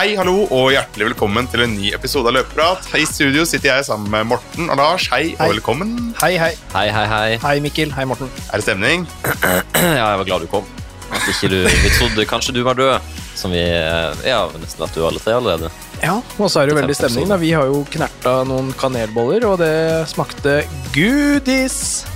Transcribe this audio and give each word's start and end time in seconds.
Hei, 0.00 0.14
hallo, 0.16 0.46
og 0.56 0.70
hjertelig 0.72 1.10
velkommen 1.10 1.44
til 1.52 1.60
en 1.60 1.74
ny 1.76 1.90
episode 1.92 2.30
av 2.30 2.32
Løpeprat. 2.32 2.86
I 2.96 3.02
studio 3.04 3.42
sitter 3.44 3.68
jeg 3.68 3.84
sammen 3.84 4.08
med 4.08 4.30
Morten 4.30 4.70
og 4.72 4.78
Lars. 4.80 5.04
Hei, 5.12 5.34
Hei. 5.34 5.44
og 5.44 5.50
velkommen. 5.52 5.90
Hei, 6.22 6.38
hei. 6.40 6.54
Hei, 6.72 6.86
hei, 6.94 7.02
hei. 7.10 7.34
Hei, 7.42 7.52
Mikkel. 7.60 7.92
Hei, 7.92 8.06
Morten. 8.08 8.30
Er 8.48 8.62
det 8.62 8.64
stemning? 8.64 9.04
Ja, 9.76 10.06
jeg 10.06 10.22
var 10.22 10.24
glad 10.30 10.46
du 10.46 10.48
kom. 10.54 10.64
At 11.12 11.28
ikke 11.28 11.50
du, 11.52 11.58
vi 11.68 11.92
trodde 11.98 12.24
kanskje 12.30 12.56
du 12.56 12.62
var 12.64 12.80
død, 12.80 13.12
som 13.36 13.52
vi 13.52 13.60
eh, 13.60 14.24
Ja, 14.24 14.40
nesten 14.62 14.86
vært 14.86 14.96
du 14.96 15.04
alle 15.04 15.20
tre 15.20 15.36
allerede. 15.36 15.68
Ja, 16.00 16.16
og 16.38 16.48
så 16.48 16.62
er 16.62 16.70
det 16.70 16.78
jo 16.78 16.80
veldig 16.80 16.96
stemning. 16.96 17.28
da. 17.28 17.36
Vi 17.44 17.52
har 17.52 17.68
jo 17.68 17.84
knerta 17.92 18.38
noen 18.48 18.72
kanelboller, 18.80 19.44
og 19.52 19.60
det 19.60 19.74
smakte 20.16 20.62
goodies. 20.96 22.06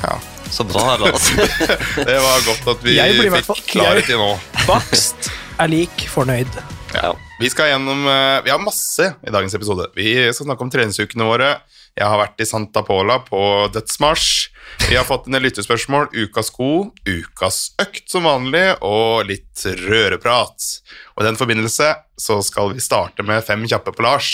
Ja. 0.00 0.16
Så 0.48 0.64
bra, 0.68 0.96
Lars. 1.00 1.28
Det 2.08 2.16
var 2.16 2.42
godt 2.48 2.66
at 2.74 2.82
vi 2.84 2.96
fikk 3.36 3.64
klarhet 3.76 4.08
i 4.12 4.16
nå. 4.20 4.32
Bakst 4.64 5.31
er 5.60 5.70
lik 5.70 6.06
fornøyd. 6.12 6.60
Ja. 6.92 7.12
Vi 7.40 7.48
skal 7.50 7.72
gjennom 7.72 8.04
eh, 8.06 8.42
Vi 8.44 8.52
har 8.52 8.60
masse 8.62 9.14
i 9.24 9.32
dagens 9.32 9.54
episode. 9.56 9.88
Vi 9.96 10.14
skal 10.30 10.46
snakke 10.46 10.64
om 10.64 10.72
treningsukene 10.72 11.26
våre. 11.26 11.54
Jeg 11.98 12.08
har 12.08 12.20
vært 12.20 12.40
i 12.40 12.48
Santa 12.48 12.80
Pola 12.86 13.18
på 13.26 13.40
dødsmarsj. 13.72 14.28
Vi 14.88 14.96
har 14.96 15.04
fått 15.04 15.26
en 15.28 15.36
del 15.36 15.44
lyttespørsmål, 15.44 16.08
ukas 16.14 16.48
sko, 16.48 16.92
ukas 17.04 17.58
økt 17.82 18.06
som 18.08 18.24
vanlig, 18.24 18.64
og 18.80 19.26
litt 19.28 19.64
røreprat. 19.82 20.68
Og 21.16 21.24
i 21.24 21.26
den 21.28 21.36
forbindelse 21.40 21.90
så 22.16 22.38
skal 22.44 22.72
vi 22.72 22.84
starte 22.84 23.26
med 23.26 23.44
fem 23.44 23.66
kjappe 23.68 23.92
på 23.92 24.06
Lars. 24.06 24.30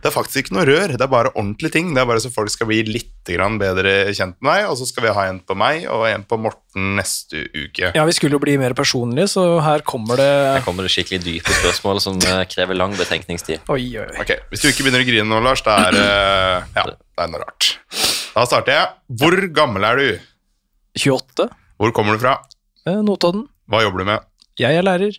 Det 0.00 0.10
er 0.10 0.14
faktisk 0.14 0.44
ikke 0.44 0.56
noe 0.56 0.66
rør, 0.68 0.94
det 0.94 1.04
er 1.04 1.10
bare 1.12 1.32
ordentlige 1.34 1.74
ting. 1.76 1.92
Det 1.94 2.02
er 2.02 2.08
bare 2.08 2.22
så 2.22 2.30
folk 2.32 2.52
skal 2.52 2.68
bli 2.70 2.82
litt 2.88 3.12
bedre 3.26 3.92
kjent 4.14 4.36
med 4.38 4.46
meg, 4.46 4.68
og 4.70 4.76
så 4.78 4.86
skal 4.86 5.02
vi 5.02 5.14
ha 5.16 5.24
en 5.26 5.40
på 5.42 5.56
meg 5.58 5.88
og 5.90 6.04
en 6.06 6.22
på 6.22 6.38
Morten 6.38 6.92
neste 6.94 7.40
uke. 7.50 7.90
Ja, 7.96 8.04
vi 8.06 8.14
skulle 8.14 8.38
jo 8.38 8.42
bli 8.42 8.54
mer 8.60 8.76
personlige, 8.78 9.26
så 9.32 9.58
her 9.64 9.82
kommer 9.82 10.20
det 10.20 10.28
Her 10.30 10.62
kommer 10.66 10.86
det 10.86 10.92
skikkelig 10.94 11.24
dype 11.24 11.56
spørsmål 11.58 11.98
som 12.04 12.20
eh, 12.22 12.44
krever 12.52 12.78
lang 12.78 12.94
betenkningstid. 12.94 13.66
Oi, 13.72 13.82
oi, 13.98 14.04
oi. 14.06 14.20
Ok, 14.22 14.30
Hvis 14.52 14.62
du 14.62 14.68
ikke 14.70 14.86
begynner 14.86 15.02
å 15.02 15.08
grine 15.08 15.26
nå, 15.26 15.40
Lars, 15.42 15.64
da 15.66 15.74
er 15.88 15.96
det 15.98 16.06
ja, 16.06 16.86
det 16.86 17.26
er 17.26 17.32
noe 17.34 17.42
rart. 17.42 17.72
Da 18.36 18.44
starter 18.46 18.76
jeg. 18.76 18.94
Hvor 19.18 19.38
gammel 19.58 19.88
er 19.90 20.00
du? 20.02 20.06
28. 21.02 21.48
Hvor 21.80 21.92
kommer 21.96 22.16
du 22.16 22.22
fra? 22.22 22.38
Eh, 22.86 23.02
Notodden. 23.02 23.48
Hva 23.66 23.82
jobber 23.82 24.04
du 24.04 24.10
med? 24.12 24.30
Jeg 24.60 24.78
er 24.78 24.86
lærer. 24.86 25.18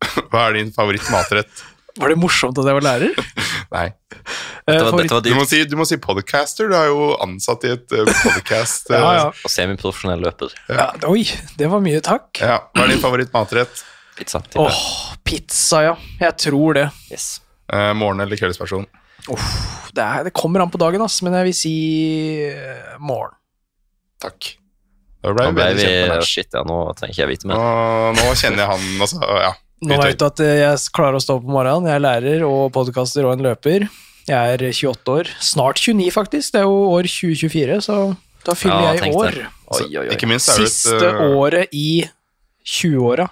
Hva 0.30 0.46
er 0.46 0.60
din 0.60 0.70
favorittmatrett? 0.72 1.66
Var 2.00 2.12
det 2.12 2.20
morsomt 2.20 2.58
at 2.60 2.68
jeg 2.70 2.76
var 2.78 2.86
lærer? 2.86 3.16
Nei. 3.74 3.88
Eh, 4.70 4.76
Dette 4.76 4.90
var, 4.92 5.00
dette 5.02 5.14
var 5.16 5.22
Du 5.24 5.30
må, 5.34 5.44
si, 5.48 5.58
du 5.66 5.72
må 5.74 5.84
si 5.88 5.96
podcaster. 5.98 6.68
Du 6.70 6.74
er 6.78 6.90
jo 6.92 7.06
ansatt 7.24 7.64
i 7.66 7.70
et 7.72 7.94
uh, 7.96 8.04
podcast. 8.22 8.90
ja, 8.92 9.00
ja. 9.16 9.24
Og 9.32 9.50
semiprofesjonell 9.50 10.20
løper. 10.22 10.52
ja. 10.70 10.90
Oi, 11.08 11.24
det 11.58 11.66
var 11.72 11.82
mye 11.82 12.02
takk. 12.04 12.28
ja. 12.38 12.58
Hva 12.76 12.84
er 12.84 12.92
din 12.92 13.00
favorittmatrett? 13.02 13.80
Pizza. 14.20 14.42
Åh, 14.60 14.68
oh, 14.68 15.16
pizza, 15.26 15.80
ja. 15.88 15.94
Jeg 16.20 16.36
tror 16.44 16.76
det. 16.76 16.84
Yes. 17.10 17.40
Eh, 17.72 17.90
morgen- 17.96 18.20
eller 18.22 18.38
kveldsperson? 18.38 18.84
Det, 19.26 20.04
er, 20.04 20.28
det 20.28 20.34
kommer 20.36 20.62
an 20.62 20.70
på 20.70 20.78
dagen, 20.80 21.02
ass, 21.02 21.18
men 21.24 21.34
jeg 21.40 21.48
vil 21.48 21.56
si 21.56 21.74
eh, 22.52 22.94
morgen. 23.00 23.34
Takk. 24.22 24.52
Da 25.24 25.32
ble 25.36 25.48
Nå 25.50 25.56
ble 25.56 25.66
vi 25.76 25.82
kjent 25.84 25.96
med 25.96 26.14
Lars. 26.14 26.30
Shit, 26.30 26.52
ja, 26.54 26.62
nå 26.68 26.78
trenger 27.00 27.16
ikke 27.16 27.24
jeg 27.24 27.32
vite 27.32 27.48
mer. 27.50 27.58
Nå, 27.58 28.12
nå 28.20 28.30
kjenner 28.40 28.62
jeg 28.64 28.70
han 28.70 29.04
altså. 29.08 29.20
Ja. 29.40 29.50
Nå 29.80 29.96
vet 29.96 30.18
du 30.20 30.26
at 30.26 30.40
jeg 30.44 30.80
klarer 30.92 31.16
å 31.16 31.22
stå 31.24 31.38
opp 31.38 31.46
om 31.48 31.54
morgenen. 31.56 31.88
Jeg 31.88 31.96
er 31.96 32.04
lærer 32.04 32.42
og 32.44 32.68
podkaster 32.74 33.24
og 33.24 33.38
en 33.38 33.46
løper. 33.48 33.86
Jeg 34.28 34.56
er 34.56 34.64
28 34.68 35.14
år. 35.14 35.30
Snart 35.40 35.80
29, 35.80 36.10
faktisk. 36.12 36.52
Det 36.52 36.60
er 36.60 36.68
jo 36.68 36.76
år 36.92 37.08
2024, 37.08 37.80
så 37.88 37.96
da 38.46 38.56
fyller 38.56 38.84
Ja, 38.84 38.92
jeg 38.98 39.10
i 39.10 39.16
år. 39.16 39.38
Oi, 39.70 39.82
oi, 39.86 40.04
oi. 40.04 40.06
Ikke 40.14 40.28
minst 40.28 40.50
er 40.52 40.60
du 40.60 40.66
et 40.66 40.72
Siste 40.74 41.12
uh, 41.16 41.22
året 41.40 41.72
i 41.76 42.04
20-åra. 42.66 43.26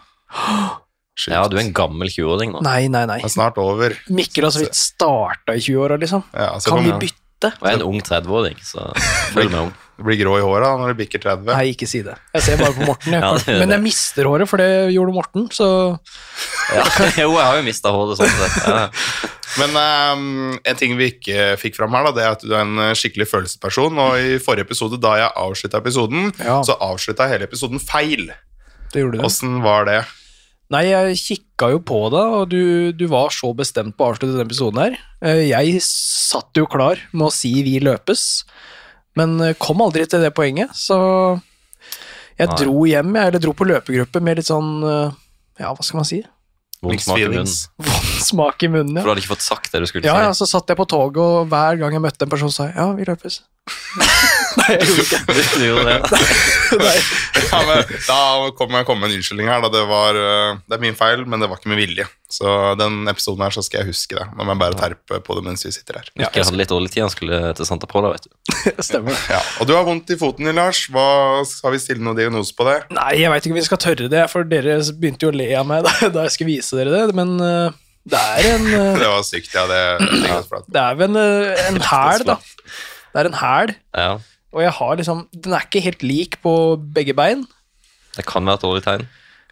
Ja, 1.28 1.42
du 1.50 1.58
er 1.58 1.64
en 1.64 1.74
gammel 1.76 2.10
20-åring 2.12 2.54
nå. 2.54 2.62
Nei, 2.64 2.86
nei, 2.92 3.04
nei. 3.10 3.18
Det 3.20 3.28
er 3.28 3.34
snart 3.34 3.58
over. 3.60 3.96
Mikkel 4.14 4.46
har 4.46 4.54
så 4.54 4.62
vidt 4.62 4.78
starta 4.78 5.56
i 5.58 5.62
20-åra, 5.64 5.98
liksom. 6.00 6.24
Ja, 6.32 6.54
Kan 6.64 6.84
vi 6.86 6.94
bytte? 7.04 7.52
Og 7.58 7.68
jeg 7.68 7.74
er 7.74 7.80
en 7.80 7.86
ung 7.86 8.00
30-åring, 8.02 8.58
så 8.66 8.88
følg 9.34 9.52
med 9.52 9.60
ung. 9.66 9.74
Du 9.98 10.04
blir 10.06 10.18
grå 10.20 10.36
i 10.38 10.42
håret 10.46 10.62
da, 10.62 10.76
når 10.78 10.92
du 10.94 10.98
bikker 11.00 11.18
30. 11.24 11.48
Nei, 11.50 11.72
ikke 11.72 11.86
si 11.90 12.04
det. 12.06 12.14
Jeg 12.36 12.42
ser 12.46 12.60
bare 12.60 12.74
på 12.76 12.86
Morten. 12.86 13.16
Jeg. 13.16 13.22
Ja, 13.24 13.32
det 13.34 13.46
det. 13.48 13.56
Men 13.64 13.72
jeg 13.74 13.82
mister 13.82 14.28
håret, 14.30 14.46
for 14.50 14.62
det 14.62 14.68
gjorde 14.94 15.14
Morten, 15.16 15.48
så 15.50 15.66
Ja. 16.76 16.84
Jo, 17.18 17.32
jeg 17.34 17.42
har 17.48 17.56
jo 17.58 17.64
mista 17.66 17.90
håret 17.94 18.20
sånn 18.20 18.30
sett. 18.38 18.58
Ja. 18.68 18.84
Men 19.58 19.74
um, 19.80 20.58
en 20.68 20.76
ting 20.78 20.94
vi 20.98 21.08
ikke 21.16 21.48
fikk 21.58 21.74
fram 21.80 21.96
her, 21.96 22.06
da, 22.06 22.12
det 22.14 22.22
er 22.26 22.36
at 22.36 22.44
du 22.46 22.52
er 22.54 22.62
en 22.62 22.92
skikkelig 22.94 23.26
følelsesperson. 23.30 23.98
Og 24.04 24.20
i 24.20 24.36
forrige 24.44 24.68
episode, 24.68 25.00
da 25.02 25.16
jeg 25.18 25.34
avslutta 25.42 25.80
episoden, 25.82 26.30
Ja. 26.44 26.60
så 26.68 26.76
avslutta 26.84 27.26
jeg 27.26 27.34
hele 27.38 27.48
episoden 27.50 27.82
feil. 27.82 28.28
det 28.92 29.02
gjorde 29.02 29.18
du. 29.18 29.24
Åssen 29.26 29.58
var 29.64 29.88
det? 29.88 29.98
Nei, 30.70 30.84
jeg 30.92 31.16
kikka 31.24 31.70
jo 31.72 31.78
på 31.88 31.98
deg, 32.12 32.34
og 32.38 32.50
du, 32.52 32.62
du 32.92 33.06
var 33.10 33.32
så 33.32 33.50
bestemt 33.56 33.96
på 33.96 34.04
å 34.04 34.12
avslutte 34.12 34.34
denne 34.36 34.44
episoden 34.46 34.82
her. 34.84 34.98
Eh, 35.24 35.46
Jeg 35.48 35.80
satt 35.82 36.52
jo 36.60 36.66
klar 36.68 37.00
med 37.10 37.30
å 37.30 37.32
si 37.32 37.50
'vi 37.64 37.80
løpes', 37.80 38.44
men 39.16 39.38
eh, 39.44 39.56
kom 39.58 39.80
aldri 39.84 40.06
til 40.10 40.22
det 40.24 40.32
poenget, 40.36 40.74
så 40.76 40.98
jeg 42.38 42.50
Nei. 42.50 42.58
dro 42.60 42.82
hjem, 42.86 43.14
jeg, 43.16 43.30
eller 43.30 43.42
dro 43.42 43.54
på 43.56 43.66
løpegruppe 43.66 44.22
med 44.22 44.38
litt 44.38 44.50
sånn 44.50 44.74
eh, 44.86 45.16
Ja, 45.58 45.72
hva 45.74 45.82
skal 45.82 45.98
man 45.98 46.06
si? 46.06 46.20
Vond 46.84 47.02
smak 47.02 47.18
i 47.18 47.26
munnen. 47.26 47.54
Vond 47.88 48.20
smak 48.22 48.62
i 48.62 48.70
munnen, 48.70 49.00
For 49.00 49.08
du 49.08 49.12
hadde 49.14 49.24
ikke 49.24 49.34
fått 49.34 49.46
sagt 49.46 49.72
det 49.74 49.82
du 49.82 49.88
skulle 49.90 50.06
Ja, 50.06 50.20
ja, 50.28 50.34
så 50.36 50.46
satt 50.46 50.70
jeg 50.70 50.78
på 50.78 50.86
toget, 50.86 51.18
og 51.18 51.48
hver 51.50 51.80
gang 51.80 51.96
jeg 51.96 52.04
møtte 52.04 52.28
en 52.28 52.34
person, 52.34 52.52
sa 52.54 52.68
jeg 52.68 52.76
'ja, 52.78 52.92
vi 52.94 53.08
løpes'. 53.08 53.40
Nei, 54.58 54.66
jeg 54.74 54.86
gjorde 54.88 55.04
ikke 55.04 55.18
det. 55.38 55.44
Du 55.58 55.64
gjorde 55.64 55.84
det. 55.88 56.20
Nei. 56.82 56.94
Ja, 57.48 57.58
men, 57.68 57.82
da 58.08 58.18
kom 58.58 58.74
jeg 58.76 58.86
komme 58.88 59.04
med 59.06 59.12
en 59.12 59.18
unnskyldning 59.20 59.48
her. 59.50 59.62
Da. 59.64 59.70
Det, 59.72 59.82
var, 59.88 60.18
eh, 60.18 60.58
det 60.68 60.76
er 60.78 60.82
min 60.82 60.96
feil, 60.98 61.22
men 61.28 61.42
det 61.42 61.48
var 61.50 61.60
ikke 61.60 61.70
med 61.72 61.80
vilje. 61.80 62.06
Så 62.28 62.54
den 62.76 62.98
episoden 63.08 63.40
her 63.46 63.54
så 63.54 63.62
skal 63.64 63.82
jeg 63.82 63.90
huske 63.94 64.18
det. 64.18 64.26
Nå 64.36 64.44
må 64.44 64.52
jeg 64.52 64.60
bare 64.60 64.76
terpe 64.80 65.20
på 65.24 65.36
det 65.38 65.44
mens 65.46 65.64
vi 65.64 65.72
sitter 65.72 66.00
her. 66.02 66.10
Ja, 66.18 66.28
jeg 66.34 66.44
hadde 66.48 66.60
litt 66.60 66.72
dårlig 66.72 66.90
tid, 66.92 67.04
han 67.06 67.12
skulle 67.14 67.40
til 67.56 67.68
Santa 67.68 67.88
Pola, 67.88 68.12
vet 68.16 68.26
du. 68.28 68.32
Stemmer 68.88 69.14
det. 69.14 69.22
Ja, 69.32 69.40
og 69.62 69.70
du 69.70 69.74
har 69.78 69.86
vondt 69.88 70.12
i 70.12 70.18
foten 70.20 70.48
din, 70.48 70.58
Lars. 70.58 70.82
Hva, 70.92 71.06
skal 71.48 71.72
vi 71.76 71.80
stille 71.82 72.04
noen 72.04 72.18
diagnose 72.18 72.52
på 72.58 72.66
det? 72.68 72.78
Nei, 72.98 73.12
jeg 73.22 73.32
veit 73.32 73.46
ikke 73.48 73.56
om 73.56 73.60
vi 73.62 73.66
skal 73.70 73.80
tørre 73.86 74.10
det, 74.12 74.24
for 74.32 74.48
dere 74.48 74.80
begynte 75.00 75.28
jo 75.28 75.32
å 75.32 75.38
le 75.40 75.48
av 75.60 75.68
meg 75.70 75.86
da, 75.88 75.94
da 76.18 76.26
jeg 76.28 76.36
skulle 76.36 76.56
vise 76.58 76.76
dere 76.80 76.92
det, 76.98 77.16
men 77.16 77.36
eh, 77.40 77.78
det 78.08 78.20
er 78.36 78.46
en 78.54 78.68
eh, 78.72 78.92
Det 79.02 79.08
var 79.14 79.24
sykt, 79.26 79.50
ja. 79.56 79.64
Det, 79.68 79.80
det, 80.04 80.28
er 80.28 80.38
at- 80.60 80.68
Det 80.68 80.84
er 80.84 81.00
vel 81.00 81.08
en, 81.08 81.18
eh, 81.24 81.66
en 81.70 81.80
hæl, 81.88 82.24
da. 82.28 82.38
Det 83.14 83.20
er 83.22 83.30
en 83.30 83.38
hæl, 83.40 83.74
Ja, 83.96 84.10
og 84.52 84.62
jeg 84.62 84.72
har 84.72 84.96
liksom 84.96 85.26
Den 85.44 85.52
er 85.52 85.60
ikke 85.66 85.82
helt 85.84 86.02
lik 86.02 86.38
på 86.42 86.52
begge 86.94 87.14
bein. 87.14 87.46
det 88.16 88.24
kan 88.26 88.44
være 88.46 88.54
et 88.58 88.62
dårlig 88.66 88.82
tegn. 88.84 89.06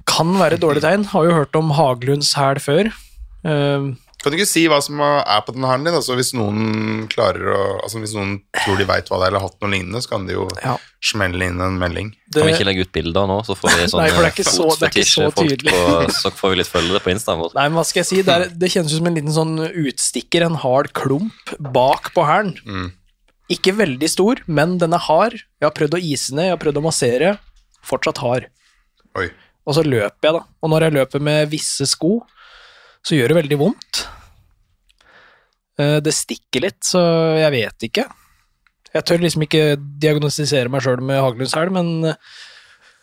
Kan 0.07 0.35
være 0.39 0.55
et 0.55 0.61
dårlig 0.63 0.83
tegn. 0.83 1.05
Har 1.13 1.25
jo 1.25 1.33
hørt 1.35 1.55
om 1.57 1.71
Haglunds 1.71 2.33
hæl 2.35 2.59
før. 2.63 2.93
Uh, 3.47 3.95
Kan 4.23 4.33
du 4.33 4.39
ikke 4.41 4.49
si 4.49 4.65
hva 4.67 4.81
som 4.83 4.99
er 5.05 5.43
på 5.47 5.53
den 5.55 5.63
hælen 5.63 5.85
din? 5.87 5.95
Altså, 5.95 6.17
hvis 6.19 6.33
noen 6.35 7.05
klarer 7.13 7.53
å 7.55 7.59
Altså, 7.85 8.01
hvis 8.03 8.15
noen 8.17 8.41
tror 8.65 8.79
de 8.81 8.87
veit 8.89 9.07
hva 9.07 9.21
det 9.21 9.27
er, 9.27 9.29
eller 9.29 9.39
har 9.45 9.49
hatt 9.51 9.61
noe 9.63 9.71
lignende, 9.71 10.01
så 10.03 10.09
kan 10.11 10.25
de 10.27 10.35
jo 10.35 10.49
ja, 10.65 10.73
smelle 11.05 11.47
inn 11.47 11.61
en 11.63 11.77
melding. 11.79 12.09
det, 12.33 12.41
Kan 12.41 12.49
vi 12.49 12.55
ikke 12.57 12.67
legge 12.67 12.87
ut 12.89 12.93
bilder 12.97 13.29
nå, 13.31 13.37
så 13.47 13.55
får 13.55 13.77
vi 13.77 13.87
sånn 13.93 14.09
ikke 14.27 14.45
så- 14.49 16.11
så 16.11 16.33
får 16.35 16.51
vi 16.51 16.57
litt 16.57 16.73
følgere 16.73 17.03
på 17.05 17.13
Instaen 17.15 17.39
vår. 17.39 17.55
Nei, 17.55 17.69
men 17.69 17.79
hva 17.79 17.85
skal 17.87 18.01
jeg 18.03 18.07
si? 18.11 18.23
Det, 18.23 18.35
er, 18.35 18.49
det 18.51 18.73
kjennes 18.73 18.91
ut 18.97 18.99
som 18.99 19.07
en 19.13 19.15
liten 19.21 19.37
sånn 19.37 19.55
utstikker, 19.85 20.43
en 20.49 20.59
hard 20.65 20.91
klump 20.97 21.55
bak 21.61 22.11
på 22.17 22.27
hælen. 22.27 22.57
Mm. 22.67 22.89
Ikke 23.53 23.75
veldig 23.79 24.09
stor, 24.11 24.41
men 24.51 24.77
den 24.83 24.95
er 24.97 25.03
hard. 25.07 25.37
Jeg 25.61 25.69
har 25.69 25.75
prøvd 25.77 25.95
å 25.99 26.03
ise 26.03 26.35
ned, 26.35 26.49
jeg 26.49 26.57
har 26.57 26.63
prøvd 26.63 26.81
å 26.81 26.87
massere. 26.89 27.33
Fortsatt 27.87 28.19
hard. 28.25 28.49
Oi. 29.19 29.29
Og 29.67 29.77
så 29.79 29.85
løper 29.87 30.29
jeg, 30.29 30.35
da. 30.39 30.43
Og 30.63 30.71
når 30.73 30.87
jeg 30.87 30.95
løper 30.97 31.23
med 31.23 31.51
visse 31.53 31.87
sko, 31.91 32.19
så 33.07 33.15
gjør 33.19 33.33
det 33.33 33.39
veldig 33.43 33.59
vondt. 33.61 34.03
Eh, 35.79 35.99
Det 36.03 36.15
stikker 36.15 36.67
litt, 36.67 36.81
så 36.87 37.01
jeg 37.39 37.53
vet 37.55 37.87
ikke. 37.91 38.07
Jeg 38.97 39.05
tør 39.07 39.23
liksom 39.23 39.45
ikke 39.45 39.65
diagnostisere 40.01 40.71
meg 40.73 40.83
sjøl 40.85 41.03
med 41.05 41.21
Haglundshæl, 41.21 41.71
men 41.75 41.91
eh, 42.13 42.21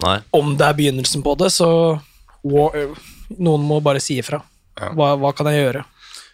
Nei. 0.03 0.17
om 0.35 0.55
det 0.59 0.67
er 0.67 0.77
begynnelsen 0.79 1.23
på 1.25 1.35
det, 1.39 1.51
så 1.53 1.69
eh, 1.93 3.03
Noen 3.39 3.63
må 3.65 3.79
bare 3.83 4.01
si 4.03 4.17
ifra. 4.19 4.41
Ja. 4.79 4.89
Hva, 4.97 5.13
hva 5.21 5.31
kan 5.37 5.47
jeg 5.51 5.61
gjøre? 5.63 5.83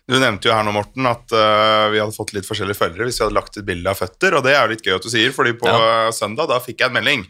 Du 0.09 0.15
nevnte 0.17 0.49
jo 0.49 0.53
her 0.55 0.65
nå, 0.65 0.73
Morten, 0.73 1.05
at 1.05 1.35
uh, 1.35 1.87
vi 1.93 1.99
hadde 2.01 2.15
fått 2.15 2.33
litt 2.33 2.47
forskjellige 2.47 2.79
følgere 2.79 3.05
hvis 3.05 3.19
vi 3.19 3.27
hadde 3.27 3.37
lagt 3.37 3.59
et 3.61 3.67
bilde 3.67 3.91
av 3.91 3.99
føtter, 3.99 4.39
og 4.39 4.45
det 4.45 4.55
er 4.55 4.63
jo 4.63 4.73
litt 4.73 4.85
gøy 4.87 4.95
at 4.95 5.05
du 5.05 5.09
sier, 5.13 5.33
fordi 5.35 5.53
på 5.59 5.69
ja. 5.69 6.09
søndag 6.15 6.49
da 6.49 6.57
fikk 6.63 6.81
jeg 6.81 6.89
en 6.89 6.97
melding. 6.97 7.25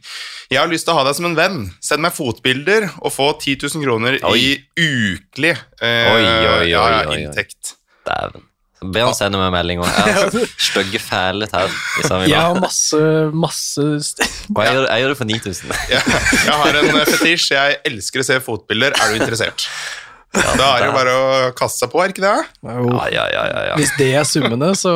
Jeg 0.47 0.61
har 0.61 0.71
lyst 0.71 0.87
til 0.87 0.95
å 0.95 0.99
ha 1.01 1.07
deg 1.09 1.17
som 1.17 1.27
en 1.27 1.35
venn. 1.35 1.65
Send 1.83 2.05
meg 2.05 2.15
fotbilder 2.15 2.87
og 3.01 3.11
få 3.11 3.33
10 3.35 3.67
000 3.67 3.83
kroner 3.83 4.19
Oi. 4.31 4.37
i 4.39 4.53
ukelig 4.79 5.57
uh, 5.57 5.83
Oi, 5.83 6.21
oi, 6.23 6.23
oi, 6.23 6.37
ja, 6.45 6.55
ja, 6.71 6.85
oi, 6.87 7.17
oi. 7.17 7.19
inntekt. 7.25 7.75
Dæven. 8.07 8.47
Så 8.79 8.87
Be 8.95 9.01
han 9.03 9.15
sende 9.17 9.39
meg 9.41 9.51
melding. 9.51 9.81
òg. 9.83 9.89
Jeg 9.91 10.15
har 10.15 10.35
stygge, 10.69 10.99
fæle 11.03 11.49
vil 11.51 12.29
Jeg 12.31 12.39
har 12.39 12.59
masse, 12.63 12.99
masse 13.35 13.87
Og 14.55 14.61
jeg 14.63 14.77
gjør, 14.77 14.85
jeg 14.87 15.03
gjør 15.03 15.11
det 15.11 15.17
for 15.19 15.31
9000. 15.33 15.73
Jeg, 15.91 16.19
jeg 16.45 16.59
har 16.63 16.79
en 16.79 17.01
eh, 17.01 17.09
fetisj. 17.11 17.49
Jeg 17.57 17.81
elsker 17.91 18.23
å 18.23 18.29
se 18.29 18.39
fotbilder. 18.45 18.95
Er 18.95 19.11
du 19.11 19.19
interessert? 19.19 19.67
da 20.33 20.65
er 20.75 20.81
det 20.83 20.87
jo 20.89 20.95
bare 20.95 21.13
å 21.19 21.27
kaste 21.57 21.83
seg 21.85 21.91
på, 21.93 22.01
er 22.03 22.13
ikke 22.13 22.25
det? 22.25 22.33
Ja, 22.63 23.05
ja, 23.09 23.27
ja, 23.33 23.43
ja, 23.49 23.61
ja. 23.71 23.77
Hvis 23.79 23.93
det 23.97 24.11
er 24.19 24.27
summene, 24.29 24.71
så 24.77 24.93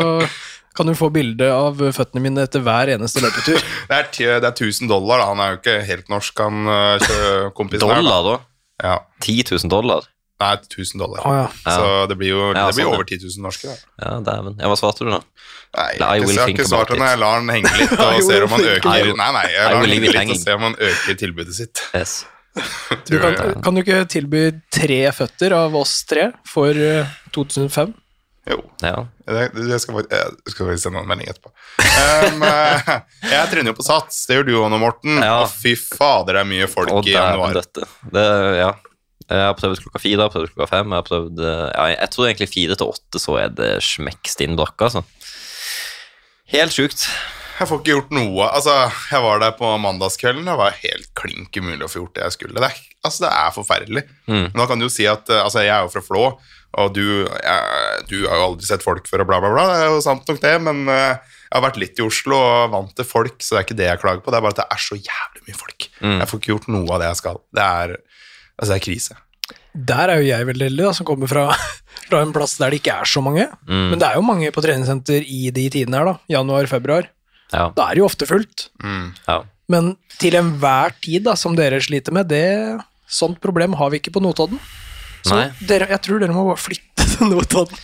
kan 0.77 0.89
du 0.89 0.93
få 0.97 1.09
bilde 1.13 1.47
av 1.53 1.77
føttene 1.93 2.21
mine 2.23 2.45
etter 2.47 2.61
hver 2.65 2.89
eneste 2.95 3.21
løpetur. 3.21 3.59
Det 3.89 3.99
er, 3.99 4.39
det 4.41 4.47
er 4.47 4.55
1000 4.55 4.89
dollar. 4.89 5.21
Da. 5.21 5.27
Han 5.33 5.41
er 5.43 5.51
jo 5.53 5.59
ikke 5.61 5.75
helt 5.89 6.09
norsk, 6.09 6.39
han 6.41 6.65
kompisen 7.59 7.85
dollar, 7.85 7.99
her. 7.99 8.03
da. 8.03 8.09
Dollar, 8.09 8.41
da? 8.81 8.89
Ja. 8.89 8.95
10 9.21 9.43
000 9.53 9.69
dollar? 9.73 10.09
Nei, 10.41 10.53
1000 10.65 10.99
dollar. 10.99 11.21
Å 11.29 11.33
ja. 11.37 11.43
Ja. 11.65 11.73
Så 11.77 11.89
det 12.09 12.17
blir 12.19 12.33
jo 12.33 12.39
Ja, 12.51 12.65
det 12.67 12.73
blir 12.75 12.87
sånn, 12.87 12.95
over 12.97 13.05
10 13.07 13.21
000 13.37 13.43
norske. 13.45 13.69
Da. 13.69 13.91
Ja, 14.01 14.15
dæven. 14.25 14.57
Ja, 14.59 14.71
hva 14.71 14.77
svarte 14.79 15.05
du, 15.05 15.11
da? 15.13 15.19
Nei, 15.77 15.85
jeg, 15.93 16.01
har 16.03 16.17
ikke- 16.17 16.33
jeg 16.33 16.41
har 16.41 16.51
ikke 16.55 16.65
svart 16.69 16.91
henne. 16.93 17.05
Jeg 17.13 17.21
lar 17.21 17.39
den 17.39 17.53
henge 17.53 17.71
litt 17.79 17.93
og 18.05 18.19
ser 18.25 18.43
om 18.47 18.53
han 18.57 18.65
øker. 18.73 18.89
Nei, 18.89 19.29
nei, 19.37 19.45
jeg 19.53 19.69
lar 19.69 19.77
den 19.85 19.93
henge 19.93 20.11
litt 20.17 20.33
og 20.35 20.41
se 20.41 20.57
om 20.57 20.65
han 20.67 20.75
øker 20.89 21.19
tilbudet 21.21 21.55
sitt. 21.57 21.83
Yes. 21.97 22.15
Du 23.09 23.17
kan, 23.19 23.35
kan 23.63 23.73
du 23.75 23.81
ikke 23.81 24.03
tilby 24.11 24.43
tre 24.73 25.01
føtter 25.15 25.55
av 25.57 25.75
oss 25.75 26.03
tre 26.09 26.29
for 26.49 26.69
eh, 26.77 27.09
2005? 27.35 27.93
Jo. 28.49 28.57
Ja. 28.83 29.05
Det, 29.25 29.43
det 29.55 29.79
skal, 29.79 29.95
faktisk- 29.97 30.13
jeg 30.13 30.53
skal 30.53 30.67
faktisk 30.67 30.83
sende 30.83 31.01
en 31.01 31.07
melding 31.09 31.29
etterpå. 31.31 31.51
Um, 31.79 32.43
eh, 32.49 32.89
jeg 33.31 33.51
trener 33.53 33.71
jo 33.71 33.77
på 33.79 33.85
Sats, 33.87 34.25
det 34.27 34.37
gjør 34.39 34.47
du 34.49 34.53
òg 34.59 34.71
nå, 34.73 34.79
Morten. 34.83 35.21
Ja. 35.23 35.43
Å, 35.45 35.51
fy 35.51 35.75
fader, 35.79 36.35
det 36.37 36.43
er 36.43 36.49
mye 36.51 36.67
folk 36.71 36.91
Og 36.93 37.07
i 37.07 37.15
januar. 37.15 37.55
Dette. 37.55 37.87
Det, 38.11 38.25
ja. 38.59 38.73
Jeg 39.23 39.39
har 39.47 39.55
prøvd 39.55 39.79
klokka 39.85 40.01
fire, 40.03 40.17
jeg 40.17 40.25
har 40.25 40.33
prøvd 40.33 40.51
klokka 40.51 40.67
fem. 40.73 40.91
Jeg, 40.91 40.99
har 40.99 41.07
prøvd, 41.07 41.43
eh, 41.47 41.67
ja, 41.71 41.85
jeg 41.95 42.11
tror 42.15 42.27
egentlig 42.27 42.49
fire 42.51 42.77
til 42.79 42.91
åtte, 42.91 43.21
så 43.23 43.37
er 43.45 43.53
det 43.55 43.69
smekkstinn 43.87 44.59
brakke, 44.59 44.91
altså. 44.91 45.05
Helt 46.53 46.75
sjukt. 46.75 47.07
Jeg 47.53 47.69
får 47.69 47.79
ikke 47.79 47.93
gjort 47.93 48.13
noe. 48.15 48.47
Altså, 48.47 48.73
jeg 49.11 49.21
var 49.23 49.41
der 49.43 49.53
på 49.57 49.69
mandagskvelden, 49.83 50.47
det 50.49 50.57
var 50.57 50.79
helt 50.79 51.09
klink 51.17 51.53
umulig 51.59 51.85
å 51.85 51.91
få 51.91 52.01
gjort 52.01 52.17
det 52.17 52.25
jeg 52.25 52.35
skulle. 52.37 52.57
Det 52.57 52.69
er, 52.69 52.81
altså, 53.05 53.25
det 53.25 53.31
er 53.37 53.53
forferdelig. 53.53 54.03
Mm. 54.25 54.47
Men 54.47 54.57
da 54.61 54.67
kan 54.69 54.81
du 54.81 54.87
jo 54.87 54.93
si 54.93 55.05
at 55.09 55.29
eh, 55.29 55.43
altså, 55.43 55.61
jeg 55.61 55.73
er 55.75 55.85
jo 55.85 55.91
fra 55.93 56.03
Flå, 56.03 56.23
og 56.81 56.95
du, 56.95 57.03
jeg, 57.29 57.99
du 58.09 58.15
har 58.25 58.39
jo 58.39 58.47
aldri 58.47 58.65
sett 58.65 58.85
folk 58.85 59.05
før, 59.09 59.21
og 59.21 59.29
bla, 59.29 59.39
bla, 59.43 59.51
bla. 59.53 59.67
Det 59.69 59.83
er 59.83 59.91
jo 59.93 60.01
sant 60.05 60.29
nok, 60.29 60.41
det, 60.41 60.53
men 60.65 60.81
eh, 60.89 61.35
jeg 61.45 61.53
har 61.53 61.65
vært 61.67 61.77
litt 61.83 62.01
i 62.01 62.07
Oslo 62.07 62.39
og 62.39 62.73
vant 62.73 62.95
til 62.97 63.05
folk, 63.05 63.37
så 63.45 63.53
det 63.53 63.59
er 63.59 63.67
ikke 63.67 63.79
det 63.83 63.89
jeg 63.91 64.01
klager 64.01 64.25
på. 64.25 64.33
Det 64.33 64.39
er 64.39 64.47
bare 64.47 64.57
at 64.57 64.63
det 64.63 64.69
er 64.73 64.81
så 64.87 64.97
jævlig 64.97 65.45
mye 65.45 65.59
folk. 65.59 65.89
Mm. 66.01 66.17
Jeg 66.17 66.31
får 66.31 66.41
ikke 66.41 66.53
gjort 66.55 66.71
noe 66.73 66.87
av 66.89 67.03
det 67.03 67.11
jeg 67.11 67.21
skal. 67.21 67.41
Det 67.53 67.67
er, 67.67 67.95
altså, 68.57 68.71
det 68.71 68.79
er 68.79 68.85
krise. 68.89 69.19
Der 69.93 70.09
er 70.09 70.21
jo 70.21 70.29
jeg 70.29 70.47
veldig 70.49 70.69
heldig, 70.71 70.85
da, 70.87 70.93
som 70.97 71.05
kommer 71.05 71.29
fra, 71.29 71.45
fra 72.09 72.23
en 72.25 72.33
plass 72.33 72.57
der 72.57 72.73
det 72.73 72.81
ikke 72.81 72.97
er 73.03 73.09
så 73.09 73.21
mange. 73.25 73.45
Mm. 73.69 73.91
Men 73.93 74.01
det 74.01 74.09
er 74.09 74.17
jo 74.17 74.25
mange 74.25 74.49
på 74.53 74.65
treningssenter 74.65 75.21
i 75.21 75.43
de 75.53 75.67
tidene 75.77 76.01
her, 76.01 76.09
da. 76.09 76.39
Januar-februar. 76.39 77.13
Ja. 77.53 77.69
Da 77.77 77.89
er 77.89 77.95
det 77.95 78.01
jo 78.03 78.07
ofte 78.09 78.27
fullt. 78.29 78.67
Mm. 78.83 79.13
ja. 79.27 79.41
Men 79.71 79.93
til 80.19 80.35
enhver 80.35 80.91
tid, 81.01 81.23
da, 81.23 81.35
som 81.39 81.55
dere 81.55 81.79
sliter 81.81 82.11
med, 82.15 82.27
det 82.33 82.81
Sånt 83.13 83.37
problem 83.43 83.75
har 83.77 83.91
vi 83.93 83.99
ikke 84.01 84.11
på 84.15 84.21
Notodden. 84.23 84.57
Så 85.23 85.35
Nei. 85.37 85.51
dere, 85.69 85.85
jeg 85.91 86.01
tror 86.01 86.19
dere 86.23 86.33
må 86.33 86.47
bare 86.49 86.57
flytte 86.57 87.05
til 87.13 87.29
Notodden. 87.29 87.77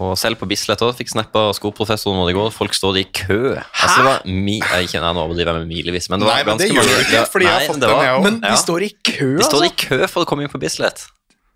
Og 0.00 0.12
selv 0.20 0.36
på 0.38 0.46
Bislett 0.46 0.82
også, 0.84 0.98
fikk 1.00 1.10
snappa 1.14 1.46
skoprofessoren 1.56 2.20
vår 2.20 2.30
i 2.30 2.34
går. 2.36 2.50
Folk 2.54 2.76
står 2.76 2.98
i 3.00 3.04
kø. 3.10 3.56
Altså, 3.56 3.96
det 3.96 4.04
var 4.06 4.20
mi 4.28 4.58
jeg, 4.60 4.86
ikke, 4.86 5.00
nå 5.02 5.22
overdriver 5.24 5.50
jeg 5.56 5.64
med 5.64 5.72
milevis, 5.72 6.06
men 6.12 6.20
det 6.22 6.28
var 6.28 6.36
Nei, 6.38 6.44
men 6.46 6.60
ganske 6.60 6.76
mange- 6.76 7.00
ikke, 7.06 7.24
fordi 7.32 7.48
jeg 7.48 7.52
har 7.56 7.60
Nei, 7.64 7.66
fått 7.72 7.80
det 7.80 7.88
den, 7.88 7.96
var- 7.96 8.04
jeg. 8.06 8.22
Men 8.28 8.38
de 8.44 8.52
Ja. 8.52 8.60
står 8.60 8.84
i 8.86 8.90
kø, 9.10 9.30
De 9.40 9.48
står 9.48 9.64
altså. 9.64 9.72
i 9.72 9.86
kø 9.88 9.98
for 10.12 10.22
å 10.22 10.28
komme 10.30 10.44
inn 10.46 10.52
på 10.52 10.60
Bislett. 10.62 11.06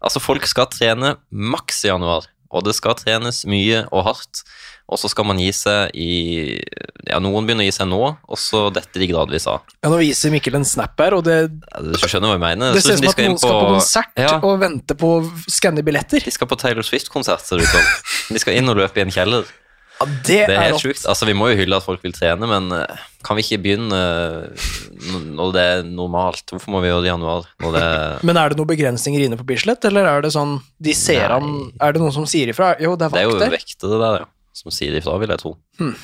Altså, 0.02 0.20
folk 0.20 0.46
skal 0.50 0.67
trene 0.73 1.14
maks 1.31 1.85
i 1.85 1.88
januar, 1.93 2.26
og 2.50 2.64
det 2.64 2.75
skal 2.75 2.94
trenes 2.99 3.44
mye 3.46 3.85
og 3.93 4.05
hardt. 4.08 4.43
Og 4.84 4.98
så 5.00 5.08
skal 5.08 5.25
man 5.25 5.38
gi 5.40 5.48
seg 5.56 5.94
i 5.96 6.08
Ja, 7.08 7.16
noen 7.20 7.46
begynner 7.46 7.64
å 7.64 7.69
gi 7.69 7.72
seg 7.76 7.88
nå, 7.88 8.00
og 8.28 8.38
så 8.40 8.66
detter 8.72 9.00
de 9.00 9.08
gradvis 9.10 9.46
av. 9.48 9.62
Ja, 9.81 9.88
nå 9.92 9.96
viser 10.00 10.32
Mikkel 10.32 10.58
en 10.58 10.64
snap 10.69 10.98
her, 11.00 11.16
og 11.16 11.25
det, 11.25 11.38
Ja, 11.72 11.81
Du 11.81 12.04
skjønner 12.04 12.32
hva 12.32 12.36
jeg 12.36 12.44
mener? 12.44 12.72
det 12.76 12.84
ser 12.84 12.96
ut 12.98 13.02
som 13.04 13.08
at 13.14 13.25
noen 13.25 13.38
skal 13.40 13.58
på 13.60 13.72
konsert 13.75 14.20
Ja, 14.20 14.36
og 14.44 14.60
vente 14.60 14.96
på 15.00 15.10
å 15.19 15.19
skanne 15.48 15.84
billetter. 15.84 16.20
de 16.25 16.31
skal 16.36 16.48
på 16.48 16.58
Taylor 16.60 16.84
Swift-konsert, 16.84 17.44
ser 17.44 17.60
det 17.60 17.69
ut 17.69 17.75
som. 17.75 17.92
De 18.34 18.40
skal 18.44 18.56
inn 18.60 18.69
og 18.69 18.76
løpe 18.76 19.00
i 19.00 19.04
en 19.06 19.12
kjeller. 19.14 19.44
Ja, 20.00 20.06
det, 20.26 20.38
Det 20.48 20.54
er 20.56 20.62
helt 20.72 20.82
sjukt. 20.82 21.04
Altså, 21.06 21.25
vi 21.28 21.36
må 21.38 21.48
jo 21.52 21.56
hylle 21.60 21.76
at 21.78 21.84
folk 21.86 22.02
vil 22.02 22.12
trene, 22.12 22.48
men 22.50 22.72
eh, 22.75 23.02
kan 23.25 23.36
vi 23.38 23.44
ikke 23.46 23.60
begynne 23.62 23.94
eh, 23.94 24.70
når 25.38 25.52
det 25.54 25.62
er 25.70 25.82
normalt? 25.86 26.42
Hvorfor 26.50 26.72
må 26.75 26.81
vi 26.82 26.88
gjøre 26.90 27.04
det 27.04 27.08
i 27.08 27.12
januar? 27.12 27.46
Det 27.62 27.84
Men 28.26 28.36
er 28.40 28.50
det 28.50 28.58
noen 28.58 28.72
begrensninger 28.72 29.22
inne 29.28 29.38
på 29.38 29.46
Bislett, 29.46 29.84
eller 29.86 30.08
er 30.10 30.25
det 30.26 30.32
sånn 30.34 30.56
de 30.82 30.94
ser 30.98 31.28
Nei. 31.28 31.36
an 31.38 31.72
Er 31.81 31.94
det 31.94 32.02
noen 32.02 32.12
som 32.16 32.26
sier 32.26 32.50
ifra? 32.50 32.75
Jo, 32.82 32.96
det 32.98 33.06
er 33.06 33.14
Det 33.14 33.22
er 33.22 33.31
jo 33.31 33.52
vektere 33.54 34.00
der, 34.02 34.19
ja, 34.25 34.26
som 34.54 34.70
sier 34.74 34.94
ifra, 34.96 35.18
vil 35.20 35.28
jeg 35.34 35.42
tro. 35.42 35.56
Hmm. 35.80 35.96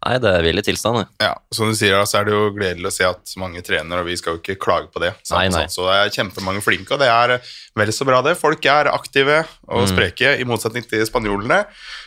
Nei, 0.00 0.14
det 0.16 0.30
er 0.32 0.40
ville 0.46 0.62
tilstander. 0.64 1.10
Ja, 1.20 1.34
som 1.52 1.68
du 1.68 1.74
sier, 1.76 1.92
så 2.08 2.22
er 2.22 2.24
det 2.24 2.32
jo 2.32 2.46
gledelig 2.56 2.88
å 2.88 2.92
se 2.94 3.04
at 3.04 3.34
mange 3.36 3.60
trener, 3.60 4.00
og 4.00 4.06
vi 4.08 4.14
skal 4.16 4.32
jo 4.32 4.40
ikke 4.40 4.56
klage 4.56 4.88
på 4.94 5.02
det. 5.02 5.10
Nei, 5.34 5.42
nei. 5.52 5.66
Så 5.68 5.84
det 5.84 5.92
er 5.98 6.14
kjempemange 6.14 6.62
flinke, 6.64 6.94
og 6.96 7.02
det 7.02 7.10
er 7.12 7.34
vel 7.76 7.92
så 7.92 8.06
bra 8.08 8.22
det. 8.24 8.32
Folk 8.40 8.64
er 8.64 8.88
aktive 8.88 9.42
og 9.68 9.82
Mm. 9.84 9.90
spreke, 9.92 10.40
i 10.40 10.44
motsetning 10.48 10.88
til 10.88 11.04
spanjolene. 11.04 11.66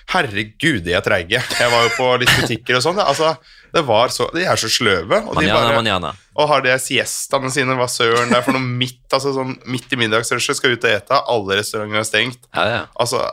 Herregud, 0.09 0.81
de 0.83 0.95
er 0.97 1.01
treige. 1.05 1.37
Jeg 1.59 1.69
var 1.71 1.83
jo 1.85 1.91
på 1.93 2.07
litt 2.19 2.33
butikker 2.41 2.75
og 2.79 2.81
sånn. 2.81 2.95
det- 2.97 3.05
Altså, 3.13 3.37
det 3.73 3.85
var 3.85 4.07
så, 4.09 4.31
de 4.33 4.41
er 4.43 4.55
så 4.55 4.67
sløve, 4.69 5.27
og, 5.27 5.35
de 5.39 5.47
bare, 5.47 5.75
manjana. 5.77 6.15
og 6.35 6.47
har 6.47 6.61
de 6.61 6.69
siestaene 6.79 7.51
sine, 7.51 7.77
hva 7.77 7.85
søren 7.87 8.29
det 8.29 8.37
er 8.37 8.41
for 8.41 8.53
noe 8.53 8.61
midt, 8.61 9.05
altså 9.11 9.33
sånn 9.35 9.55
midt 9.67 9.93
i 9.93 9.95
middagsrushet, 9.97 10.55
skal 10.55 10.71
ut 10.71 10.83
og 10.83 10.89
ete, 10.91 11.21
alle 11.27 11.57
restauranter 11.61 11.99
er 11.99 12.03
stengt. 12.03 12.37
Ja, 12.55 12.65
ja. 12.65 12.85
Altså 12.99 13.29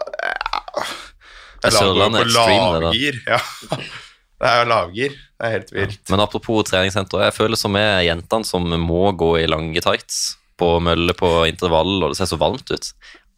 er 1.69 1.75
Sørlandet 1.75 2.23
på 2.23 2.29
Extreme, 2.31 2.81
det 2.81 2.93
der. 2.95 3.21
Ja. 3.37 3.81
Det 4.41 4.49
er 4.49 4.69
lavgir. 4.71 5.13
Det 5.13 5.45
er 5.45 5.51
helt 5.53 5.73
vilt. 5.77 5.99
Men 6.09 6.23
apropos 6.25 6.65
treningssenter, 6.65 7.27
jeg 7.27 7.35
føler 7.37 7.59
som 7.61 7.75
er 7.77 8.07
jentene 8.07 8.47
som 8.49 8.65
må 8.81 9.11
gå 9.13 9.35
i 9.43 9.49
lange 9.51 9.83
tights 9.85 10.39
på 10.57 10.79
mølle 10.81 11.13
på 11.13 11.29
intervall, 11.45 11.99
og 12.01 12.15
det 12.15 12.17
ser 12.23 12.31
så 12.31 12.39
varmt 12.41 12.73
ut. 12.73 12.89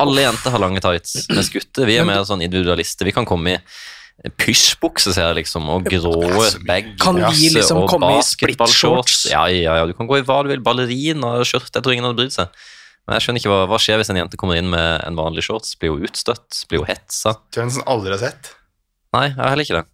Alle 0.03 0.23
jenter 0.23 0.55
har 0.55 0.63
lange 0.63 0.79
tights. 0.83 1.25
Mens 1.35 1.51
gutter 1.51 1.91
vi 1.91 1.97
er 1.99 2.07
mer 2.07 2.23
sånn 2.29 2.45
individualister. 2.47 3.09
Vi 3.11 3.15
kan 3.17 3.27
komme 3.27 3.57
i 3.59 4.31
pysjbukse, 4.39 5.11
ser 5.17 5.33
jeg 5.33 5.41
liksom, 5.41 5.67
og 5.73 5.89
grå 5.91 6.13
det 6.23 6.29
er 6.31 6.39
så 6.53 6.61
mye. 6.61 6.67
baggy 6.71 6.95
Kan 7.03 7.19
vi 7.19 7.51
liksom 7.57 7.83
og 7.83 7.89
komme 7.91 8.13
i 8.13 8.21
basketballshorts. 8.21 9.17
split-shorts? 9.25 9.33
Ja, 9.33 9.43
ja, 9.51 9.81
ja, 9.81 9.87
du 9.91 9.95
kan 9.99 10.07
gå 10.11 10.21
i 10.21 10.25
hva 10.27 10.39
du 10.47 10.53
vil. 10.53 10.63
Ballerina, 10.63 11.35
skjørt. 11.49 11.73
Jeg 11.75 11.83
tror 11.83 11.97
ingen 11.97 12.07
hadde 12.07 12.21
brydd 12.21 12.35
seg. 12.35 12.63
Men 13.07 13.17
jeg 13.17 13.25
skjønner 13.25 13.43
ikke 13.43 13.53
hva, 13.53 13.63
hva 13.71 13.79
skjer 13.83 13.99
hvis 13.99 14.13
en 14.13 14.21
jente 14.21 14.39
kommer 14.39 14.59
inn 14.59 14.71
med 14.71 15.03
en 15.07 15.19
vanlig 15.19 15.43
shorts. 15.47 15.75
Blir 15.81 15.95
hun 15.95 16.05
utstøtt? 16.07 16.63
Blir 16.71 16.85
hun 16.85 16.91
hetsa? 16.91 17.35
Det 17.51 17.63
er 17.63 17.67
en 17.67 17.89
aldri 17.91 18.15
har 18.15 18.23
sett. 18.23 18.53
Nei, 19.17 19.27
jeg 19.33 19.41
har 19.41 19.53
heller 19.53 19.67
ikke 19.67 19.81
det. 19.81 19.89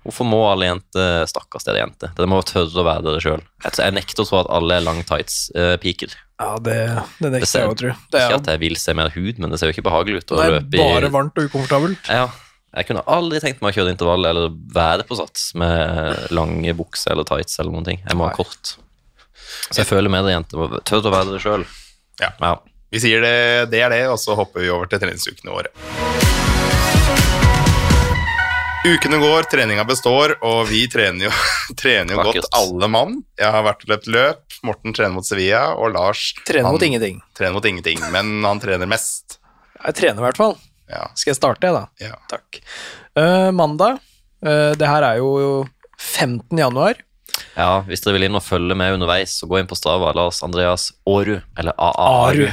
Hvorfor 0.00 0.24
må 0.24 0.38
alle 0.48 0.70
jenter 0.70 1.26
Stakkars 1.28 1.66
dere 1.66 1.82
jenter. 1.82 2.12
Dere 2.16 2.28
må 2.30 2.38
tørre 2.48 2.80
å 2.80 2.84
være 2.86 3.04
dere 3.04 3.20
sjøl. 3.20 3.42
Jeg, 3.66 3.92
nekter 3.92 4.24
å 4.24 4.28
tro 4.30 4.38
at 4.40 4.52
alle 4.56 4.78
er 4.78 4.86
lang 4.86 5.02
tights-piker. 5.08 6.14
Ja, 6.40 6.54
det, 6.64 6.76
det 7.18 7.32
nekter 7.34 7.50
jeg 7.66 7.72
å 7.72 7.74
tro. 7.76 7.96
Det 8.08 8.20
er 8.20 8.30
ikke 8.30 8.38
at 8.40 8.52
jeg 8.54 8.62
vil 8.62 8.78
se 8.80 8.94
mer 8.96 9.12
hud, 9.12 9.42
men 9.42 9.52
det 9.52 9.60
ser 9.60 9.68
jo 9.68 9.76
ikke 9.76 9.84
behagelig 9.90 10.22
ut 10.22 10.32
å 10.32 10.38
det 10.38 10.46
er 10.46 10.54
løpe 10.56 10.78
i 10.78 10.80
bare 10.80 11.10
varmt 11.12 11.36
og 11.42 11.50
ukomfortabelt. 11.50 12.08
Ja. 12.08 12.30
Jeg 12.70 12.86
kunne 12.86 13.02
aldri 13.10 13.42
tenkt 13.42 13.60
meg 13.60 13.74
å 13.74 13.76
kjøre 13.80 13.92
intervall 13.92 14.28
eller 14.30 14.52
være 14.72 15.04
på 15.08 15.18
sats 15.18 15.50
med 15.58 16.30
lange 16.32 16.72
bukser 16.78 17.12
eller 17.12 17.26
tights 17.28 17.58
eller 17.58 17.74
noen 17.74 17.88
ting. 17.90 18.00
Jeg 18.06 18.16
må 18.16 18.28
ha 18.28 18.32
kort. 18.36 18.76
Så 19.68 19.82
jeg 19.82 19.88
føler 19.90 20.12
med 20.12 20.24
dere 20.24 20.38
jenter. 20.38 20.78
Tør 20.86 21.10
å 21.10 21.12
være 21.12 21.32
dere 21.32 21.42
sjøl. 21.42 21.66
Ja. 22.20 22.32
Ja. 22.40 22.54
Vi 22.90 23.00
sier 23.02 23.22
det, 23.22 23.34
det 23.70 23.80
er 23.86 23.92
det, 23.94 24.02
og 24.10 24.18
så 24.18 24.34
hopper 24.38 24.64
vi 24.64 24.70
over 24.74 24.88
til 24.90 24.98
treningsukene 25.02 25.52
våre. 25.54 25.70
Ukene 28.80 29.18
går, 29.20 29.44
treninga 29.52 29.84
består, 29.84 30.32
og 30.40 30.62
vi 30.70 30.86
trener 30.90 31.26
jo, 31.28 31.32
trener 31.80 32.16
jo 32.16 32.22
godt 32.30 32.48
alle 32.56 32.88
mann. 32.88 33.18
Jeg 33.38 33.52
har 33.52 33.66
vært 33.66 33.84
og 33.84 33.92
løpt 33.92 34.08
løp, 34.10 34.40
Morten 34.66 34.92
trener 34.96 35.12
mot 35.14 35.24
Sevilla, 35.24 35.66
og 35.76 35.92
Lars 35.94 36.30
Trener 36.48 36.72
mot 36.72 36.82
ingenting. 36.84 37.20
trener 37.36 37.54
mot 37.56 37.68
ingenting, 37.68 38.00
men 38.12 38.40
han 38.44 38.60
trener 38.60 38.88
mest. 38.90 39.38
Jeg 39.84 39.96
trener 40.00 40.20
i 40.20 40.26
hvert 40.26 40.40
fall. 40.40 40.56
Ja, 40.90 41.06
Skal 41.14 41.30
jeg 41.34 41.38
starte, 41.38 41.68
jeg, 41.68 41.76
da? 41.76 41.86
ja. 42.02 42.16
Takk. 42.32 42.58
Uh, 43.16 43.48
mandag. 43.54 44.00
Uh, 44.44 44.72
det 44.80 44.88
her 44.88 45.04
er 45.06 45.20
jo 45.20 45.30
15. 46.00 46.58
januar. 46.58 46.98
Ja, 47.56 47.70
hvis 47.86 48.00
dere 48.04 48.16
vil 48.18 48.26
inn 48.28 48.36
og 48.38 48.42
følge 48.44 48.76
med 48.78 48.94
underveis, 48.96 49.38
så 49.40 49.48
gå 49.50 49.58
inn 49.60 49.66
på 49.70 49.76
Strava. 49.78 50.12
Lars 50.16 50.42
Andreas 50.46 50.90
Aarud, 51.08 51.40
eller 51.58 51.72
AA 51.78 52.08
Aru. 52.28 52.44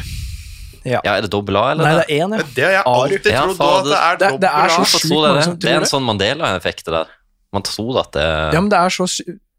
Ja. 0.88 1.02
Ja, 1.04 1.18
er 1.18 1.26
det 1.26 1.32
dobbel 1.34 1.58
A, 1.60 1.72
eller? 1.74 1.84
Nei, 1.84 1.96
det 2.00 2.06
er 2.08 2.24
én, 2.24 2.36
ja. 2.38 2.44
Det 2.56 2.64
har 2.64 2.72
jeg 2.78 2.84
alltid 2.88 3.32
Ja, 3.34 3.42
trodd, 3.52 3.92
at 3.92 3.92
det 3.92 3.98
er 3.98 4.18
Det- 4.32 4.40
det 4.42 4.50
er 4.50 4.68
så 4.70 4.80
A. 4.80 4.84
Hvorfor 4.84 5.00
sjukt 5.00 5.12
tror 5.12 5.36
det? 5.36 5.60
Det 5.60 5.72
er 5.72 5.78
en 5.82 5.90
sånn 5.92 6.06
Mandela-effekt, 6.08 6.86
det 6.86 6.94
der. 6.94 7.08
Man 7.52 7.64
tror 7.64 8.00
at 8.00 8.12
det 8.14 8.54
Ja, 8.54 8.62
men 8.62 8.70
det 8.70 8.78
er 8.80 8.90
så 8.90 9.08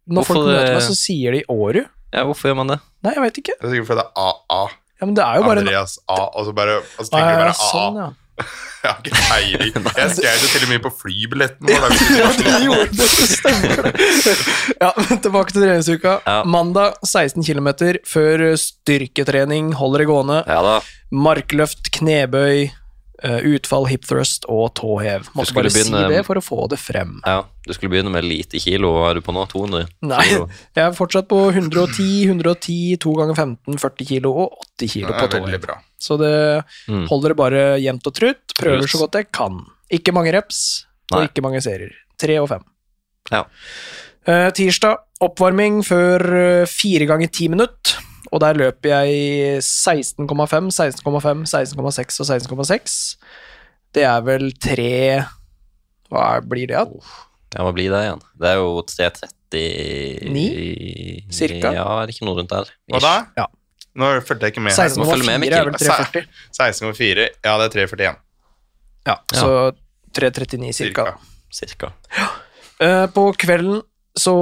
Når 0.08 0.24
folk 0.24 0.38
møter 0.46 0.64
meg, 0.64 0.76
eh, 0.76 0.80
så 0.88 0.94
sier 0.96 1.32
de 1.32 1.42
Åru. 1.48 1.84
Ja, 2.14 2.24
hvorfor 2.24 2.48
gjør 2.48 2.56
man 2.56 2.66
det? 2.68 2.78
Nei, 3.04 3.12
jeg 3.12 3.22
veit 3.22 3.38
ikke. 3.42 3.52
Det 3.60 3.64
er 3.68 3.74
sikkert 3.74 3.86
fordi 3.88 4.00
det 4.00 4.06
er 4.16 4.22
AA. 4.24 4.68
Ja, 5.00 5.06
men 5.06 5.14
det 5.14 5.24
er 5.24 5.34
jo 5.36 5.42
bare 5.42 5.58
Andreas 5.58 5.98
A, 6.08 6.14
og 6.32 6.46
så 6.46 6.54
bare 6.54 6.76
og 6.78 7.04
så 7.04 7.10
tenker 7.10 7.28
du 7.28 7.36
bare 7.36 7.52
ja, 7.52 7.52
sånn, 7.52 7.96
ja. 8.00 8.08
Jeg 8.84 8.92
har 8.92 9.00
ikke 9.02 9.22
peiling. 9.28 9.86
Jeg 9.98 10.10
skrev 10.14 10.40
det 10.42 10.48
til 10.52 10.64
og 10.66 10.70
med 10.72 10.82
på 10.86 10.92
flybilletten 11.00 11.66
vår. 11.68 11.94
Ja, 12.20 12.28
det 12.38 12.56
gjorde 12.64 12.88
det, 12.94 13.08
det 13.18 13.28
stemmer. 13.34 14.42
Ja, 14.80 14.90
men 15.02 15.22
tilbake 15.24 15.54
til 15.54 15.64
treningsuka. 15.66 16.12
Ja. 16.26 16.36
Mandag 16.46 16.98
16 17.06 17.42
km 17.46 17.70
før 18.06 18.44
styrketrening, 18.62 19.72
holder 19.78 20.04
det 20.04 20.08
gående. 20.10 20.42
Ja 20.48 20.60
da. 20.64 20.76
Markløft, 21.10 21.88
knebøy, 21.96 22.68
eh, 23.24 23.40
utfall, 23.54 23.86
hip 23.90 24.04
thrust 24.08 24.44
og 24.52 24.70
tåhev. 24.78 25.26
Måtte 25.34 25.56
bare 25.56 25.70
bare 25.72 25.74
si 25.74 26.02
det 26.14 26.22
for 26.28 26.38
å 26.40 26.44
få 26.44 26.68
det 26.70 26.78
frem. 26.82 27.18
Ja, 27.26 27.42
Du 27.66 27.74
skulle 27.76 27.90
begynne 27.92 28.12
med 28.14 28.24
lite 28.24 28.60
kilo. 28.62 28.94
Hva 28.96 29.10
er 29.10 29.18
du 29.18 29.24
på 29.26 29.34
nå? 29.36 29.42
200? 29.50 29.88
Nei, 30.08 30.24
jeg 30.30 30.84
er 30.86 30.94
fortsatt 30.96 31.26
på 31.28 31.42
110, 31.52 32.28
110, 32.30 32.96
2 33.02 33.16
ganger 33.18 33.34
15, 33.36 33.76
40 33.82 34.08
kilo 34.14 34.32
og 34.46 34.62
80 34.78 34.94
kilo 34.94 35.10
Det 35.12 35.18
på 35.18 35.24
er 35.26 35.34
veldig 35.40 35.50
tåhev. 35.58 35.66
bra. 35.66 35.76
Så 35.98 36.16
det 36.18 36.64
Mm. 36.88 37.06
holder 37.08 37.28
det 37.28 37.36
bare 37.36 37.78
jevnt 37.82 38.06
og 38.06 38.14
trutt. 38.14 38.54
Prøver 38.58 38.82
Yes. 38.82 38.92
så 38.92 38.98
godt 39.02 39.12
jeg 39.18 39.32
kan. 39.32 39.64
Ikke 39.90 40.12
mange 40.14 40.32
reps, 40.32 40.86
og 41.12 41.18
Nei. 41.20 41.26
ikke 41.28 41.42
mange 41.42 41.60
serier. 41.60 41.90
Tre 42.18 42.38
og 42.40 42.48
fem. 42.48 42.62
Ja. 43.32 43.44
Uh, 44.28 44.50
tirsdag, 44.52 44.96
oppvarming 45.20 45.82
før 45.84 46.20
eh, 46.62 46.66
fire 46.66 47.06
ganger 47.06 47.28
ti 47.32 47.48
minutt. 47.48 47.96
og 48.30 48.40
der 48.40 48.52
løper 48.54 48.88
jeg 49.06 49.62
16,5, 49.62 50.70
16,5, 50.70 51.46
16,6 51.48 52.20
og 52.20 52.26
16,6. 52.26 53.16
Det 53.94 54.02
er 54.04 54.20
vel 54.20 54.52
tre 54.52 55.24
Hva 56.12 56.36
er- 56.36 56.40
blir 56.42 56.66
det, 56.68 56.76
da? 56.76 56.84
Ja, 57.56 57.62
hva 57.64 57.72
blir 57.72 57.88
det 57.88 58.04
igjen? 58.04 58.20
Det 58.38 58.48
er 58.48 58.54
jo 58.56 58.82
330 58.82 61.32
cirka? 61.32 61.72
Ja, 61.72 62.02
er 62.02 62.06
det 62.06 62.14
ikke 62.16 62.26
noe 62.28 62.36
rundt 62.36 62.50
der? 62.52 62.64
Hva 62.92 63.00
da? 63.00 63.26
Ja. 63.38 63.46
Nå 63.98 64.08
fulgte 64.22 64.46
jeg 64.48 64.54
ikke 64.54 64.62
med. 64.64 64.72
her. 64.78 64.94
må 65.00 65.08
følge 65.10 65.26
16,4 65.26 65.58
er 65.58 65.64
vel 65.66 65.78
340. 65.82 66.26
16,4. 66.54 67.28
Ja, 67.44 67.54
det 67.58 67.66
er 67.68 67.74
3,41 67.86 68.16
Ja, 69.08 69.16
så 69.34 69.50
339 70.18 70.72
cirka. 70.76 71.04
cirka. 71.50 71.90
Cirka. 71.90 72.28
Eh, 72.80 73.06
på 73.14 73.24
kvelden, 73.40 73.80
så 74.18 74.34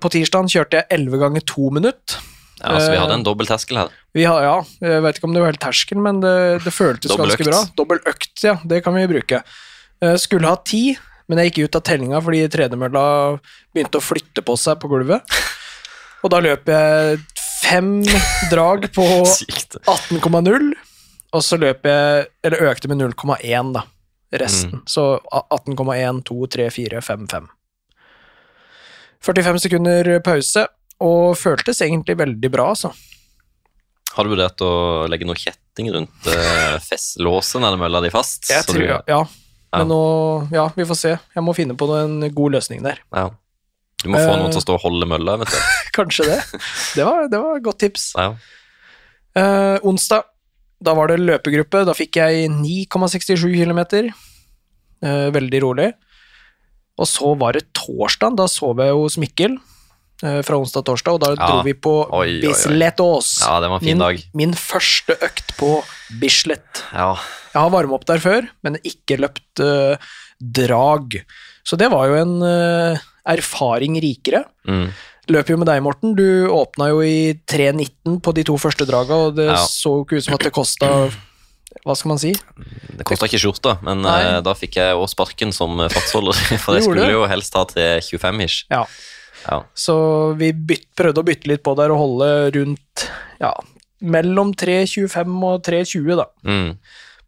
på 0.00 0.10
tirsdagen 0.14 0.50
kjørte 0.50 0.80
jeg 0.80 0.86
11 0.98 1.18
ganger 1.22 1.44
2 1.46 1.70
minutt. 1.78 2.16
Ja, 2.58 2.72
så 2.80 2.90
vi 2.90 2.96
Eh, 2.96 3.00
hadde 3.04 3.14
en 3.20 3.22
dobbel 3.26 3.46
terskel 3.46 3.78
her. 3.78 3.90
Vi 4.14 4.24
har, 4.26 4.42
ja, 4.42 4.56
jeg 4.82 5.02
vet 5.04 5.18
ikke 5.20 5.28
om 5.28 5.34
det 5.36 5.42
var 5.44 5.52
helt 5.52 5.62
terskel, 5.62 6.00
men 6.02 6.18
det, 6.24 6.34
det 6.64 6.72
føltes 6.74 7.14
ganske 7.14 7.44
bra. 7.46 7.60
Dobbel 7.78 8.00
økt, 8.04 8.32
ja, 8.42 8.56
det 8.66 8.82
kan 8.82 8.94
vi 8.98 9.06
bruke. 9.06 9.42
Eh, 10.02 10.16
skulle 10.18 10.48
ha 10.50 10.56
ti, 10.66 10.96
men 11.28 11.38
jeg 11.38 11.52
gikk 11.52 11.68
ut 11.68 11.76
av 11.78 11.82
tellinga 11.86 12.18
fordi 12.24 12.40
tredemølla 12.50 13.04
begynte 13.74 14.00
å 14.00 14.02
flytte 14.02 14.42
på 14.42 14.56
seg 14.58 14.80
på 14.82 14.90
gulvet. 14.90 15.22
Og 16.24 16.32
da 16.34 16.40
løp 16.42 16.66
jeg 16.66 17.20
fem 17.68 17.90
drag 18.50 18.88
på 18.94 19.04
18,0, 19.94 20.72
og 21.32 21.42
så 21.44 21.58
løp 21.60 21.84
jeg 21.88 22.26
Eller 22.44 22.64
økte 22.70 22.88
med 22.88 22.98
0,1, 23.02 23.72
da. 23.76 23.82
Resten. 24.40 24.82
Så 24.88 25.04
18,1, 25.32 26.22
2, 26.28 26.46
3, 26.52 26.66
4, 26.74 27.00
5, 27.04 27.26
5. 27.30 27.46
45 29.24 29.58
sekunder 29.64 30.10
pause, 30.24 30.66
og 31.02 31.32
føltes 31.38 31.80
egentlig 31.84 32.16
veldig 32.20 32.50
bra, 32.52 32.68
altså. 32.74 32.92
Har 34.14 34.24
du 34.26 34.32
vurdert 34.32 34.62
å 34.64 34.70
legge 35.10 35.26
noe 35.28 35.38
kjetting 35.38 35.90
rundt 35.94 36.28
uh, 36.32 36.78
låsen 37.22 37.62
eller 37.64 37.78
mølla 37.80 38.00
di 38.04 38.10
fast? 38.14 38.48
Jeg 38.50 38.66
tror, 38.66 38.80
du- 38.82 38.88
ja. 38.88 39.00
ja. 39.10 39.20
Ja. 39.68 39.82
Men 39.82 39.90
nå 39.92 40.48
Ja, 40.54 40.62
vi 40.72 40.86
får 40.88 40.96
se. 40.96 41.10
Jeg 41.34 41.42
må 41.44 41.52
finne 41.54 41.74
på 41.76 41.84
en 41.92 42.22
god 42.32 42.54
løsning 42.56 42.80
der. 42.86 43.02
ja. 43.14 43.26
Du 43.98 44.08
må 44.12 44.14
få 44.20 44.30
Eh. 44.30 44.36
noen 44.38 44.52
til 44.54 44.60
å 44.60 44.62
stå 44.62 44.74
og 44.76 44.82
holde 44.84 45.06
mølla, 45.10 45.32
eventuelt. 45.34 45.77
Kanskje 45.98 46.28
det. 46.30 46.38
Det 46.94 47.04
var, 47.04 47.28
det 47.32 47.40
var 47.42 47.58
et 47.58 47.64
godt 47.66 47.80
tips. 47.82 48.10
Ja. 48.18 48.28
Eh, 49.38 49.78
onsdag, 49.86 50.26
da 50.82 50.94
var 50.94 51.10
det 51.10 51.20
løpegruppe. 51.22 51.84
Da 51.88 51.94
fikk 51.96 52.20
jeg 52.20 52.48
9,67 52.54 53.48
km. 53.58 53.80
Eh, 55.02 55.28
veldig 55.34 55.60
rolig. 55.66 55.88
Og 56.98 57.06
så 57.06 57.32
var 57.38 57.54
det 57.58 57.68
torsdag. 57.78 58.38
Da 58.38 58.46
sov 58.50 58.80
jeg 58.82 58.94
hos 58.98 59.18
Mikkel. 59.22 59.58
eh, 60.22 60.40
fra 60.42 60.56
onsdag 60.58 60.82
til 60.82 60.88
torsdag, 60.96 61.14
og 61.14 61.20
da 61.22 61.28
Ja. 61.30 61.46
dro 61.46 61.62
vi 61.62 61.72
på 61.74 61.92
oi. 62.10 62.40
Bislett-Ås. 62.42 63.28
ja, 63.46 63.60
det 63.62 63.68
var 63.70 63.76
en 63.78 63.84
fin 63.86 63.94
min, 63.94 63.98
dag. 64.02 64.22
min 64.34 64.52
første 64.52 65.14
økt 65.22 65.52
på 65.56 65.68
Bislett. 66.18 66.82
Ja. 66.92 67.12
Jeg 67.54 67.62
har 67.62 67.70
varmet 67.70 67.94
opp 67.94 68.04
der 68.04 68.18
før, 68.18 68.48
men 68.64 68.80
ikke 68.82 69.16
løpt 69.22 69.60
uh, 69.62 69.94
drag. 70.42 71.22
Så 71.62 71.78
det 71.78 71.88
var 71.92 72.08
jo 72.08 72.14
en 72.18 72.42
uh, 72.42 72.98
erfaring 73.30 73.94
rikere. 74.02 74.42
Mm. 74.66 74.90
Løp 75.28 75.50
jo 75.52 75.58
med 75.60 75.68
deg, 75.68 75.82
Morten. 75.84 76.14
Du 76.16 76.48
åpna 76.48 76.88
jo 76.88 77.02
i 77.04 77.34
3.19 77.50 78.20
på 78.24 78.32
de 78.36 78.44
to 78.48 78.54
første 78.60 78.86
draga, 78.88 79.14
og 79.28 79.34
det 79.36 79.48
Ja. 79.50 79.58
så 79.68 79.98
jo 79.98 80.04
ikke 80.06 80.16
ut 80.16 80.24
som 80.24 80.34
at 80.38 80.40
det 80.46 80.52
kosta 80.56 81.10
Hva 81.84 81.94
skal 81.94 82.08
man 82.08 82.18
si? 82.18 82.32
Det 82.96 83.04
kosta 83.06 83.26
ikke 83.28 83.38
skjorta, 83.38 83.74
men 83.84 84.00
Nei. 84.02 84.16
eh, 84.24 84.40
da 84.42 84.54
fikk 84.56 84.76
jeg 84.80 84.96
også 84.96 85.14
sparken 85.14 85.52
som 85.52 85.76
fartsholder. 85.78 86.32
For 86.64 86.74
jeg 86.74 86.84
skulle 86.88 87.10
jo 87.12 87.26
helst 87.28 87.54
ha 87.54 87.64
til 87.68 88.00
25-ish. 88.00 88.64
Ja. 88.72 88.86
Ja. 89.46 89.60
Så 89.76 89.94
vi 90.36 90.50
bytt, 90.52 90.88
prøvde 90.98 91.20
å 91.22 91.26
bytte 91.28 91.46
litt 91.46 91.62
på 91.62 91.76
der 91.78 91.92
og 91.94 92.00
holde 92.00 92.30
rundt 92.56 93.04
ja, 93.40 93.52
mellom 94.00 94.50
3.25 94.58 95.44
og 95.44 95.62
3.20 95.62 96.16
da, 96.18 96.26
Mm. 96.44 96.72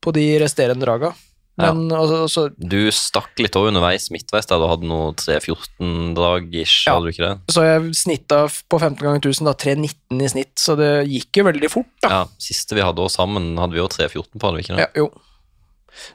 på 0.03 0.13
de 0.17 0.25
resterende 0.43 0.85
draga. 0.89 1.13
Men 1.61 1.93
altså, 1.97 2.17
altså, 2.27 2.43
Du 2.59 2.79
stakk 2.95 3.39
litt 3.43 3.57
òg 3.59 3.69
underveis 3.71 4.09
midtveis 4.15 4.47
der 4.51 4.59
du 4.63 4.67
hadde 4.71 4.89
noe 4.89 5.13
3-14-drag-ish, 5.21 6.87
Ja. 6.87 6.95
hadde 6.95 7.05
du 7.09 7.13
ikke 7.13 7.27
det? 7.29 7.55
så 7.55 7.65
jeg 7.67 7.95
snitta 7.95 8.39
på 8.71 8.81
15 8.81 8.97
ganger 9.05 9.21
1000 9.21 9.45
da 9.49 9.55
3.19 9.55 10.23
i 10.25 10.29
snitt, 10.29 10.55
så 10.59 10.77
det 10.79 10.91
gikk 11.09 11.41
jo 11.41 11.45
veldig 11.45 11.71
fort. 11.71 11.91
da. 12.03 12.09
Ja, 12.09 12.23
Siste 12.39 12.75
vi 12.79 12.81
hadde 12.85 13.03
også 13.03 13.21
sammen, 13.23 13.57
hadde 13.59 13.73
vi 13.77 13.83
jo 13.83 13.89
3-14 13.89 14.39
på, 14.39 14.47
hadde 14.47 14.57
vi 14.57 14.63
ikke 14.67 14.77
det? 14.77 14.87
Ja, 14.87 14.89
jo. 14.97 15.11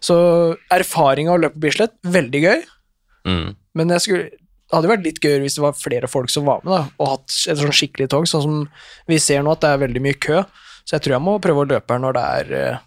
Så 0.01 0.15
erfaringa 0.71 1.33
å 1.35 1.39
løpe 1.41 1.55
på 1.59 1.65
Bislett, 1.67 1.93
veldig 2.03 2.41
gøy. 2.45 2.63
Mm. 3.27 3.55
Men 3.75 3.89
jeg 3.89 4.01
skulle, 4.05 4.23
det 4.31 4.73
hadde 4.73 4.89
vært 4.89 5.03
litt 5.05 5.19
gøy 5.21 5.39
hvis 5.43 5.55
det 5.59 5.63
var 5.65 5.73
flere 5.77 6.07
folk 6.09 6.29
som 6.31 6.45
var 6.47 6.61
med, 6.63 6.71
da, 6.73 6.87
og 6.99 7.11
hatt 7.11 7.35
et 7.51 7.59
sånn 7.59 7.75
skikkelig 7.75 8.09
tog, 8.09 8.25
sånn 8.29 8.41
som 8.45 8.69
vi 9.07 9.19
ser 9.19 9.43
nå 9.43 9.51
at 9.51 9.61
det 9.61 9.69
er 9.73 9.83
veldig 9.87 10.01
mye 10.01 10.17
kø. 10.17 10.43
Så 10.85 10.93
jeg 10.95 11.01
tror 11.01 11.15
jeg 11.17 11.25
må 11.25 11.39
prøve 11.41 11.63
å 11.63 11.69
løpe 11.69 11.95
her 11.95 12.01
når 12.03 12.13
det 12.13 12.23
er 12.39 12.51
eh, 12.53 12.77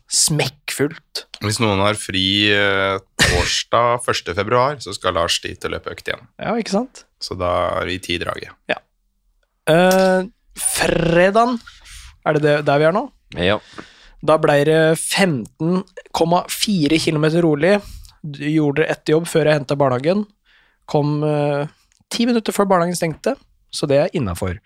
smekkfullt. 0.78 1.26
Hvis 1.42 1.58
noen 1.62 1.80
har 1.82 1.94
fri 1.98 2.50
eh, 2.52 2.98
torsdag 3.18 4.00
1. 4.08 4.34
februar, 4.36 4.78
så 4.82 4.92
skal 4.94 5.14
Lars 5.18 5.40
dit 5.42 5.64
og 5.64 5.70
løpe 5.74 5.90
økt 5.94 6.08
igjen. 6.08 6.26
Ja, 6.38 6.54
ikke 6.58 6.70
sant? 6.76 7.04
Så 7.20 7.34
da 7.38 7.50
er 7.80 7.86
vi 7.90 7.94
i 7.98 8.18
draget. 8.18 8.50
draget. 8.70 8.78
Uh, 9.68 10.24
fredagen, 10.56 11.58
er 12.24 12.32
det, 12.38 12.42
det 12.42 12.66
der 12.66 12.78
vi 12.80 12.84
er 12.88 12.92
nå? 12.96 13.04
Ja. 13.36 13.58
Da 14.24 14.38
ble 14.40 14.64
det 14.66 14.80
15,4 14.96 16.98
km 17.04 17.26
rolig. 17.44 17.76
Gjorde 18.24 18.82
det 18.82 18.88
etter 18.94 19.12
jobb 19.14 19.26
før 19.30 19.46
jeg 19.46 19.58
henta 19.60 19.76
barnehagen. 19.78 20.24
Kom 20.88 21.20
ti 21.20 21.68
ti 22.08 22.24
minutter 22.24 22.52
før 22.56 22.64
barnehagen 22.70 22.96
stengte, 22.96 23.34
så 23.70 23.86
det 23.86 23.98
er 24.00 24.14
innafor. 24.16 24.56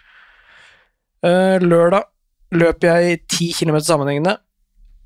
lørdag 1.22 2.02
løp 2.54 2.84
jeg 2.86 3.18
10 3.26 3.52
km 3.58 3.78
sammenhengende. 3.82 4.36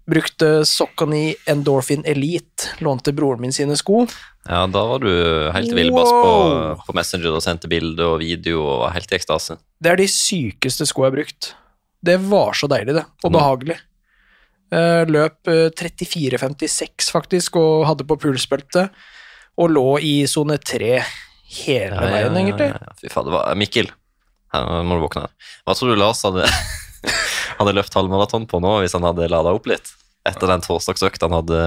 Brukte 0.06 0.64
Socconi 0.68 1.34
Endorphin 1.50 2.04
Elite. 2.06 2.68
Lånte 2.84 3.10
broren 3.16 3.40
min 3.42 3.52
sine 3.52 3.75
sko. 3.76 4.04
ja, 4.46 4.60
da 4.70 4.84
var 4.86 5.00
du 5.02 5.10
helt 5.52 5.72
villbass 5.75 6.10
på, 6.12 6.28
Wow. 6.30 6.82
på 6.86 6.94
Messenger 6.94 7.34
og 7.34 7.42
sendte 7.42 7.66
bilde 7.68 8.04
og 8.06 8.20
video 8.22 8.60
og 8.62 8.80
var 8.84 8.94
helt 8.94 9.10
i 9.10 9.16
ekstase. 9.18 9.56
Det 9.82 9.90
er 9.90 9.96
de 9.98 10.06
sykeste 10.06 10.86
skoene 10.86 11.08
jeg 11.08 11.12
har 11.12 11.16
brukt. 11.18 11.50
Det 12.06 12.16
var 12.30 12.54
så 12.54 12.68
deilig, 12.70 12.94
det. 13.00 13.04
Og 13.26 13.32
behagelig. 13.34 13.78
Eh, 14.70 15.02
Løp 15.10 15.48
eh, 15.50 15.70
34,56 15.75 17.10
faktisk, 17.10 17.56
og 17.58 17.86
hadde 17.90 18.06
på 18.06 18.16
pulsbeltet. 18.22 18.90
Og 19.58 19.70
lå 19.72 19.86
i 20.04 20.14
sone 20.30 20.58
3 20.62 21.00
hele 21.62 21.98
veien, 21.98 22.34
egentlig. 22.36 22.70
ja, 22.70 22.78
ja. 22.78 22.94
Fy 23.00 23.10
var 23.32 23.54
Mikkel, 23.58 23.90
her 24.52 24.82
må 24.86 24.98
du 24.98 25.04
våkne. 25.06 25.26
Hva 25.66 25.75
tror 25.75 25.94
du 25.94 25.98
Lars 26.00 26.22
hadde, 26.26 26.46
hadde 27.58 27.75
løpt 27.76 27.94
halvmaraton 27.96 28.46
på 28.50 28.60
nå 28.62 28.76
hvis 28.82 28.96
han 28.96 29.06
hadde 29.06 29.28
lada 29.32 29.54
opp 29.56 29.66
litt? 29.70 29.92
Etter 30.26 30.50
den 30.50 30.64
torsdagsøkta 30.64 31.28
han 31.28 31.36
hadde 31.38 31.60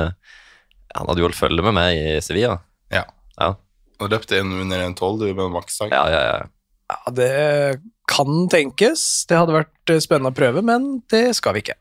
Han 0.97 1.07
hadde 1.07 1.21
jo 1.21 1.27
holdt 1.29 1.37
følge 1.39 1.63
med 1.63 1.75
meg 1.77 1.95
i 1.95 2.15
Sevilla. 2.25 2.57
Ja. 2.91 3.05
Ja, 3.39 3.53
Og 4.01 4.09
løpte 4.11 4.39
inn 4.41 4.51
under 4.51 4.81
en 4.83 4.95
tolv, 4.97 5.21
du, 5.21 5.29
med 5.33 5.45
en 5.45 5.53
maksdag. 5.55 5.93
ja, 5.95 6.05
ja. 6.11 6.23
ja. 6.33 6.47
Ja, 6.89 7.11
det 7.13 7.81
kan 8.09 8.47
tenkes. 8.49 9.03
Det 9.29 9.37
hadde 9.37 9.53
vært 9.53 9.91
eh, 9.93 9.99
spennende 10.01 10.31
å 10.33 10.37
prøve, 10.39 10.63
men 10.65 11.03
det 11.13 11.35
skal 11.37 11.53
vi 11.53 11.61
ikke. 11.61 11.75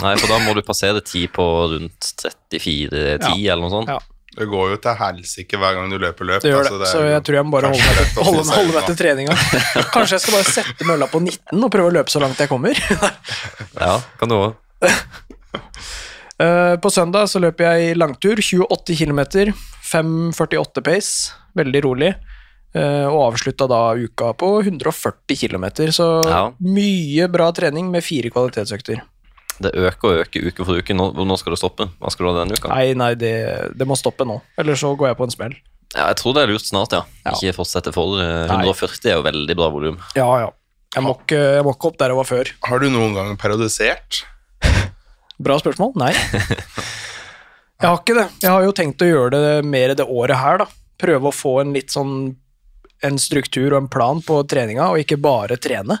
Nei, 0.00 0.14
for 0.16 0.30
da 0.32 0.38
må 0.40 0.54
du 0.56 0.62
passere 0.64 1.02
tid 1.04 1.28
på 1.34 1.44
rundt 1.74 2.08
34-10 2.22 3.44
eller 3.44 3.60
noe 3.66 3.74
sånt. 3.74 3.90
Ja. 3.92 3.98
Det 4.38 4.46
går 4.48 4.70
jo 4.70 4.76
til 4.84 4.94
helsike 5.00 5.58
hver 5.58 5.74
gang 5.74 5.90
du 5.90 5.98
løper 5.98 6.24
løp. 6.28 6.42
Det 6.44 6.52
gjør 6.52 6.62
det, 6.62 6.70
altså, 6.70 6.78
det 6.84 6.90
så 6.92 7.00
jeg 7.10 7.22
tror 7.26 7.34
jeg 7.40 7.44
må 7.48 7.50
bare 7.56 7.70
holde 7.72 7.82
meg, 7.88 8.12
holde, 8.28 8.44
holde 8.54 8.74
meg 8.76 8.86
til 8.86 8.98
treninga. 9.00 9.34
Kanskje 9.94 10.14
jeg 10.14 10.22
skal 10.24 10.36
bare 10.38 10.52
sette 10.52 10.86
mølla 10.88 11.08
på 11.10 11.20
19 11.24 11.64
og 11.66 11.72
prøve 11.74 11.90
å 11.90 11.94
løpe 11.98 12.14
så 12.14 12.22
langt 12.22 12.38
jeg 12.38 12.48
kommer. 12.52 12.78
Ja, 13.82 13.96
kan 14.20 14.30
du 14.30 14.36
òg. 14.38 14.54
Eh, 16.38 16.76
På 16.78 16.90
søndag 16.94 17.26
så 17.26 17.40
løper 17.42 17.66
jeg 17.66 17.96
langtur, 17.98 18.38
28 18.38 18.94
km, 19.00 19.20
5,48 19.90 20.82
pace, 20.86 21.32
veldig 21.58 21.80
rolig. 21.82 22.12
eh, 22.78 23.06
Og 23.10 23.32
avslutta 23.32 23.66
da 23.66 23.80
uka 23.98 24.28
på 24.38 24.50
140 24.62 25.34
km, 25.40 25.64
så 25.90 26.06
Ja. 26.28 26.52
mye 26.62 27.26
bra 27.28 27.50
trening 27.50 27.90
med 27.90 28.04
fire 28.04 28.30
kvalitetsøkter. 28.30 29.00
Det 29.58 29.72
øker 29.74 30.08
og 30.10 30.20
øker 30.24 30.46
uke 30.48 30.66
for 30.66 30.78
uke. 30.78 30.94
Nå, 30.94 31.08
nå 31.26 31.38
skal 31.40 31.54
det 31.54 31.60
stoppe. 31.60 31.88
Hva 31.98 32.12
skal 32.14 32.26
du 32.26 32.30
ha 32.30 32.36
denne 32.42 32.58
uka? 32.58 32.70
Nei, 32.70 32.92
nei, 32.98 33.12
det, 33.18 33.32
det 33.78 33.88
må 33.88 33.96
stoppe 33.98 34.26
nå, 34.28 34.38
eller 34.60 34.78
så 34.78 34.92
går 34.98 35.12
jeg 35.12 35.18
på 35.18 35.26
en 35.28 35.34
smell. 35.34 35.56
Ja, 35.96 36.10
jeg 36.10 36.18
tror 36.20 36.36
det 36.36 36.44
er 36.44 36.52
lurt 36.52 36.68
snart, 36.68 36.94
ja. 36.94 37.02
Ja. 37.24 37.32
Ikke 37.32 37.56
fortsette 37.56 37.92
for. 37.96 38.18
140 38.20 38.52
Nei. 38.52 38.64
140 38.68 39.10
er 39.10 39.16
jo 39.16 39.26
veldig 39.26 39.56
bra 39.58 39.70
volum. 39.72 40.00
Ja, 40.18 40.28
ja. 40.44 40.50
Jeg 40.96 41.04
må, 41.04 41.12
ikke, 41.20 41.38
jeg 41.58 41.64
må 41.66 41.72
ikke 41.74 41.90
opp 41.90 41.98
der 42.00 42.12
jeg 42.12 42.18
var 42.18 42.28
før. 42.28 42.50
Har 42.64 42.80
du 42.80 42.88
noen 42.92 43.16
gang 43.16 43.34
periodisert? 43.40 44.22
Bra 45.44 45.58
spørsmål? 45.60 45.92
Nei. 46.00 46.14
Jeg 47.78 47.86
har 47.86 47.98
ikke 48.00 48.16
det. 48.16 48.24
Jeg 48.42 48.50
har 48.50 48.64
jo 48.64 48.74
tenkt 48.74 49.02
å 49.04 49.06
gjøre 49.06 49.38
det 49.38 49.50
mer 49.68 49.92
det 49.94 50.06
året 50.08 50.40
her, 50.40 50.62
da. 50.64 50.66
Prøve 50.98 51.30
å 51.30 51.34
få 51.34 51.60
en 51.62 51.74
litt 51.76 51.92
sånn 51.94 52.14
en 53.06 53.18
struktur 53.22 53.68
og 53.68 53.84
en 53.84 53.90
plan 53.92 54.18
på 54.24 54.40
treninga, 54.50 54.88
og 54.90 55.04
ikke 55.04 55.20
bare 55.22 55.58
trene. 55.62 56.00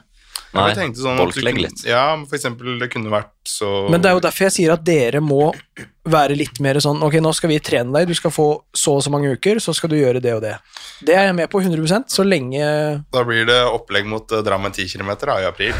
Nei, 0.56 0.72
sånn 0.96 1.18
bolklegg 1.20 1.58
litt. 1.60 1.82
Ja, 1.84 2.16
for 2.24 2.38
eksempel, 2.38 2.78
det 2.80 2.88
kunne 2.92 3.10
vært 3.12 3.34
så 3.48 3.88
Men 3.92 4.00
det 4.00 4.10
er 4.10 4.16
jo 4.16 4.22
derfor 4.24 4.46
jeg 4.46 4.54
sier 4.54 4.72
at 4.72 4.84
dere 4.86 5.20
må 5.24 5.50
være 6.08 6.36
litt 6.38 6.56
mer 6.64 6.80
sånn 6.80 7.02
Ok, 7.04 7.18
nå 7.20 7.34
skal 7.36 7.52
vi 7.52 7.58
trene 7.64 7.92
deg, 7.92 8.08
du 8.08 8.16
skal 8.16 8.32
få 8.32 8.48
så 8.72 8.96
og 8.96 9.04
så 9.04 9.12
mange 9.12 9.34
uker, 9.36 9.60
så 9.60 9.74
skal 9.76 9.92
du 9.92 9.98
gjøre 9.98 10.22
det 10.24 10.34
og 10.36 10.42
det. 10.44 10.54
Det 11.04 11.16
er 11.16 11.28
jeg 11.28 11.36
med 11.36 11.52
på 11.52 11.60
100% 11.60 12.12
så 12.12 12.24
lenge 12.24 12.62
Da 13.12 13.24
blir 13.28 13.48
det 13.48 13.60
opplegg 13.68 14.08
mot 14.08 14.24
uh, 14.32 14.40
Drammen 14.44 14.72
10 14.72 14.88
km 14.96 15.12
i 15.36 15.48
april. 15.48 15.76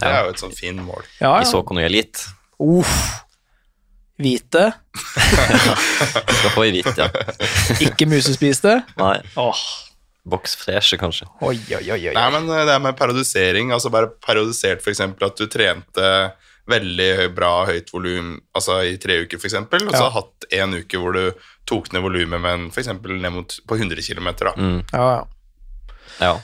Det 0.00 0.08
er 0.08 0.22
jo 0.24 0.32
et 0.32 0.40
sånn 0.40 0.56
fin 0.56 0.78
mål. 0.80 1.04
Ja, 1.20 1.34
I 1.36 1.44
ja. 1.44 1.50
Såkon 1.50 1.80
og 1.82 1.84
Elite. 1.84 2.30
Uff. 2.60 2.94
Hvite, 4.20 4.66
Skal 6.36 6.50
få 6.52 6.66
i 6.68 6.72
hvitt, 6.74 6.92
ja. 6.98 7.06
ikke 7.80 8.04
musespiste. 8.10 8.74
Nei, 9.00 9.14
Åh, 9.40 9.62
boks 10.26 10.56
freshe, 10.56 10.98
kanskje. 11.00 11.26
oi, 11.42 11.56
oi, 11.76 11.90
oi, 11.90 12.08
oi. 12.10 12.14
Nei, 12.14 12.30
men 12.34 12.48
eh, 12.50 12.64
det 12.68 12.74
er 12.74 12.82
med 12.84 12.96
periodisering, 12.98 13.70
altså 13.72 13.90
bare 13.90 14.10
periodisert 14.26 14.82
for 14.84 14.90
eksempel 14.92 15.26
at 15.30 15.36
du 15.40 15.46
trente 15.46 16.32
veldig 16.70 17.34
bra 17.34 17.64
høyt 17.66 17.88
volum 17.90 18.36
altså 18.54 18.76
i 18.86 18.96
tre 19.00 19.22
uker 19.24 19.40
eksempel, 19.48 19.86
og 19.88 19.94
så 19.96 20.04
Ja. 20.06 20.10
hatt 20.10 20.44
en 20.52 20.74
uke 20.76 20.98
hvor 21.00 21.12
du 21.16 21.32
tok 21.66 21.92
ned 21.92 22.02
volumet 22.04 22.40
men 22.40 22.68
f.eks. 22.70 22.86
ned 22.92 23.32
mot 23.32 23.56
på 23.66 23.78
100 23.80 24.02
km 24.06 24.28
da. 24.38 24.52
Mm, 24.56 24.84
Ja, 24.92 25.06
ja. 25.16 25.24
ja. 26.20 26.34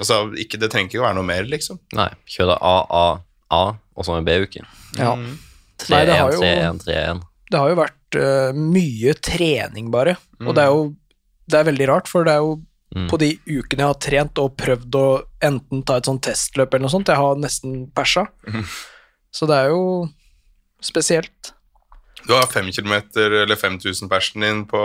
Altså, 0.00 0.32
ikke, 0.40 0.56
det 0.58 0.70
trenger 0.72 0.88
ikke 0.88 1.00
å 1.02 1.06
være 1.06 1.18
noe 1.20 1.28
mer, 1.28 1.44
liksom. 1.44 1.78
Nei, 1.92 2.08
kjøre 2.26 2.56
AAA 2.56 3.60
og 3.96 4.04
så 4.06 4.16
en 4.16 4.24
B-uke. 4.24 4.64
ja. 4.98 5.14
Nei, 5.90 6.04
det 6.04 6.16
har 6.16 6.30
3-1, 6.30 6.34
jo- 6.34 6.40
3-1, 6.44 6.80
3-1. 6.84 7.20
Det 7.50 7.58
har 7.58 7.68
jo 7.70 7.76
vært 7.78 8.16
uh, 8.20 8.52
mye 8.52 9.14
trening, 9.24 9.90
bare. 9.90 10.16
Og 10.40 10.50
Mm. 10.50 10.54
det 10.54 10.62
er 10.64 10.68
jo 10.74 10.82
det 11.50 11.58
er 11.58 11.64
veldig 11.72 11.86
rart, 11.88 12.06
for 12.08 12.24
det 12.24 12.32
er 12.34 12.38
jo 12.44 12.60
Mm. 12.90 13.04
på 13.06 13.18
de 13.22 13.28
ukene 13.46 13.84
jeg 13.84 13.86
har 13.86 13.98
trent 14.02 14.38
og 14.42 14.56
prøvd 14.58 14.96
å 14.98 15.04
enten 15.46 15.84
ta 15.86 16.00
et 16.00 16.08
sånt 16.08 16.24
testløp 16.26 16.72
eller 16.74 16.82
noe 16.88 16.90
sånt, 16.90 17.06
jeg 17.06 17.16
har 17.20 17.36
nesten 17.38 17.84
persa. 17.94 18.24
Mhm. 18.48 18.64
Så 19.30 19.46
det 19.46 19.54
er 19.62 19.68
jo 19.70 20.08
spesielt. 20.82 21.52
Du 22.26 22.34
har 22.34 22.44
5 22.50 22.66
km 22.74 22.92
eller 23.16 23.56
5000 23.56 24.08
persen 24.10 24.42
din 24.44 24.64
på 24.68 24.80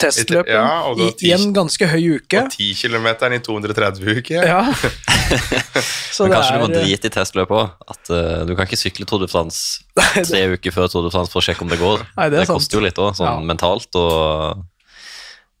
Testløp 0.00 0.46
Ja, 0.48 0.86
i, 0.96 1.10
i 1.26 1.32
en 1.34 1.52
ganske 1.52 1.84
høy 1.90 2.16
uke. 2.22 2.44
og 2.46 2.54
10 2.54 2.70
km 2.80 3.06
i 3.34 3.40
230 3.44 4.14
uker. 4.20 4.46
Ja. 4.48 4.62
Så 6.14 6.24
Men 6.24 6.30
det 6.32 6.36
kanskje 6.38 6.54
du 6.54 6.62
må 6.62 6.68
er, 6.70 6.78
drite 6.86 7.10
i 7.10 7.14
testløpet 7.14 7.56
òg. 7.58 7.74
At 7.92 8.10
eh, 8.14 8.40
du 8.48 8.54
kan 8.56 8.66
ikke 8.66 8.78
sykle 8.80 9.06
Tour 9.10 9.20
de 9.20 9.28
France 9.30 9.82
tre 10.30 10.44
uker 10.54 10.72
før 10.74 10.88
Tour 10.88 11.04
de 11.06 11.12
France 11.12 11.30
for 11.34 11.42
å 11.42 11.44
sjekke 11.44 11.66
om 11.66 11.70
det 11.74 11.78
går. 11.82 12.06
Nei, 12.16 12.30
det 12.32 12.40
er 12.40 12.48
sant. 12.48 12.56
koster 12.62 12.80
jo 12.80 12.84
litt 12.86 12.98
òg, 13.02 13.12
sånn 13.18 13.28
Ja. 13.28 13.36
mentalt 13.52 14.00
og 14.00 14.62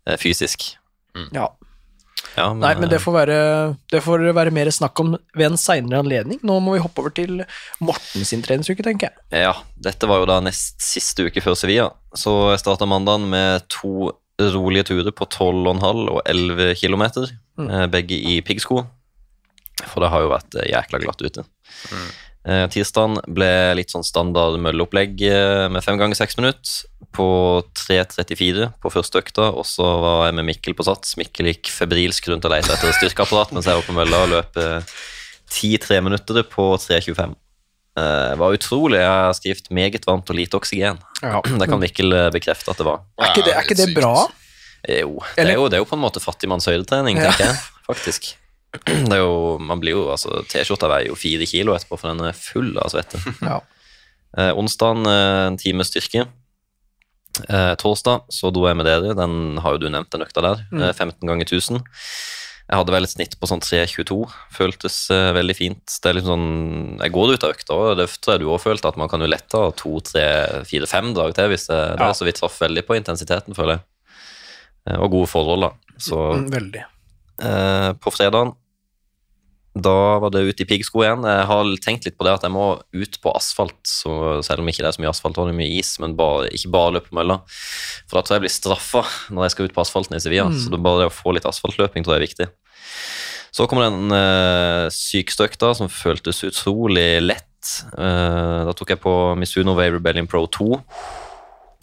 uh, 0.08 0.16
fysisk. 0.22 0.70
ja. 1.34 1.50
Ja, 2.36 2.50
men, 2.52 2.62
Nei, 2.62 2.74
men 2.78 2.90
det 2.90 2.98
eh, 3.00 3.02
får, 3.02 3.14
være, 3.16 3.38
det 3.90 4.02
får 4.04 4.24
være 4.36 4.54
mer 4.54 4.70
snakk 4.74 5.02
om 5.02 5.14
ved 5.16 5.46
en 5.46 5.58
seinere 5.60 6.02
anledning. 6.04 6.40
Nå 6.46 6.58
må 6.62 6.76
vi 6.76 6.82
hoppe 6.84 7.02
over 7.02 7.14
til 7.16 7.42
Morten 7.82 8.26
sin 8.28 8.44
treningsuke, 8.46 8.84
tenker 8.86 9.10
jeg. 9.10 9.42
Ja, 9.46 9.54
dette 9.82 10.08
var 10.10 10.22
jo 10.22 10.30
da 10.30 10.38
nest 10.44 10.80
siste 10.84 11.26
uke 11.26 11.42
før 11.44 11.58
Sevilla. 11.58 11.90
Så 12.16 12.34
jeg 12.52 12.62
starta 12.62 12.88
mandagen 12.90 13.28
med 13.32 13.66
to 13.72 14.12
rolige 14.40 14.88
turer 14.92 15.12
på 15.12 15.26
12,5 15.28 16.06
og 16.08 16.22
11 16.24 16.74
km, 16.80 17.04
mm. 17.60 17.74
begge 17.92 18.16
i 18.16 18.40
piggsko. 18.46 18.84
For 19.88 20.02
det 20.04 20.10
har 20.12 20.24
jo 20.24 20.32
vært 20.32 20.58
eh, 20.60 20.70
jækla 20.72 21.00
glatt 21.02 21.24
ute. 21.24 21.46
Eh, 22.48 22.64
tirsdagen 22.72 23.18
ble 23.28 23.50
litt 23.76 23.92
sånn 23.92 24.04
standard 24.06 24.56
mølleopplegg 24.64 25.20
eh, 25.28 25.66
med 25.68 25.84
fem 25.84 25.98
ganger 26.00 26.16
seks 26.16 26.38
minutter 26.40 26.86
på 27.12 27.26
3.34 27.76 28.70
på 28.80 28.92
første 28.94 29.20
økta, 29.20 29.50
og 29.52 29.66
så 29.68 29.84
var 30.00 30.22
jeg 30.30 30.36
med 30.38 30.46
Mikkel 30.48 30.76
på 30.78 30.86
sats. 30.86 31.16
Mikkel 31.20 31.50
gikk 31.50 31.68
febrilsk 31.74 32.30
rundt 32.30 32.46
og 32.48 32.54
lette 32.54 32.72
etter 32.72 32.94
styrkeapparat 32.96 33.52
mens 33.52 33.68
jeg 33.68 33.76
var 33.76 33.84
på 33.88 33.96
mølla 33.96 34.22
og 34.24 34.32
løp 34.32 34.56
ti 35.50 35.74
10-3 35.76 36.00
minutter 36.06 36.44
på 36.46 36.70
3.25. 36.80 37.34
Det 38.00 38.36
var 38.38 38.54
utrolig. 38.54 39.00
Jeg 39.02 39.10
har 39.10 39.34
skrevet 39.36 39.66
meget 39.74 40.06
varmt 40.06 40.30
og 40.30 40.36
lite 40.38 40.56
oksygen. 40.56 41.00
Det 41.60 41.66
kan 41.68 41.80
Mikkel 41.82 42.14
eh, 42.14 42.28
bekrefte 42.32 42.70
at 42.72 42.78
det 42.80 42.86
var. 42.86 43.02
Er 43.18 43.32
ikke 43.34 43.44
det, 43.48 43.52
er 43.58 43.66
ikke 43.66 43.76
det 43.82 43.88
bra? 43.98 44.14
Eh, 44.86 45.02
Jo, 45.02 45.18
det 45.34 45.42
Eller- 45.42 45.58
er 45.58 45.58
jo, 45.58 45.66
det 45.68 45.76
er 45.76 45.82
jo 45.82 45.88
på 45.90 45.98
en 45.98 46.04
måte 46.06 46.22
fattigmanns 46.22 46.70
høydetrening, 46.70 47.18
tenker 47.20 47.50
jeg. 47.50 47.58
Faktisk. 47.90 48.30
Det 48.86 49.12
er 49.16 49.22
jo, 49.24 49.58
man 49.58 49.80
blir 49.82 49.96
jo, 49.96 50.02
altså 50.12 50.44
T-skjorta 50.46 50.86
veier 50.92 51.08
jo 51.10 51.16
fire 51.18 51.46
kilo 51.50 51.74
etterpå, 51.74 51.98
for 51.98 52.12
den 52.12 52.22
er 52.28 52.36
full 52.38 52.76
av 52.78 52.90
svette. 52.92 53.18
Ja. 53.50 53.60
Eh, 54.38 54.52
onsdagen 54.54 55.06
eh, 55.10 55.46
en 55.48 55.56
time 55.58 55.82
styrke. 55.82 56.26
Eh, 57.48 57.72
torsdag 57.80 58.26
så 58.30 58.50
dro 58.54 58.66
jeg 58.68 58.76
med 58.78 58.86
dere, 58.86 59.14
den 59.18 59.58
har 59.62 59.74
jo 59.74 59.80
du 59.82 59.88
nevnt, 59.90 60.10
den 60.14 60.22
økta 60.26 60.42
der. 60.44 60.62
Mm. 60.70 60.84
Eh, 60.86 60.92
15 60.94 61.26
ganger 61.26 61.48
1000. 61.48 61.80
Jeg 62.70 62.78
hadde 62.78 62.92
vel 62.94 63.02
et 63.08 63.10
snitt 63.10 63.32
på 63.40 63.48
sånn 63.50 63.62
3,22. 63.66 64.20
Føltes 64.54 64.96
eh, 65.10 65.32
veldig 65.34 65.56
fint. 65.58 65.82
Det 65.98 66.06
er 66.12 66.18
litt 66.20 66.28
sånn, 66.28 66.44
Jeg 67.02 67.10
går 67.16 67.32
ut 67.34 67.46
av 67.48 67.54
økta, 67.56 67.74
og 67.74 67.96
det 67.98 68.06
tror 68.22 68.36
jeg 68.36 68.44
du 68.44 68.50
òg 68.54 68.60
følte, 68.62 68.92
at 68.92 69.00
man 69.00 69.10
kan 69.10 69.24
jo 69.24 69.30
lette 69.32 69.58
av 69.58 69.72
to, 69.80 69.96
tre, 70.06 70.22
fire, 70.70 70.86
fem 70.86 71.10
dager 71.16 71.34
til 71.40 71.50
hvis 71.50 71.66
det, 71.72 71.80
det 71.98 72.04
Ja. 72.04 72.12
er 72.12 72.14
så 72.20 72.28
vi 72.28 72.36
traff 72.38 72.60
veldig 72.62 72.86
på 72.86 72.94
intensiteten, 73.00 73.58
føler 73.58 73.80
jeg. 73.80 73.82
Eh, 74.86 74.98
og 75.02 75.10
gode 75.16 75.26
forhold, 75.32 75.66
da. 75.66 75.72
Så 75.98 76.20
Mm, 76.38 76.46
Veldig. 76.54 76.84
Eh, 77.40 77.90
på 78.00 78.12
fredagen 78.14 78.54
da 79.78 80.18
var 80.18 80.32
det 80.34 80.42
ut 80.48 80.60
i 80.60 80.66
piggsko 80.66 81.04
igjen. 81.04 81.24
Jeg 81.26 81.46
har 81.46 81.68
tenkt 81.84 82.06
litt 82.06 82.16
på 82.18 82.26
det 82.26 82.32
at 82.34 82.44
jeg 82.46 82.52
må 82.52 82.64
ut 82.80 83.18
på 83.22 83.32
asfalt, 83.38 83.78
så 83.86 84.40
selv 84.42 84.64
om 84.64 84.70
ikke 84.70 84.82
det 84.82 84.88
er 84.90 84.96
så 84.96 85.02
mye 85.04 85.12
asfalt 85.12 85.38
og 85.38 85.46
det 85.46 85.54
er 85.54 85.60
mye 85.60 85.76
is, 85.78 85.92
men 86.02 86.16
bare, 86.18 86.48
ikke 86.56 86.72
bare 86.74 86.96
løpe 86.96 87.12
på 87.12 87.18
mølla. 87.20 87.38
For 88.10 88.18
da 88.18 88.24
tror 88.24 88.34
jeg 88.34 88.40
jeg 88.40 88.46
blir 88.48 88.56
straffa 88.56 89.04
når 89.30 89.46
jeg 89.46 89.54
skal 89.54 89.70
ut 89.70 89.76
på 89.76 89.84
asfalten 89.84 90.18
i 90.18 90.22
Sevilla. 90.22 90.48
Mm. 90.50 90.58
Så 90.58 90.72
det 90.72 90.80
er 90.80 90.86
bare 90.88 91.04
det 91.04 91.12
å 91.12 91.14
få 91.14 91.36
litt 91.36 91.46
asfaltløping 91.46 92.06
tror 92.06 92.16
jeg 92.16 92.22
er 92.22 92.26
viktig. 92.26 92.48
Så 93.54 93.66
kommer 93.70 93.86
den 93.86 94.14
uh, 94.14 94.90
sykeste 94.94 95.46
økta, 95.46 95.72
som 95.78 95.90
føltes 95.90 96.42
utrolig 96.46 97.08
lett. 97.22 97.46
Eh, 97.92 98.60
da 98.64 98.72
tok 98.72 98.94
jeg 98.94 99.02
på 99.02 99.10
Misuno 99.36 99.74
Way 99.76 99.90
Rebellion 99.92 100.24
Pro 100.30 100.46
2 100.48 100.68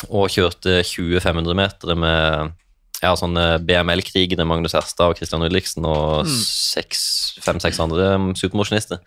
og 0.08 0.32
kjørte 0.34 0.80
20 0.82 1.22
500 1.22 1.58
meter 1.58 2.00
med 2.02 2.56
ja, 3.04 3.14
sånn 3.20 3.38
BML-krigene, 3.68 4.46
Magnus 4.48 4.76
Erstad 4.78 5.12
og 5.12 5.20
Christian 5.20 5.46
Ulriksen 5.46 5.86
og 5.86 6.28
fem-seks 7.46 7.82
andre 7.84 8.16
supermosjonister. 8.38 9.02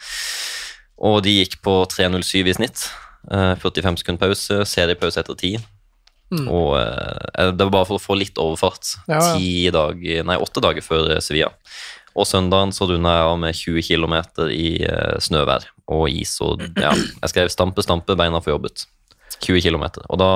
Og 1.00 1.22
de 1.24 1.38
gikk 1.40 1.61
på 1.64 1.81
3.07 1.88 2.50
i 2.50 2.57
snitt. 2.57 2.85
Eh, 3.33 3.55
45 3.61 4.00
sekunder 4.03 4.29
pause, 4.29 4.64
seriepause 4.68 5.20
etter 5.22 5.37
10. 5.37 5.64
Mm. 6.31 6.46
Og 6.46 6.76
eh, 6.79 7.50
det 7.57 7.66
var 7.66 7.72
bare 7.74 7.88
for 7.88 7.98
å 7.98 8.03
få 8.03 8.18
litt 8.20 8.38
overfart. 8.40 8.94
Ja, 9.11 9.22
ja. 9.35 9.72
Dager, 9.74 10.22
nei, 10.29 10.38
åtte 10.40 10.62
dager 10.62 10.85
før 10.85 11.11
eh, 11.14 11.22
Sevilla. 11.24 11.50
Og 12.18 12.26
søndagen 12.26 12.74
så 12.74 12.88
runda 12.90 13.12
jeg 13.16 13.29
av 13.31 13.37
med 13.40 13.57
20 13.57 13.87
km 13.87 14.16
i 14.50 14.70
eh, 14.85 15.16
snøvær 15.22 15.68
og 15.90 16.09
is. 16.12 16.37
Og 16.44 16.62
ja, 16.74 16.92
jeg 16.92 17.33
skrev 17.33 17.53
'stampe, 17.53 17.85
stampe, 17.87 18.18
beina 18.18 18.42
får 18.42 18.57
jobbet'. 18.57 18.87
20 19.40 19.62
km. 19.64 19.87
Og 20.11 20.18
da 20.20 20.31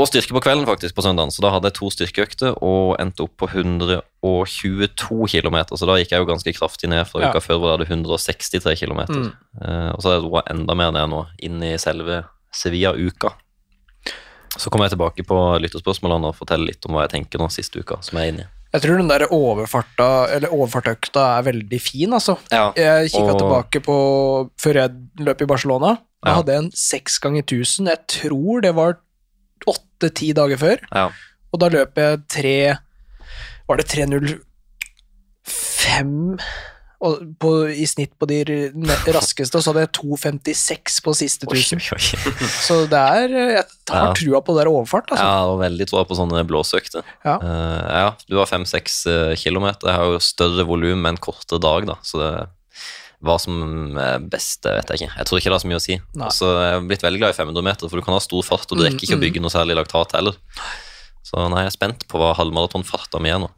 og 0.00 0.08
styrke 0.08 0.32
på 0.36 0.40
kvelden, 0.44 0.66
faktisk, 0.68 0.94
på 0.96 1.02
søndagen. 1.04 1.30
Så 1.34 1.42
da 1.44 1.50
hadde 1.54 1.68
jeg 1.70 1.76
to 1.78 1.90
styrkeøkter 1.92 2.56
og 2.62 2.96
endte 3.02 3.24
opp 3.26 3.34
på 3.40 3.48
122 3.50 5.26
km. 5.32 5.56
Så 5.76 5.86
da 5.88 5.96
gikk 6.00 6.12
jeg 6.14 6.22
jo 6.22 6.28
ganske 6.28 6.54
kraftig 6.56 6.88
ned 6.90 7.06
fra 7.08 7.20
Ja. 7.22 7.30
uka 7.30 7.40
før, 7.40 7.58
hvor 7.60 7.68
jeg 7.70 7.78
hadde 7.78 7.90
163 7.90 8.74
km. 8.80 9.00
Mm. 9.08 9.32
Uh, 9.60 9.90
og 9.94 10.00
så 10.02 10.08
har 10.10 10.14
jeg 10.20 10.24
roa 10.26 10.42
enda 10.50 10.74
mer 10.74 10.90
ned 10.92 11.08
nå, 11.10 11.26
inn 11.42 11.62
i 11.62 11.76
selve 11.78 12.24
Sevilla-uka. 12.52 13.32
Så 14.58 14.68
kommer 14.70 14.88
jeg 14.88 14.96
tilbake 14.98 15.22
på 15.26 15.36
lytterspørsmålene 15.62 16.26
og 16.32 16.34
forteller 16.36 16.66
litt 16.72 16.84
om 16.86 16.92
hva 16.96 17.04
jeg 17.06 17.14
tenker 17.22 17.38
nå 17.38 17.46
siste 17.54 17.78
uka, 17.78 18.00
som 18.02 18.18
jeg 18.18 18.26
er 18.26 18.32
inne 18.32 18.46
i. 18.46 18.48
Jeg 18.72 18.82
tror 18.82 18.98
den 18.98 19.08
der 19.10 19.24
overfarta, 19.34 20.28
eller 20.30 20.52
overfartøkta 20.54 21.38
er 21.38 21.42
veldig 21.42 21.80
fin, 21.82 22.10
altså. 22.12 22.36
Ja, 22.52 22.72
Jeg 22.76 23.10
kikka 23.10 23.32
Og- 23.34 23.38
tilbake 23.40 23.80
på 23.82 24.50
før 24.58 24.74
jeg 24.74 24.90
løp 25.18 25.42
i 25.42 25.46
Barcelona. 25.46 25.98
Da 26.22 26.30
Ja. 26.30 26.34
hadde 26.36 26.52
jeg 26.52 26.58
en 26.64 26.70
seks 26.72 27.18
ganger 27.18 27.42
1000. 27.42 27.86
Jeg 27.88 28.06
tror 28.06 28.60
det 28.62 28.74
var 28.74 28.98
åtte-ti 29.66 30.32
dager 30.36 30.56
før. 30.60 30.78
ja. 30.94 31.08
Og 31.52 31.58
da 31.58 31.66
løp 31.68 31.96
jeg 31.98 32.20
tre 32.30 32.76
Var 33.68 33.76
det 33.80 33.86
3.05 33.90 36.38
og 37.00 37.16
på, 37.40 37.50
i 37.72 37.86
snitt 37.88 38.10
på 38.20 38.26
de 38.28 38.42
raskeste, 39.16 39.56
og 39.56 39.62
så 39.64 39.72
hadde 39.72 39.86
jeg 39.86 39.92
2.56 39.96 40.98
på 41.06 41.14
siste 41.16 41.46
tusen 41.48 41.80
1000. 41.80 41.96
oi, 41.96 42.28
oi. 42.28 42.48
Så 42.68 42.74
det 42.92 43.00
er 43.00 43.32
Jeg 43.56 43.64
har 43.88 44.10
Ja. 44.10 44.12
trua 44.18 44.42
på 44.44 44.52
det 44.52 44.60
der 44.66 44.70
overfart, 44.70 45.08
Ja, 45.08 45.16
altså. 45.16 45.48
og 45.54 45.62
veldig 45.62 45.86
troa 45.88 46.04
på 46.04 46.12
sånne 46.18 46.42
blåsøkte 46.44 47.00
Ja. 47.24 47.38
Uh, 47.40 47.80
ja, 47.88 48.10
du 48.28 48.36
har 48.36 48.44
fem-seks 48.50 49.06
uh, 49.08 49.32
kilometer. 49.34 49.88
Jeg 49.88 49.96
har 49.96 50.04
jo 50.12 50.18
større 50.20 50.60
volum 50.68 51.06
en 51.08 51.16
kortere 51.16 51.56
dag, 51.64 51.86
da, 51.88 51.96
så 52.04 52.20
det 52.20 52.34
hva 53.20 53.34
som 53.42 53.96
er 54.00 54.22
best, 54.32 54.62
det 54.64 54.72
vet 54.78 54.92
jeg 54.94 55.02
ikke. 55.02 55.16
Jeg 55.18 55.28
tror 55.28 55.38
ikke 55.40 55.50
det 55.50 55.56
har 55.58 55.62
så 55.64 55.68
mye 55.70 55.80
å 55.80 55.84
si. 55.84 55.96
Altså, 56.16 56.46
jeg 56.56 56.60
så 56.60 56.78
er 56.80 56.86
blitt 56.88 57.02
veldig 57.04 57.20
glad 57.20 57.34
i 57.34 57.36
500 57.36 57.66
meter, 57.66 57.90
for 57.92 58.00
du 58.00 58.04
kan 58.06 58.16
ha 58.16 58.22
stor 58.24 58.46
fart, 58.46 58.64
og 58.72 58.78
du 58.78 58.84
Mm, 58.84 58.86
rekker 58.88 59.04
ikke 59.08 59.18
å 59.18 59.24
bygge 59.26 59.42
noe 59.44 59.52
særlig 59.52 59.76
laktat 59.76 60.16
heller. 60.16 60.38
Så 61.22 61.36
nei, 61.52 61.64
jeg 61.66 61.72
er 61.72 61.76
spent 61.76 62.06
på 62.08 62.18
hva 62.18 62.32
halvmaratonfarta 62.38 63.20
mi 63.20 63.28
er 63.30 63.38
nå. 63.42 63.50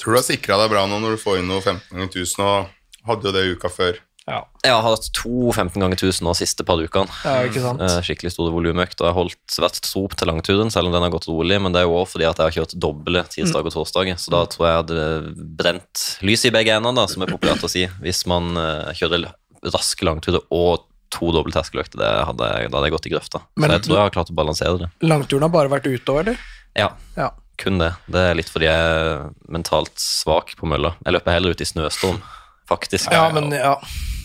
Tror 0.00 0.14
du 0.14 0.18
har 0.18 0.24
sikra 0.24 0.56
deg 0.62 0.70
bra 0.72 0.86
nå 0.88 0.98
når 1.02 1.16
du 1.18 1.22
får 1.22 1.38
inn 1.42 1.48
noe 1.52 1.60
15 1.60 2.08
000, 2.08 2.40
og 2.40 3.08
hadde 3.10 3.28
jo 3.28 3.32
det 3.36 3.44
uka 3.58 3.68
før. 3.68 3.98
Ja, 4.28 4.42
Jeg 4.62 4.72
har 4.74 4.82
hatt 4.84 5.06
to 5.16 5.50
15 5.54 5.80
ganger 5.80 5.96
1000 5.96 6.26
nå 6.26 6.34
siste 6.36 6.64
par 6.68 6.76
ukene. 6.76 7.08
ja. 7.24 7.42
Eh, 7.48 8.00
skikkelig 8.04 8.32
store 8.34 8.52
volumøkt, 8.52 9.00
og 9.00 9.06
jeg 9.06 9.14
har 9.14 9.18
holdt 9.22 9.58
vært 9.64 9.80
tro 9.80 10.02
til 10.08 10.28
langturen, 10.28 10.70
selv 10.70 10.86
om 10.90 10.92
den 10.92 11.02
har 11.06 11.10
gått 11.14 11.28
rolig, 11.30 11.60
men 11.62 11.72
det 11.72 11.80
er 11.80 11.86
jo 11.88 11.96
også 11.96 12.12
fordi 12.18 12.28
at 12.28 12.36
jeg 12.36 12.44
har 12.44 12.56
kjørt 12.58 12.74
doble 12.78 13.22
tirsdag 13.32 13.64
og 13.64 13.72
torsdag, 13.72 14.12
så 14.20 14.30
da 14.34 14.42
tror 14.46 14.66
jeg 14.66 14.74
jeg 14.74 14.82
hadde 14.82 15.46
brent 15.56 16.04
lyset 16.22 16.50
i 16.50 16.54
begge 16.58 16.76
endene, 16.76 17.08
som 17.08 17.22
er 17.24 17.32
populært 17.32 17.64
å 17.64 17.70
si, 17.72 17.86
hvis 18.04 18.26
man 18.26 18.54
eh, 18.56 18.92
kjører 18.98 19.30
raske 19.74 20.04
langturer 20.06 20.44
og 20.52 20.84
to 21.10 21.32
doble 21.32 21.50
terskeløkter, 21.54 21.96
da 21.96 22.24
hadde 22.28 22.48
jeg 22.68 22.92
gått 22.92 23.06
i 23.08 23.10
grøfta. 23.14 23.40
Men- 23.56 23.70
så 23.70 23.74
jeg 23.78 23.82
tror 23.88 23.96
jeg 23.96 24.04
har 24.04 24.10
klart 24.10 24.30
å 24.30 24.36
balansere 24.36 24.78
det. 24.78 24.88
Langturen 25.08 25.40
har 25.42 25.48
bare 25.48 25.68
vært 25.72 25.88
utover, 25.88 26.20
òg, 26.20 26.26
eller? 26.26 26.38
Ja, 26.76 26.90
Ja. 27.16 27.30
kun 27.56 27.78
det. 27.78 27.94
Det 28.06 28.20
er 28.30 28.34
litt 28.34 28.50
fordi 28.52 28.66
jeg 28.68 28.76
er 28.76 29.30
mentalt 29.50 29.96
svak 29.96 30.52
på 30.54 30.68
mølla. 30.68 30.94
Jeg 31.04 31.14
løper 31.16 31.32
heller 31.32 31.50
ut 31.56 31.60
i 31.60 31.64
snøstorm, 31.64 32.20
faktisk. 32.68 33.10
Ja, 33.10 33.30
men 33.32 33.50
ja. 33.50 33.76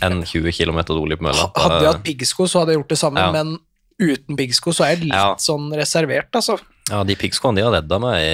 Enn 0.03 0.21
20 0.27 0.51
km 0.55 0.79
rolig 0.93 1.17
på 1.19 1.27
mølla. 1.29 1.49
Hadde 1.55 1.81
jeg 1.83 1.91
hatt 1.93 2.03
piggsko, 2.07 2.47
så 2.49 2.61
hadde 2.63 2.73
jeg 2.75 2.81
gjort 2.81 2.93
det 2.95 2.99
samme, 3.01 3.19
Ja. 3.23 3.31
men 3.31 3.57
uten 4.01 4.35
piggsko 4.39 4.73
så 4.75 4.85
er 4.85 4.95
jeg 4.95 5.03
litt 5.05 5.13
Ja. 5.17 5.35
sånn 5.39 5.71
reservert, 5.73 6.31
altså. 6.35 6.59
Ja, 6.89 7.03
de 7.07 7.15
piggskoene 7.15 7.55
de 7.55 7.63
har 7.63 7.71
redda 7.81 7.99
meg 7.99 8.15
i 8.19 8.33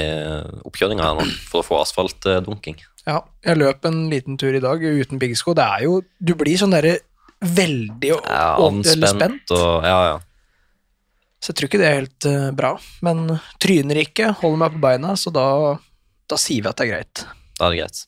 oppkjøringa 0.65 1.03
her 1.05 1.19
nå, 1.19 1.25
for 1.51 1.62
å 1.62 1.67
få 1.67 1.82
asfaltdunking. 1.84 2.79
Ja, 3.08 3.21
jeg 3.45 3.58
løp 3.58 3.86
en 3.86 4.10
liten 4.10 4.38
tur 4.38 4.53
i 4.55 4.60
dag 4.63 4.82
uten 4.82 5.19
piggsko. 5.21 5.53
Det 5.55 5.63
er 5.65 5.84
jo 5.86 6.01
Du 6.21 6.34
blir 6.36 6.58
sånn 6.58 6.71
derre 6.73 6.99
veldig 7.41 8.10
Ja, 8.25 8.55
spent. 8.58 8.86
anspent 9.03 9.51
og 9.55 9.84
Ja, 9.84 9.99
ja. 10.13 10.19
Så 11.41 11.53
jeg 11.53 11.55
tror 11.55 11.69
ikke 11.69 11.79
det 11.79 11.88
er 11.88 11.99
helt 12.01 12.25
uh, 12.27 12.51
bra. 12.51 12.73
Men 13.01 13.39
tryner 13.63 13.95
ikke, 14.03 14.34
holder 14.41 14.58
meg 14.58 14.73
på 14.73 14.82
beina, 14.84 15.13
så 15.15 15.32
da, 15.32 15.77
da 16.27 16.36
sier 16.36 16.63
vi 16.65 16.67
at 16.67 16.75
det 16.82 16.88
er 16.89 16.91
greit. 16.97 17.21
Da 17.58 17.67
er 17.67 17.71
det 17.71 17.79
greit. 17.79 18.01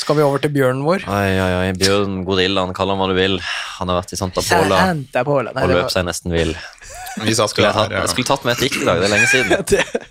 Skal 0.00 0.16
vi 0.16 0.24
over 0.24 0.40
til 0.40 0.52
bjørnen 0.54 0.80
vår? 0.86 1.02
Oi, 1.12 1.32
oi, 1.36 1.50
oi. 1.58 1.72
Bjørn 1.76 2.22
Gorillaen, 2.24 2.72
kall 2.76 2.88
han 2.92 3.00
hva 3.00 3.10
du 3.10 3.16
vil. 3.18 3.36
Han 3.76 3.90
har 3.90 3.98
vært 4.00 4.14
i 4.14 4.18
Santa 4.20 4.40
Pola 4.40 4.78
Santa 4.88 5.24
Pola. 5.26 5.52
Nei, 5.56 5.66
og 5.66 5.74
løp 5.74 5.92
seg 5.92 6.06
nesten 6.08 6.32
vill. 6.32 6.54
Vi 7.26 7.34
sa 7.36 7.44
Skulle 7.50 7.68
jeg, 7.68 7.76
tatt, 7.76 7.92
jeg 7.92 8.12
skulle 8.12 8.30
tatt 8.30 8.46
med 8.46 8.54
et 8.54 8.64
dikt 8.64 8.80
i 8.80 8.86
dag, 8.86 9.00
det 9.02 9.08
er 9.08 9.12
lenge 9.12 9.28
siden. 9.28 9.64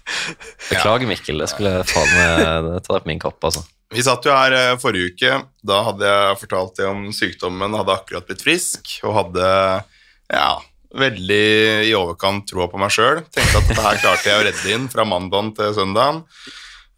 Beklager, 0.69 1.09
Mikkel. 1.09 1.41
Det 1.41 1.49
skulle 1.49 1.73
jeg 1.79 1.87
faen 1.89 2.13
meg 2.13 2.69
ta 2.85 2.97
det 2.97 3.01
på 3.05 3.09
min 3.09 3.21
kapp, 3.23 3.39
altså. 3.49 3.63
Vi 3.95 4.05
satt 4.05 4.27
jo 4.27 4.35
her 4.35 4.53
eh, 4.53 4.75
forrige 4.77 5.15
uke. 5.15 5.39
Da 5.65 5.81
hadde 5.87 6.11
jeg 6.11 6.39
fortalt 6.43 6.75
deg 6.77 6.91
om 6.91 7.07
sykdommen. 7.15 7.77
Hadde 7.79 7.95
akkurat 7.95 8.29
blitt 8.29 8.45
frisk 8.45 8.99
og 9.07 9.15
hadde 9.15 9.49
ja, 10.29 10.51
veldig 11.01 11.43
i 11.87 11.95
overkant 11.97 12.45
troa 12.51 12.69
på 12.69 12.83
meg 12.83 12.93
sjøl. 12.93 13.23
Tenkte 13.33 13.63
at 13.63 13.71
dette 13.71 13.87
her 13.87 14.01
klarte 14.03 14.29
jeg 14.29 14.37
å 14.37 14.47
redde 14.51 14.75
inn 14.75 14.89
fra 14.91 15.07
mandagen 15.07 15.55
til 15.57 15.73
søndagen. 15.79 16.25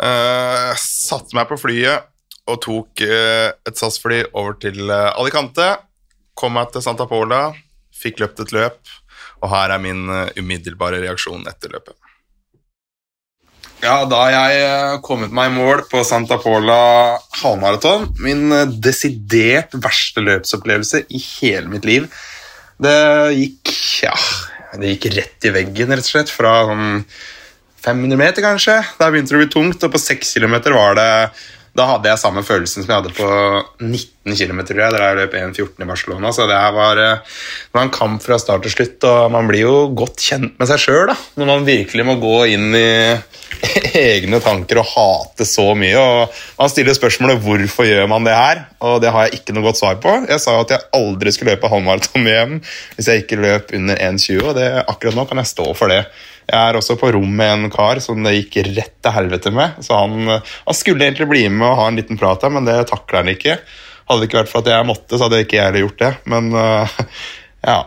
Uh, 0.02 0.74
satte 0.82 1.38
meg 1.38 1.46
på 1.48 1.62
flyet 1.62 2.11
og 2.52 2.62
tok 2.64 3.04
eh, 3.06 3.50
et 3.68 3.80
SAS-fly 3.80 4.24
over 4.32 4.58
til 4.62 4.84
eh, 4.90 5.10
Alicante. 5.20 5.74
Kom 6.38 6.56
meg 6.58 6.72
til 6.74 6.84
Santa 6.84 7.08
Pola, 7.10 7.50
fikk 7.96 8.22
løpt 8.22 8.44
et 8.44 8.54
løp, 8.56 8.80
og 9.42 9.52
her 9.54 9.74
er 9.76 9.84
min 9.84 10.06
eh, 10.10 10.32
umiddelbare 10.40 11.02
reaksjon 11.04 11.48
etter 11.50 11.74
løpet. 11.76 11.98
Ja, 13.82 14.04
da 14.06 14.20
har 14.28 14.52
jeg 14.54 14.98
kommet 15.08 15.34
meg 15.34 15.50
i 15.50 15.56
mål 15.56 15.88
på 15.90 16.04
Santa 16.06 16.38
Pola 16.42 17.18
halvmaraton. 17.40 18.12
Min 18.22 18.54
desidert 18.78 19.74
verste 19.74 20.22
løpsopplevelse 20.22 21.08
i 21.10 21.22
hele 21.42 21.72
mitt 21.72 21.88
liv. 21.90 22.06
Det 22.82 22.98
gikk 23.34 23.72
ja, 24.06 24.14
det 24.78 24.94
gikk 24.94 25.10
rett 25.16 25.50
i 25.50 25.54
veggen, 25.54 25.94
rett 25.94 26.06
og 26.06 26.14
slett, 26.14 26.30
fra 26.34 26.60
sånn 26.70 27.02
500 27.82 28.20
meter, 28.20 28.46
kanskje. 28.46 28.78
Der 29.00 29.10
begynte 29.14 29.34
det 29.34 29.40
å 29.40 29.42
bli 29.42 29.52
tungt, 29.52 29.84
og 29.86 29.94
på 29.94 30.02
6 30.02 30.36
km 30.38 30.56
var 30.76 30.98
det 31.00 31.12
Da 31.72 31.86
hadde 31.88 32.10
jeg 32.12 32.20
samme 32.20 32.42
følelsen 32.44 32.84
som 32.84 32.90
jeg 32.92 33.00
hadde 33.00 33.14
på 33.16 33.28
19 33.80 34.36
km, 34.36 34.60
tror 34.68 34.82
jeg, 34.84 34.92
da 34.92 35.06
jeg 35.06 35.20
løp 35.22 35.36
1,14 35.40 35.86
i 35.86 35.88
Barcelona. 35.88 36.32
Så 36.36 36.44
det 36.50 36.58
var, 36.76 37.00
eh, 37.00 37.22
det 37.24 37.78
var 37.78 37.86
en 37.88 37.94
kamp 37.96 38.24
fra 38.26 38.40
start 38.42 38.66
til 38.66 38.74
slutt, 38.74 38.98
og 39.08 39.32
man 39.32 39.48
blir 39.48 39.64
jo 39.64 39.76
godt 39.96 40.20
kjent 40.20 40.60
med 40.60 40.68
seg 40.68 40.84
sjøl 40.84 41.14
når 41.40 41.48
man 41.48 41.64
virkelig 41.66 42.06
må 42.06 42.18
gå 42.20 42.36
inn 42.52 42.76
i 42.76 42.92
egne 44.02 44.42
tanker 44.44 44.82
og 44.82 44.90
hate 44.92 45.48
så 45.48 45.70
mye. 45.78 45.96
og 45.96 46.42
Man 46.60 46.74
stiller 46.74 46.98
spørsmålet 46.98 47.40
hvorfor 47.46 47.88
gjør 47.88 48.12
man 48.12 48.28
det 48.28 48.36
her, 48.36 48.66
og 48.84 49.00
det 49.04 49.16
har 49.16 49.30
jeg 49.30 49.40
ikke 49.40 49.56
noe 49.56 49.70
godt 49.70 49.80
svar 49.80 50.02
på. 50.04 50.18
Jeg 50.28 50.44
sa 50.44 50.58
at 50.60 50.76
jeg 50.76 50.88
aldri 50.98 51.32
skulle 51.32 51.56
løpe 51.56 51.72
halvmaraton 51.72 52.28
hjem 52.28 52.60
hvis 52.98 53.08
jeg 53.08 53.24
ikke 53.24 53.40
løp 53.40 53.72
under 53.80 54.04
1,20, 54.12 54.44
og 54.44 54.60
det, 54.60 54.70
akkurat 54.84 55.16
nå 55.16 55.28
kan 55.30 55.40
jeg 55.40 55.54
stå 55.54 55.72
for 55.78 55.94
det. 55.94 56.04
Jeg 56.52 56.60
er 56.60 56.76
også 56.76 56.98
på 57.00 57.14
rom 57.16 57.30
med 57.40 57.54
en 57.54 57.72
kar 57.72 58.02
som 58.04 58.20
det 58.26 58.34
gikk 58.36 58.58
rett 58.74 58.98
til 59.00 59.16
helvete 59.16 59.54
med. 59.56 59.78
så 59.86 60.02
Han, 60.04 60.28
han 60.42 60.78
skulle 60.78 61.08
egentlig 61.08 61.30
bli 61.32 61.46
med 61.50 61.64
og 61.70 61.78
ha 61.80 61.86
en 61.88 62.00
liten 62.00 62.20
prat 62.20 62.44
men 62.52 62.68
det 62.68 62.76
takler 62.92 63.22
han 63.22 63.32
ikke. 63.32 63.56
Hadde 64.10 64.20
det 64.20 64.28
ikke 64.28 64.42
vært 64.42 64.52
for 64.52 64.64
at 64.66 64.72
jeg 64.74 64.88
måtte, 64.90 65.16
så 65.16 65.28
hadde 65.28 65.44
ikke 65.46 65.62
jeg 65.62 65.86
gjort 65.86 66.02
det. 66.02 66.12
Men 66.32 66.52
uh, 66.52 66.98
ja 67.64 67.80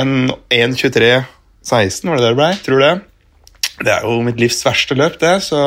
En 0.00 0.32
1.23,16 0.52 2.08
var 2.08 2.20
det 2.20 2.26
det 2.26 2.36
ble? 2.36 2.50
Tror 2.64 2.82
det. 2.84 2.92
Det 3.82 3.92
er 3.94 4.04
jo 4.04 4.20
mitt 4.24 4.40
livs 4.40 4.60
verste 4.64 4.96
løp, 4.96 5.18
det, 5.20 5.34
så, 5.44 5.62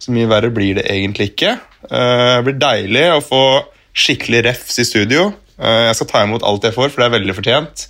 så 0.00 0.12
mye 0.14 0.28
verre 0.28 0.50
blir 0.52 0.78
det 0.80 0.86
egentlig 0.88 1.32
ikke. 1.34 1.58
Uh, 1.88 2.38
Det 2.38 2.46
blir 2.48 2.58
deilig 2.64 3.04
å 3.12 3.24
få 3.24 3.42
skikkelig 3.98 4.42
refs 4.48 4.80
i 4.80 4.86
studio. 4.88 5.28
Eh, 5.58 5.84
Jeg 5.88 5.96
skal 5.98 6.06
ta 6.12 6.22
imot 6.26 6.44
alt 6.46 6.62
jeg 6.68 6.74
får, 6.76 6.90
for 6.94 7.02
det 7.02 7.08
er 7.08 7.16
veldig 7.18 7.34
fortjent. 7.38 7.86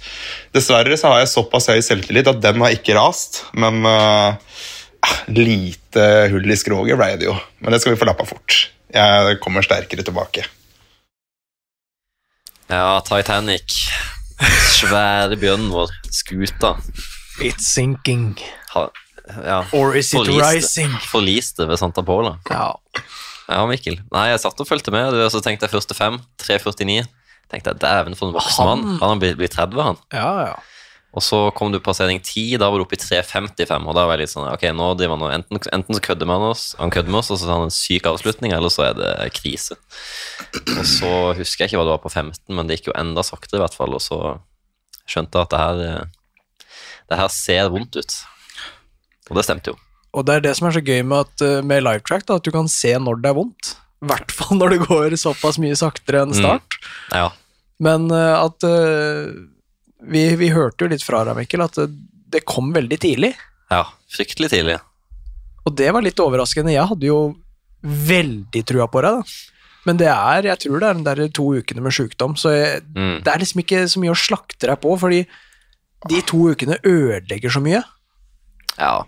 Dessverre 0.57 0.97
så 0.97 1.13
har 1.13 1.23
jeg 1.23 1.33
såpass 1.35 1.69
høy 1.69 1.81
selvtillit 1.85 2.31
at 2.31 2.41
den 2.45 2.61
har 2.65 2.73
ikke 2.77 2.97
rast, 2.97 3.43
men 3.53 3.83
uh, 3.85 4.37
lite 5.29 6.07
hull 6.33 6.49
i 6.49 6.57
skroget 6.57 6.97
ble 7.01 7.11
det 7.21 7.29
jo. 7.29 7.37
Men 7.61 7.75
det 7.77 7.83
skal 7.83 7.95
vi 7.95 8.01
få 8.01 8.09
lappa 8.09 8.25
fort. 8.29 8.57
Jeg 8.95 9.37
kommer 9.45 9.63
sterkere 9.67 10.05
tilbake. 10.07 10.47
Ja, 12.69 13.01
Titanic. 13.05 13.77
Svære 14.79 15.37
bjørnen 15.41 15.71
vår. 15.73 15.93
Skuta. 16.15 16.75
It's 17.45 17.69
sinking. 17.73 18.35
Ha, 18.75 18.87
ja. 19.45 19.61
Or 19.77 19.95
is 19.97 20.11
it 20.13 20.19
Forliste. 20.21 20.45
rising? 20.45 20.97
Forliste 21.11 21.67
ved 21.69 21.79
Santa 21.81 22.03
Pola. 22.07 22.37
Ja. 22.51 22.75
Ja, 23.49 23.63
Mikkel. 23.69 23.97
Nei, 24.13 24.27
jeg 24.33 24.41
satt 24.43 24.61
og 24.61 24.69
fulgte 24.69 24.93
med, 24.93 25.15
og 25.17 25.31
så 25.33 25.41
tenkte 25.45 25.65
jeg 25.69 25.73
første 25.73 25.97
fem. 25.97 26.19
3.49. 26.45 27.07
Tenkte 27.49 27.73
jeg, 27.73 27.81
dæven 27.81 28.17
for 28.19 28.29
en 28.29 28.35
voksen 28.37 28.69
mann. 28.69 28.83
Han 29.01 29.15
har 29.15 29.21
blitt 29.23 29.39
blitt 29.41 29.55
30, 29.57 29.81
han. 29.91 30.03
ja, 30.13 30.33
ja. 30.51 30.59
Og 31.17 31.23
så 31.25 31.39
kom 31.57 31.71
du 31.73 31.79
passering 31.81 32.19
10, 32.21 32.59
da 32.61 32.67
var 32.69 32.79
du 32.79 32.85
oppe 32.85 32.95
i 32.95 33.01
3.55, 33.01 33.87
og 33.89 33.95
da 33.97 34.03
var 34.05 34.19
jeg 34.19 34.27
litt 34.27 34.33
sånn 34.35 34.45
Ok, 34.53 34.67
nå 34.77 34.91
driver 34.95 35.17
han 35.17 35.23
og 35.25 35.31
enten, 35.33 35.61
enten 35.73 35.97
så 35.97 36.03
kødder 36.05 36.29
man 36.29 36.45
oss, 36.51 36.75
han 36.79 36.93
kødder 36.93 37.09
med 37.11 37.23
oss, 37.23 37.31
og 37.33 37.41
så 37.41 37.49
har 37.49 37.57
han 37.57 37.71
en 37.71 37.75
syk 37.75 38.05
avslutning, 38.11 38.53
eller 38.53 38.71
så 38.71 38.85
er 38.91 38.99
det 38.99 39.09
krise. 39.35 39.79
Og 40.77 40.85
så 40.87 41.11
husker 41.41 41.65
jeg 41.65 41.73
ikke 41.73 41.81
hva 41.81 41.87
det 41.89 41.95
var 41.97 42.05
på 42.05 42.13
15, 42.13 42.53
men 42.53 42.69
det 42.69 42.77
gikk 42.77 42.91
jo 42.93 42.97
enda 43.01 43.25
saktere, 43.25 43.57
i 43.57 43.65
hvert 43.65 43.79
fall, 43.81 43.97
og 43.97 44.05
så 44.05 44.21
skjønte 45.09 45.41
jeg 45.41 45.49
at 45.49 45.57
det 45.57 45.63
her 45.65 45.83
eh, 45.89 46.71
Det 47.09 47.19
her 47.23 47.33
ser 47.33 47.73
vondt 47.73 47.97
ut. 47.97 48.17
Og 49.33 49.41
det 49.41 49.47
stemte 49.49 49.73
jo. 49.73 49.79
Og 50.13 50.29
det 50.29 50.35
er 50.39 50.45
det 50.45 50.55
som 50.61 50.69
er 50.69 50.77
så 50.77 50.85
gøy 50.85 51.01
med, 51.09 51.25
at, 51.25 51.45
eh, 51.49 51.65
med 51.65 51.87
livetrack, 51.89 52.29
da, 52.29 52.37
at 52.37 52.45
du 52.45 52.53
kan 52.53 52.69
se 52.69 52.93
når 53.01 53.25
det 53.25 53.33
er 53.33 53.39
vondt. 53.41 53.75
I 54.05 54.13
hvert 54.13 54.31
fall 54.31 54.61
når 54.61 54.77
det 54.77 54.83
går 54.85 55.17
såpass 55.19 55.57
mye 55.59 55.75
saktere 55.77 56.21
enn 56.29 56.37
start. 56.37 56.77
Ja. 57.17 57.31
Men 57.85 58.09
eh, 58.11 58.35
at 58.39 58.65
eh, 58.67 59.29
vi, 60.09 60.23
vi 60.41 60.49
hørte 60.55 60.85
jo 60.87 60.93
litt 60.93 61.05
fra 61.07 61.25
deg, 61.27 61.37
Mikkel, 61.39 61.63
at 61.67 61.79
det, 61.79 61.89
det 62.35 62.45
kom 62.49 62.73
veldig 62.75 62.99
tidlig. 63.03 63.35
ja 63.71 63.85
fryktelig 64.09 64.49
tidlig. 64.51 64.79
Og 65.69 65.75
det 65.77 65.91
var 65.93 66.01
litt 66.01 66.21
overraskende. 66.23 66.73
Jeg 66.73 66.89
hadde 66.89 67.07
jo 67.11 67.19
veldig 67.85 68.63
trua 68.67 68.87
på 68.91 69.03
deg, 69.05 69.19
da. 69.21 69.59
Men 69.87 69.99
det 70.01 70.09
er, 70.11 70.47
jeg 70.51 70.61
tror 70.65 70.81
det 70.81 70.89
er 70.89 70.97
den 70.97 71.05
der 71.07 71.21
to 71.37 71.45
ukene 71.57 71.83
med 71.85 71.93
sjukdom, 71.95 72.35
så 72.41 72.51
jeg, 72.55 72.81
Mm. 72.97 73.21
det 73.25 73.31
er 73.33 73.39
liksom 73.43 73.61
ikke 73.63 73.83
så 73.89 74.01
mye 74.03 74.15
å 74.15 74.19
slakte 74.19 74.67
deg 74.67 74.81
på, 74.83 74.97
fordi 75.01 75.21
de 76.09 76.23
to 76.29 76.41
ukene 76.53 76.79
ødelegger 76.85 77.51
så 77.53 77.61
mye. 77.65 77.83
Ja. 78.79 79.05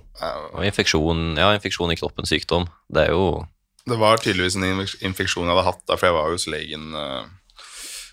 Og 0.52 0.64
infeksjon, 0.66 1.36
ja, 1.40 1.50
infeksjon 1.56 1.92
i 1.92 1.96
kroppen, 1.96 2.28
sykdom. 2.28 2.68
Det 2.92 3.08
er 3.08 3.12
jo 3.16 3.46
Det 3.88 3.98
var 3.98 4.20
tydeligvis 4.20 4.56
en 4.60 4.84
infeksjon 5.08 5.46
jeg 5.48 5.54
hadde 5.56 5.64
hatt 5.66 5.82
da, 5.88 5.96
for 5.96 6.06
jeg 6.10 6.14
var 6.14 6.28
jo 6.28 6.36
hos 6.36 6.46
legen 6.52 6.92
uh, 6.94 7.24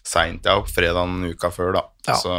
seint, 0.08 0.46
ja, 0.48 0.56
på 0.64 0.72
fredagen 0.72 1.20
uka 1.34 1.52
før, 1.54 1.74
da. 1.78 1.84
Ja. 2.08 2.16
Så 2.22 2.34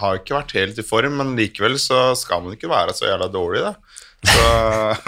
har 0.00 0.16
ikke 0.20 0.36
vært 0.38 0.54
helt 0.56 0.78
i 0.80 0.86
form, 0.86 1.18
men 1.20 1.34
likevel 1.38 1.76
så 1.82 2.10
skal 2.18 2.44
man 2.44 2.54
ikke 2.56 2.70
være 2.70 2.94
så 2.96 3.08
jævla 3.10 3.28
dårlig, 3.32 3.64
da. 3.66 3.74
Så 4.20 4.46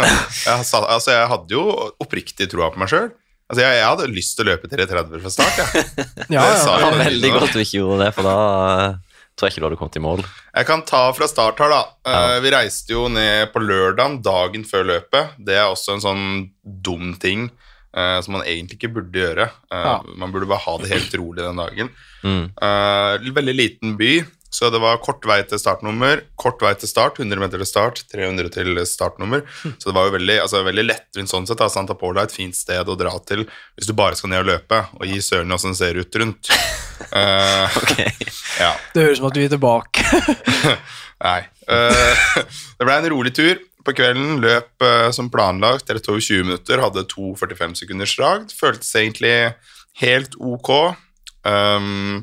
jeg, 0.48 0.66
sa- 0.68 0.86
altså, 0.88 1.14
jeg 1.14 1.30
hadde 1.32 1.56
jo 1.56 1.64
oppriktig 2.02 2.48
troa 2.52 2.70
på 2.74 2.82
meg 2.82 2.92
sjøl. 2.92 3.08
Altså, 3.52 3.62
jeg, 3.66 3.78
jeg 3.78 3.88
hadde 3.88 4.10
lyst 4.12 4.36
til 4.38 4.46
å 4.46 4.50
løpe 4.52 4.68
3.30 4.72 5.24
fra 5.24 5.32
start, 5.32 5.62
jeg. 5.62 5.88
Ja, 6.32 6.44
ja. 6.50 6.52
det 6.58 6.84
var 6.86 7.00
veldig 7.04 7.32
godt 7.38 7.56
du 7.56 7.62
ikke 7.64 7.80
gjorde 7.82 8.06
det, 8.06 8.12
for 8.16 8.28
da 8.28 8.36
eh, 8.84 9.18
tror 9.36 9.48
jeg 9.48 9.54
ikke 9.54 9.62
du 9.64 9.66
hadde 9.68 9.80
kommet 9.80 9.98
i 10.00 10.04
mål. 10.04 10.22
Jeg 10.52 10.68
kan 10.68 10.84
ta 10.88 11.02
fra 11.16 11.28
start 11.30 11.60
her, 11.60 11.72
da. 11.72 11.82
Ja. 12.08 12.22
vi 12.44 12.52
reiste 12.54 12.96
jo 12.96 13.06
ned 13.12 13.52
på 13.54 13.60
lørdagen, 13.64 14.20
dagen 14.24 14.64
før 14.68 14.88
løpet. 14.94 15.36
Det 15.40 15.56
er 15.60 15.68
også 15.68 15.96
en 15.98 16.04
sånn 16.04 16.24
dum 16.62 17.12
ting 17.20 17.50
eh, 17.96 18.18
som 18.24 18.32
man 18.38 18.44
egentlig 18.46 18.78
ikke 18.80 18.92
burde 18.98 19.18
gjøre. 19.24 19.48
Uh, 19.72 19.80
Ja. 19.82 19.96
Man 20.16 20.32
burde 20.32 20.46
bare 20.50 20.64
ha 20.66 20.76
det 20.82 20.90
helt 20.92 21.14
rolig 21.20 21.42
den 21.44 21.56
dagen. 21.64 21.90
Mm. 22.22 22.52
Uh, 22.54 23.18
veldig 23.34 23.52
liten 23.58 23.96
by, 23.98 24.20
så 24.46 24.68
det 24.70 24.78
var 24.78 25.00
kort 25.02 25.24
vei 25.26 25.40
til 25.42 25.58
startnummer. 25.58 26.20
Kort 26.38 26.60
vei 26.62 26.70
til 26.78 26.86
start, 26.86 27.16
100 27.18 27.40
meter 27.42 27.58
til 27.58 27.66
start, 27.66 28.04
300 28.12 28.46
til 28.54 28.78
startnummer. 28.86 29.42
Så 29.80 29.88
det 29.88 29.94
var 29.96 30.06
jo 30.06 30.12
veldig, 30.14 30.36
altså, 30.44 30.60
veldig 30.62 30.84
lettvint 30.86 31.32
sånn 31.32 31.48
sett. 31.50 31.58
Da. 31.58 31.66
Santa 31.72 31.96
Paula 31.98 32.22
er 32.22 32.30
et 32.30 32.36
fint 32.36 32.54
sted 32.54 32.86
å 32.86 32.94
dra 32.94 33.16
til 33.26 33.42
hvis 33.74 33.88
du 33.90 33.94
bare 33.98 34.14
skal 34.14 34.30
ned 34.30 34.44
og 34.44 34.52
løpe, 34.52 34.78
og 35.00 35.02
gi 35.10 35.18
søren 35.18 35.50
i 35.50 35.56
åssen 35.58 35.74
det 35.74 35.80
ser 35.82 35.98
ut 35.98 36.20
rundt. 36.22 36.52
Eh, 37.02 37.76
Ok. 37.82 37.98
ja. 38.62 38.68
Det 38.94 39.02
høres 39.02 39.18
ut 39.18 39.22
som 39.24 39.26
at 39.26 39.34
du 39.34 39.40
er 39.42 39.50
tilbake. 39.50 40.04
Nei. 41.26 41.40
Det 42.78 42.86
ble 42.86 42.94
en 43.00 43.08
rolig 43.10 43.32
tur. 43.34 43.58
På 43.82 43.94
kvelden 43.96 44.40
løp 44.42 44.84
uh, 44.84 45.10
som 45.14 45.30
planlagt 45.32 45.90
rett 45.90 46.08
over 46.10 46.20
20 46.22 46.44
minutter, 46.46 46.82
hadde 46.82 47.02
to 47.10 47.32
45 47.40 47.74
sekunders 47.82 48.14
drag. 48.18 48.48
Føltes 48.54 48.92
egentlig 48.98 49.34
helt 50.02 50.36
ok. 50.38 50.70
Um, 51.42 52.22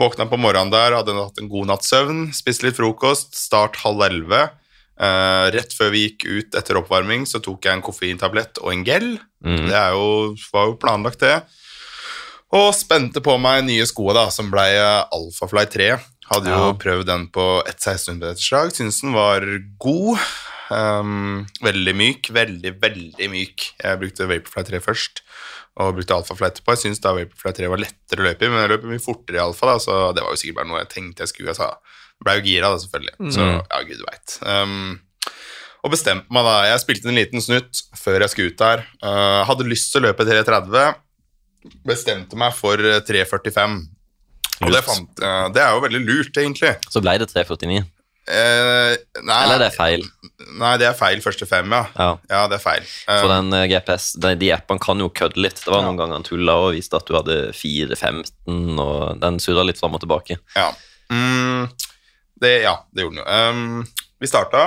våkna 0.00 0.26
på 0.28 0.38
morgenen 0.40 0.72
der, 0.72 0.96
hadde 0.98 1.16
hatt 1.16 1.40
en 1.40 1.48
god 1.52 1.70
natts 1.72 1.88
søvn, 1.92 2.26
spiste 2.36 2.66
litt 2.68 2.76
frokost, 2.78 3.32
start 3.36 3.80
halv 3.84 4.04
elleve. 4.08 4.42
Uh, 5.00 5.48
rett 5.54 5.72
før 5.72 5.94
vi 5.94 6.02
gikk 6.04 6.26
ut 6.28 6.56
etter 6.60 6.76
oppvarming, 6.76 7.24
så 7.24 7.40
tok 7.40 7.64
jeg 7.64 7.78
en 7.78 7.84
koffeintablett 7.84 8.60
og 8.60 8.74
en 8.74 8.84
gel. 8.84 9.14
Mm. 9.40 9.64
Det 9.70 9.76
er 9.80 9.96
jo, 9.96 10.34
var 10.52 10.68
jo 10.68 10.76
planlagt, 10.82 11.24
det. 11.24 11.38
Og 12.52 12.72
spente 12.74 13.22
på 13.24 13.36
meg 13.40 13.62
nye 13.64 13.86
sko 13.88 14.10
da, 14.12 14.26
som 14.34 14.48
ble 14.52 14.64
eh, 14.74 15.04
Alphafly 15.14 15.62
3. 15.70 15.90
Hadde 16.30 16.50
jo 16.50 16.64
Ja. 16.66 16.72
prøvd 16.82 17.06
den 17.06 17.28
på 17.32 17.44
et 17.66 17.78
1600-meterslag. 17.78 18.72
Syns 18.74 19.00
den 19.04 19.14
var 19.14 19.46
god. 19.82 20.18
Um, 20.70 21.46
veldig 21.64 21.94
myk. 21.98 22.30
Veldig, 22.34 22.74
veldig 22.82 23.30
myk. 23.32 23.66
Jeg 23.82 24.00
brukte 24.00 24.28
Vaporfly 24.30 24.66
3 24.70 24.80
først, 24.84 25.22
og 25.80 25.96
brukte 25.98 26.16
Alphafly 26.16 26.48
etterpå. 26.50 26.76
Jeg 26.76 26.84
syns 26.84 27.02
da 27.02 27.14
Vaporfly 27.16 27.54
3 27.58 27.70
var 27.72 27.82
lettere 27.82 28.22
å 28.22 28.28
løpe 28.28 28.46
i, 28.46 28.52
men 28.52 28.64
jeg 28.64 28.72
løp 28.74 28.88
mye 28.90 29.02
fortere 29.02 29.40
i 29.40 29.44
alfa, 29.44 29.72
da, 29.72 29.76
så 29.82 30.00
det 30.16 30.24
var 30.24 30.34
jo 30.34 30.40
sikkert 30.42 30.60
bare 30.60 30.70
noe 30.70 30.82
jeg 30.84 30.92
tenkte 30.94 31.26
jeg 31.26 31.34
skulle. 31.34 31.52
Jeg 31.52 31.60
sa, 31.60 31.70
ble 32.22 32.38
jo 32.38 32.46
gira, 32.46 32.72
da, 32.72 32.82
selvfølgelig. 32.84 33.30
Så 33.36 33.46
ja, 33.50 33.84
gud 33.90 34.02
veit. 34.06 34.36
Um, 34.46 34.90
og 35.80 35.94
bestemte 35.94 36.34
meg 36.34 36.44
da. 36.44 36.56
Jeg 36.68 36.82
spilte 36.82 37.08
en 37.08 37.16
liten 37.16 37.44
snutt 37.44 37.84
før 37.96 38.24
jeg 38.24 38.34
skulle 38.34 38.52
ut 38.52 38.60
der. 38.60 38.84
Uh, 39.00 39.40
hadde 39.48 39.68
lyst 39.68 39.90
til 39.92 40.02
å 40.02 40.10
løpe 40.10 40.26
3.30. 40.28 41.00
Bestemte 41.88 42.38
meg 42.40 42.54
for 42.56 42.80
eh, 42.80 43.02
3.45. 43.04 43.80
Og 44.60 44.74
det, 44.74 44.80
fant, 44.84 45.22
uh, 45.24 45.46
det 45.52 45.62
er 45.64 45.72
jo 45.72 45.82
veldig 45.84 46.00
lurt, 46.04 46.36
egentlig. 46.36 46.74
Så 46.92 47.00
ble 47.04 47.16
det 47.20 47.30
3,49. 47.32 47.80
Eh, 48.30 48.94
nei, 49.26 49.38
Eller 49.44 49.64
er 49.66 49.74
feil? 49.74 50.04
nei, 50.60 50.72
det 50.80 50.86
er 50.88 50.96
feil 50.98 51.20
første 51.24 51.46
fem, 51.48 51.70
ja. 51.74 51.82
Ja. 51.98 52.10
Ja, 52.30 52.42
det 52.50 52.58
er 52.60 52.62
feil. 52.62 52.84
Eh, 53.08 53.20
For 53.24 53.30
den 53.32 53.52
eh, 53.56 53.66
GPS, 53.70 54.12
de, 54.22 54.34
de 54.40 54.52
appene 54.54 54.82
kan 54.82 55.02
jo 55.02 55.08
kødde 55.10 55.42
litt. 55.42 55.58
Det 55.64 55.72
var 55.72 55.82
noen 55.86 55.98
ganger 55.98 56.18
han 56.20 56.26
tulla 56.26 56.56
og 56.66 56.74
viste 56.76 56.98
at 57.00 57.08
du 57.10 57.16
hadde 57.18 57.38
4-15, 57.56 58.78
og 58.78 59.18
den 59.22 59.40
surra 59.42 59.64
litt 59.66 59.80
fram 59.82 59.98
og 59.98 60.04
tilbake. 60.04 60.38
Ja. 60.56 60.68
Mm, 61.10 61.66
det, 62.40 62.54
ja, 62.64 62.76
det 62.94 63.04
gjorde 63.04 63.18
den 63.18 63.24
jo. 63.24 63.26
Um, 63.26 64.06
vi 64.22 64.30
starta, 64.30 64.64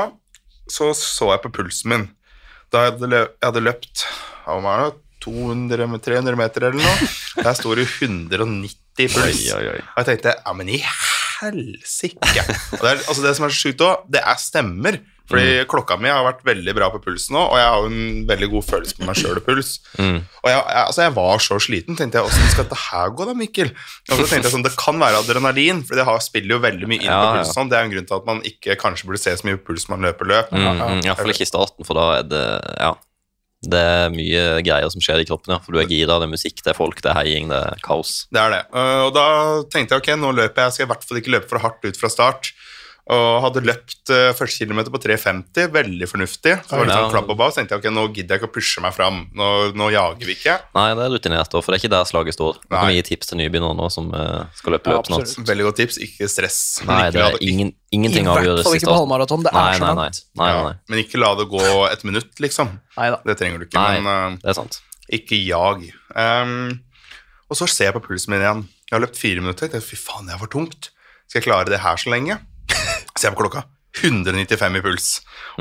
så 0.72 0.92
så 0.98 1.32
jeg 1.34 1.44
på 1.46 1.54
pulsen 1.60 1.94
min. 1.94 2.06
Da 2.74 2.86
jeg 2.86 2.96
hadde, 2.96 3.10
lø 3.12 3.24
jeg 3.24 3.48
hadde 3.48 3.64
løpt 3.64 4.06
det, 4.44 4.94
200-300 5.24 6.36
meter 6.36 6.68
eller 6.68 6.82
noe. 6.84 7.10
Der 7.40 7.54
sto 7.56 7.72
det 7.78 7.86
190 7.88 9.08
puls. 9.14 9.24
Oi, 9.24 9.54
oi, 9.56 9.68
oi. 9.78 9.82
Og 9.94 10.02
jeg 10.02 10.10
tenkte 10.10 10.34
ja, 10.36 10.56
men 10.58 10.72
i 10.74 10.82
helsike. 11.44 12.44
Det, 12.74 12.84
er- 12.84 13.04
altså 13.08 13.22
det 13.26 13.36
som 13.38 13.46
er 13.48 13.54
så 13.56 13.62
sjukt 13.68 13.84
òg, 13.86 14.06
det 14.14 14.22
er 14.24 14.40
stemmer. 14.42 15.02
Fordi 15.24 15.62
klokka 15.72 15.96
mi 16.04 16.10
har 16.12 16.20
vært 16.26 16.42
veldig 16.44 16.74
bra 16.76 16.90
på 16.92 17.00
pulsen 17.06 17.32
nå, 17.38 17.40
og 17.48 17.56
jeg 17.56 17.64
har 17.72 17.78
jo 17.80 17.88
en 17.88 18.26
veldig 18.28 18.50
god 18.52 18.66
følelse 18.68 18.98
på 18.98 19.06
meg 19.08 19.16
sjøl 19.16 19.38
og 19.40 19.46
puls. 19.46 19.70
Mm. 19.96 20.18
Og 20.20 20.50
jeg, 20.52 20.58
jeg, 20.60 20.82
altså 20.84 21.02
jeg 21.06 21.14
var 21.16 21.40
så 21.46 21.60
sliten, 21.64 21.96
tenkte 21.96 22.20
jeg, 22.20 22.28
åssen 22.28 22.52
skal 22.52 22.68
dette 22.68 22.80
her 22.82 23.14
gå 23.16 23.28
da, 23.30 23.36
Mikkel? 23.40 23.72
Og 23.72 24.18
så 24.20 24.26
tenkte 24.28 24.50
jeg 24.50 24.54
sånn, 24.58 24.66
Det 24.68 24.74
kan 24.76 25.00
være 25.00 25.22
adrenalin, 25.24 25.80
for 25.88 25.96
det 25.96 26.04
har, 26.10 26.20
spiller 26.26 26.58
jo 26.58 26.60
veldig 26.68 26.90
mye 26.92 27.00
inn 27.00 27.08
Ja, 27.08 27.22
på 27.24 27.30
ja. 27.32 27.40
pulsen. 27.40 27.72
Det 27.72 27.80
er 27.80 27.88
en 27.88 27.96
grunn 27.96 28.10
til 28.12 28.20
at 28.20 28.28
man 28.34 28.44
ikke 28.52 28.76
kanskje 28.84 29.08
burde 29.08 29.22
se 29.24 29.38
så 29.40 29.48
mye 29.48 29.62
puls 29.64 29.88
man 29.94 30.04
løper 30.04 30.28
løp. 30.34 30.52
Mm, 30.52 30.68
mm, 30.84 31.02
Iallfall 31.08 31.32
ikke 31.38 31.48
i 31.48 31.52
starten, 31.54 31.88
for 31.88 32.02
da 32.02 32.10
er 32.20 32.28
det 32.36 32.44
Ja. 32.84 32.92
Det 33.64 33.80
er 33.80 34.12
mye 34.12 34.44
greier 34.66 34.92
som 34.92 35.04
skjer 35.04 35.24
i 35.24 35.28
kroppen, 35.28 35.54
ja. 35.56 35.62
For 35.64 35.76
du 35.76 35.80
er 35.82 35.90
gira, 35.90 36.18
det 36.20 36.28
er 36.28 36.34
musikk, 36.34 36.60
det 36.60 36.74
er 36.74 36.78
folk, 36.78 37.00
det 37.04 37.12
er 37.12 37.20
heiing, 37.22 37.48
det 37.52 37.60
er 37.60 37.84
kaos. 37.86 38.26
Det 38.34 38.42
er 38.42 38.52
det. 38.58 38.62
Uh, 38.76 39.08
og 39.08 39.14
da 39.16 39.26
tenkte 39.72 39.96
jeg 39.96 40.04
ok, 40.04 40.12
nå 40.20 40.34
løper 40.36 40.66
jeg, 40.68 40.76
skal 40.76 40.84
jeg 40.84 40.90
i 40.90 40.94
hvert 40.94 41.08
fall 41.08 41.22
ikke 41.22 41.36
løpe 41.38 41.52
for 41.52 41.64
hardt 41.64 41.88
ut 41.88 42.00
fra 42.00 42.12
start. 42.12 42.52
Og 43.12 43.42
hadde 43.44 43.60
løpt 43.68 44.12
uh, 44.16 44.30
første 44.32 44.62
kilometer 44.62 44.94
på 44.94 45.00
3,50, 45.04 45.66
veldig 45.74 46.08
fornuftig. 46.08 46.54
Så 46.64 46.78
var 46.78 46.88
det 46.88 46.96
sånn 46.96 47.10
klapp 47.12 47.32
og 47.34 47.36
bav, 47.42 47.50
så 47.52 47.60
tenkte 47.60 47.76
jeg 47.76 47.82
ok, 47.84 47.88
nå 47.92 48.04
gidder 48.16 48.38
jeg 48.38 48.40
ikke 48.40 48.48
å 48.48 48.54
pushe 48.56 48.84
meg 48.86 48.94
fram. 48.96 49.18
Nå, 49.36 49.50
nå 49.76 49.90
jager 49.92 50.30
vi 50.30 50.38
ikke. 50.38 50.54
Nei, 50.78 50.86
det 50.96 51.04
er 51.04 51.12
rutinert, 51.12 51.52
for 51.58 51.68
det 51.68 51.76
er 51.76 51.82
ikke 51.82 51.92
der 51.92 52.08
slaget 52.08 52.38
står. 52.38 52.62
Du 52.64 52.70
kan 52.72 52.94
gi 52.96 53.02
tips 53.10 53.32
til 53.34 53.42
nybegynnere 53.42 53.76
nå 53.76 53.90
som 53.92 54.08
uh, 54.16 54.46
skal 54.56 54.78
løpe 54.78 54.94
løp 54.94 55.10
snart. 55.12 55.34
Ja, 55.36 55.44
Veldig 55.52 55.66
godt 55.68 55.82
tips, 55.82 56.00
ikke 56.08 56.30
stress. 56.32 56.62
Nei, 56.88 57.02
ikke 57.10 57.18
det 57.18 57.26
er 57.26 57.38
ingen, 57.50 57.74
ingenting 57.92 58.30
I 58.30 58.38
hvert 58.38 58.64
fall 58.70 58.80
ikke 58.80 58.92
på 58.94 58.96
halvmaraton. 59.02 59.44
Det 59.50 59.52
er 59.52 59.78
så 59.82 59.92
langt. 60.00 60.24
Ja. 60.40 60.64
Men 60.88 61.04
ikke 61.04 61.20
la 61.20 61.34
det 61.42 61.50
gå 61.52 61.66
et 61.90 62.08
minutt, 62.08 62.32
liksom. 62.48 62.72
Neida. 62.96 63.20
Det 63.28 63.36
trenger 63.42 63.60
du 63.60 63.68
ikke. 63.68 63.84
Nei. 63.84 64.00
Men 64.00 64.32
uh, 64.32 64.40
Det 64.40 64.54
er 64.54 64.60
sant. 64.62 64.80
ikke 65.20 65.42
jag. 65.44 65.84
Um, 66.16 66.80
og 67.52 67.60
så 67.60 67.68
ser 67.68 67.92
jeg 67.92 67.98
på 68.00 68.06
pulsen 68.08 68.32
min 68.32 68.48
igjen. 68.48 68.64
Jeg 68.88 68.96
har 68.96 69.04
løpt 69.04 69.20
fire 69.20 69.44
minutter. 69.44 69.76
Jeg 69.76 69.84
Fy 69.84 70.00
faen, 70.00 70.32
det 70.32 70.40
var 70.40 70.56
tungt. 70.56 70.94
Skal 71.28 71.42
jeg 71.42 71.50
klare 71.52 71.68
det 71.68 71.84
her 71.84 72.00
så 72.00 72.16
lenge? 72.16 72.40
Ser 73.24 73.32
jeg 73.32 73.38
på 73.40 73.46
klokka. 73.48 73.64
195 73.94 74.76
i 74.76 74.82
puls. 74.82 75.08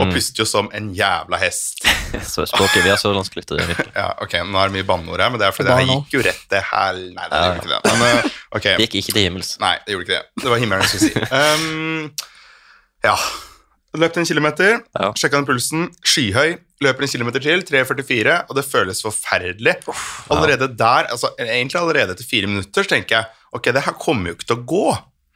Og 0.01 0.07
Mm. 0.09 0.13
puster 0.17 0.41
jo 0.41 0.47
som 0.49 0.69
en 0.73 0.87
jævla 0.97 1.37
hest. 1.39 1.83
Så 2.33 2.47
språket, 2.49 2.81
vi 2.83 2.89
har 2.91 2.97
sørlandsklytter. 2.99 3.59
det 3.61 3.67
til 3.69 3.77
det. 3.77 3.93
Ja, 4.01 4.07
ok, 4.25 4.33
Nå 4.49 4.57
er 4.59 4.71
det 4.73 4.77
mye 4.79 4.87
banneord 4.89 5.21
her, 5.21 5.29
men 5.31 5.39
det 5.39 5.47
er 5.47 5.53
fordi 5.53 5.69
Det 5.69 5.75
er 5.77 5.85
her 5.85 5.91
gikk 6.01 6.17
jo 6.17 6.23
rett 6.27 6.43
til 6.49 6.65
hel... 6.73 7.01
Nei, 7.15 7.27
det 7.29 7.39
Ja, 7.39 7.45
gjorde 7.45 7.61
ikke 7.61 7.73
det. 7.73 7.97
Men, 8.03 8.31
okay. 8.59 8.77
Det 8.81 8.87
gikk 8.89 8.95
ikke 9.03 9.15
til 9.19 9.27
himmels. 9.29 9.51
Nei, 9.61 9.75
det 9.87 9.95
gjorde 9.95 10.07
ikke 10.09 10.17
det. 10.19 10.43
Det 10.43 10.51
var 10.55 10.63
himmelen 10.65 10.83
jeg 10.83 10.91
skulle 10.91 11.09
si. 11.13 11.27
Um, 11.29 12.13
ja. 13.05 13.17
Løpte 14.01 14.23
en 14.23 14.29
kilometer, 14.33 14.79
Ja. 14.97 15.11
sjekka 15.21 15.37
den 15.43 15.47
pulsen, 15.51 15.83
skyhøy. 16.09 16.55
Løper 16.83 17.05
en 17.05 17.13
kilometer 17.13 17.43
til, 17.45 17.61
3,44, 17.69 18.39
og 18.49 18.57
det 18.57 18.65
føles 18.65 19.03
forferdelig. 19.05 19.75
Allerede 20.33 20.71
der, 20.81 21.11
altså 21.13 21.29
egentlig 21.39 21.77
allerede 21.79 22.17
etter 22.17 22.25
fire 22.27 22.49
minutter, 22.49 22.83
så 22.83 22.95
tenker 22.97 23.19
jeg 23.21 23.29
ok, 23.53 23.69
det 23.77 23.85
her 23.85 23.93
kommer 24.01 24.33
jo 24.33 24.39
ikke 24.39 24.49
til 24.49 24.57
å 24.57 24.65
gå. 24.73 24.87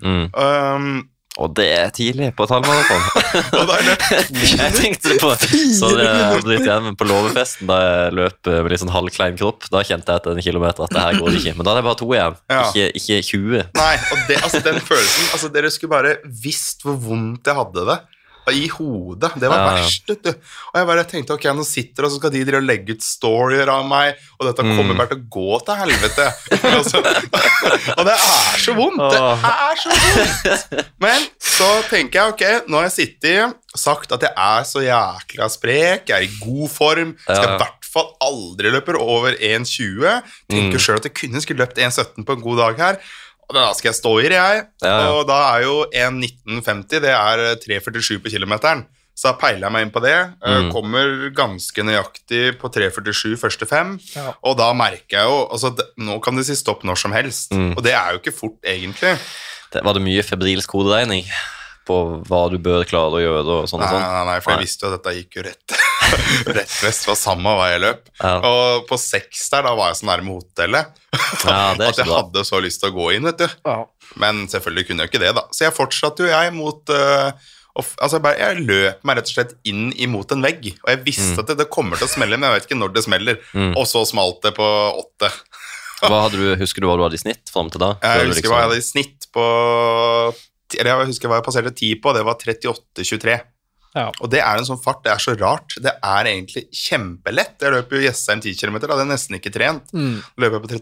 Mm. 0.01 0.25
Um, 0.33 0.89
Og 1.37 1.53
det 1.57 1.67
er 1.69 1.91
tidlig 1.93 2.31
på 2.37 2.47
et 2.47 2.53
halvmaraton. 2.55 3.03
jeg 4.57 4.73
tenkte 4.77 5.13
det 5.13 5.19
på 5.21 5.33
Så 5.37 5.91
det 5.99 6.07
blitt 6.47 6.65
igjen, 6.65 6.87
men 6.89 6.97
på 6.97 7.09
låvefesten, 7.09 7.69
da 7.69 7.77
jeg 7.83 8.17
løp 8.17 8.51
med 8.51 8.73
litt 8.73 8.83
sånn 8.83 8.95
halvklein 8.95 9.37
kropp, 9.37 9.69
da 9.73 9.83
kjente 9.85 10.15
jeg 10.15 10.23
etter 10.23 10.33
en 10.33 10.47
kilometer 10.49 10.87
at 10.87 10.97
det 10.97 11.05
her 11.05 11.21
går 11.21 11.37
ikke. 11.41 11.55
Men 11.59 11.69
da 11.69 11.75
hadde 11.75 11.83
jeg 11.83 11.89
bare 11.91 12.01
to 12.01 12.11
igjen, 12.17 12.39
Ja. 12.53 12.63
ikke, 12.71 12.89
ikke 13.03 13.21
20. 13.31 13.65
Nei, 13.77 13.95
og 14.13 14.25
det, 14.31 14.41
altså 14.43 14.63
den 14.65 14.81
følelsen 14.81 15.33
altså 15.37 15.53
Dere 15.53 15.71
skulle 15.73 15.93
bare 15.93 16.17
visst 16.25 16.85
hvor 16.87 16.97
vondt 17.01 17.49
jeg 17.53 17.59
hadde 17.61 17.85
det. 17.91 17.99
I 18.55 18.69
hodet. 18.69 19.33
Det 19.41 19.49
var 19.51 19.59
Ja, 19.59 19.75
verst, 19.75 20.05
vet 20.09 20.23
du. 20.23 20.31
Og 20.31 20.77
jeg 20.79 20.87
bare 20.87 21.05
tenkte 21.05 21.35
ok, 21.35 21.45
nå 21.57 21.65
sitter 21.67 22.05
og 22.07 22.11
så 22.13 22.19
skal 22.21 22.31
de 22.31 22.45
drive 22.45 22.61
og 22.63 22.67
legge 22.69 22.95
ut 22.95 23.03
storyer 23.03 23.69
av 23.73 23.87
meg, 23.89 24.15
og 24.39 24.47
dette 24.47 24.63
Mm. 24.63 24.77
kommer 24.77 24.95
bare 25.01 25.09
til 25.09 25.19
å 25.19 25.29
gå 25.35 25.65
til 25.67 25.75
helvete. 25.81 26.27
altså, 26.77 26.99
og 27.97 28.05
det 28.07 28.15
er 28.15 28.59
så 28.63 28.75
vondt! 28.79 29.03
Det 29.11 29.23
er 29.51 29.77
så 29.83 29.91
vondt! 29.91 30.87
Men 31.03 31.27
så 31.43 31.71
tenker 31.91 32.21
jeg 32.21 32.33
ok, 32.37 32.69
nå 32.71 32.77
har 32.81 32.89
jeg 32.91 32.97
sittet 32.99 33.43
og 33.51 33.81
sagt 33.81 34.13
at 34.13 34.23
jeg 34.23 34.33
er 34.37 34.63
så 34.65 34.81
jækla 34.85 35.49
sprek, 35.53 36.07
jeg 36.09 36.17
er 36.17 36.29
i 36.29 36.39
god 36.41 36.69
form, 36.73 37.17
skal 37.27 37.45
i 37.57 37.59
hvert 37.61 37.91
fall 37.97 38.11
aldri 38.25 38.71
løpe 38.73 38.95
over 39.01 39.33
1,20. 39.37 40.23
Tenker 40.53 40.77
Mm. 40.77 40.83
sjøl 40.87 40.97
at 41.01 41.07
jeg 41.09 41.15
kunne 41.17 41.41
skulle 41.41 41.65
løpt 41.65 41.79
1,17 41.81 42.25
på 42.25 42.33
en 42.37 42.43
god 42.45 42.59
dag 42.63 42.77
her. 42.79 42.99
Og 43.47 43.55
da 43.55 43.69
skal 43.79 43.93
jeg 43.93 43.99
stå 44.01 44.13
i 44.21 44.29
det, 44.29 44.37
jeg. 44.41 44.63
Ja, 44.83 44.93
ja. 45.05 45.09
Og 45.15 45.27
da 45.29 45.37
er 45.55 45.63
jo 45.67 45.75
1,1950, 45.95 47.01
det 47.05 47.13
er 47.15 47.43
3,47 47.63 48.19
på 48.25 48.33
kilometeren. 48.33 48.85
Så 49.17 49.31
da 49.31 49.37
peiler 49.41 49.65
jeg 49.65 49.73
meg 49.73 49.85
inn 49.87 49.93
på 49.95 50.03
det. 50.05 50.13
eh, 50.45 50.57
Mm. 50.67 50.73
Kommer 50.75 51.31
ganske 51.33 51.85
nøyaktig 51.89 52.59
på 52.61 52.69
3,47 52.69 53.37
første 53.41 53.65
fem. 53.71 53.95
Ja. 54.15 54.35
Og 54.45 54.59
da 54.59 54.73
merker 54.77 55.17
jeg 55.21 55.25
jo 55.31 55.39
altså, 55.49 55.71
Nå 55.97 56.19
kan 56.21 56.37
det 56.37 56.45
si 56.51 56.57
stopp 56.59 56.83
når 56.85 56.99
som 57.01 57.13
helst. 57.17 57.53
Mm. 57.53 57.73
Og 57.79 57.83
det 57.87 57.95
er 57.97 58.13
jo 58.13 58.19
ikke 58.21 58.35
fort, 58.37 58.59
egentlig. 58.67 59.15
Det, 59.73 59.83
var 59.85 59.95
det 59.97 60.03
mye 60.05 60.23
febrilsk 60.27 60.69
koderegning 60.69 61.25
på 61.87 61.97
hva 62.29 62.43
du 62.51 62.59
bør 62.59 62.85
klare 62.85 63.15
å 63.15 63.23
gjøre 63.23 63.57
og 63.63 63.69
sånn 63.71 63.81
Nei, 63.81 63.89
og 63.89 63.95
sånn? 63.95 64.03
nei, 64.05 64.25
nei, 64.27 64.41
for 64.43 64.53
jeg 64.57 64.67
visste 64.67 64.85
jo 64.87 64.93
at 64.93 64.99
dette 64.99 65.17
gikk 65.21 65.37
jo 65.39 65.43
rett 65.47 65.77
Rett 66.57 66.77
vest. 66.85 67.05
Det 67.05 67.11
var 67.11 67.19
samme 67.19 67.53
vei 67.59 67.69
jeg 67.73 67.83
løp. 67.85 68.07
Ja. 68.21 68.37
Og 68.49 68.87
på 68.89 68.99
seks 69.01 69.49
der, 69.53 69.67
da 69.67 69.75
var 69.79 69.93
jeg 69.93 70.01
så 70.01 70.09
nærme 70.11 70.37
hotellet 70.37 71.03
Ja, 71.45 71.59
at 71.75 72.01
jeg 72.01 72.09
hadde 72.11 72.47
så 72.47 72.61
lyst 72.65 72.83
til 72.83 72.93
å 72.93 72.97
gå 72.97 73.11
inn, 73.17 73.29
vet 73.29 73.45
du. 73.45 73.47
Ja. 73.67 73.77
Men 74.23 74.47
selvfølgelig 74.53 74.89
kunne 74.89 75.05
jeg 75.07 75.13
ikke 75.13 75.23
det, 75.25 75.35
da. 75.39 75.47
Så 75.55 75.67
jeg 75.67 75.77
fortsatte 75.77 76.27
jo, 76.27 76.31
jeg, 76.33 76.55
mot 76.57 76.93
uh, 76.95 77.31
altså 77.77 78.17
jeg, 78.17 78.25
bare, 78.25 78.41
jeg 78.41 78.67
løp 78.69 79.05
meg 79.07 79.19
rett 79.19 79.31
og 79.31 79.37
slett 79.37 79.55
inn 79.69 79.89
imot 80.07 80.33
en 80.37 80.45
vegg. 80.45 80.71
Og 80.85 80.91
jeg 80.93 81.03
visste 81.07 81.43
at 81.43 81.51
det, 81.53 81.59
det 81.63 81.69
kommer 81.73 82.01
til 82.01 82.09
å 82.09 82.13
smelle, 82.13 82.39
men 82.39 82.49
jeg 82.49 82.61
vet 82.61 82.69
ikke 82.71 82.81
når 82.81 82.95
det 82.97 83.05
smeller. 83.07 83.41
Mm. 83.53 83.73
Og 83.77 83.87
så 83.91 84.05
smalt 84.09 84.43
det 84.47 84.55
på 84.57 84.67
åtte. 85.03 85.33
Hva 86.03 86.27
hadde 86.27 86.41
du, 86.41 86.49
husker 86.61 86.85
du 86.85 86.91
hva 86.91 86.97
du 86.99 87.07
hadde 87.07 87.17
i 87.19 87.23
snitt 87.23 87.49
fram 87.53 87.71
til 87.73 87.81
da? 87.83 87.95
Jeg 88.05 88.29
husker 88.29 88.35
liksom- 88.37 88.53
hva 88.53 88.61
jeg 88.61 88.69
hadde 88.69 88.83
i 88.83 88.85
snitt 88.85 89.29
på 89.33 89.45
Eller 90.77 90.91
jeg 90.91 91.09
husker 91.13 91.31
hva 91.31 91.39
jeg 91.39 91.47
passerte 91.47 91.73
ti 91.79 91.95
på, 91.95 92.13
det 92.13 92.25
var 92.27 92.37
38,23. 92.37 93.37
Ja. 93.97 94.11
Og 94.21 94.29
det 94.31 94.43
er 94.45 94.59
en 94.61 94.67
sånn 94.69 94.81
fart, 94.83 95.03
det 95.07 95.13
er 95.15 95.23
så 95.25 95.33
rart. 95.41 95.73
Det 95.81 95.93
er 96.05 96.29
egentlig 96.29 96.67
kjempelett. 96.77 97.57
Jeg 97.65 97.73
løper 97.73 97.97
jo 97.97 98.03
Jessheim 98.11 98.43
10 98.45 98.53
km, 98.61 98.77
da 98.83 98.93
hadde 98.93 99.07
jeg 99.07 99.13
nesten 99.15 99.39
ikke 99.41 99.53
trent. 99.55 99.89
Mm. 99.97 100.19
Løper 100.37 100.59
jeg 100.61 100.65
på 100.67 100.73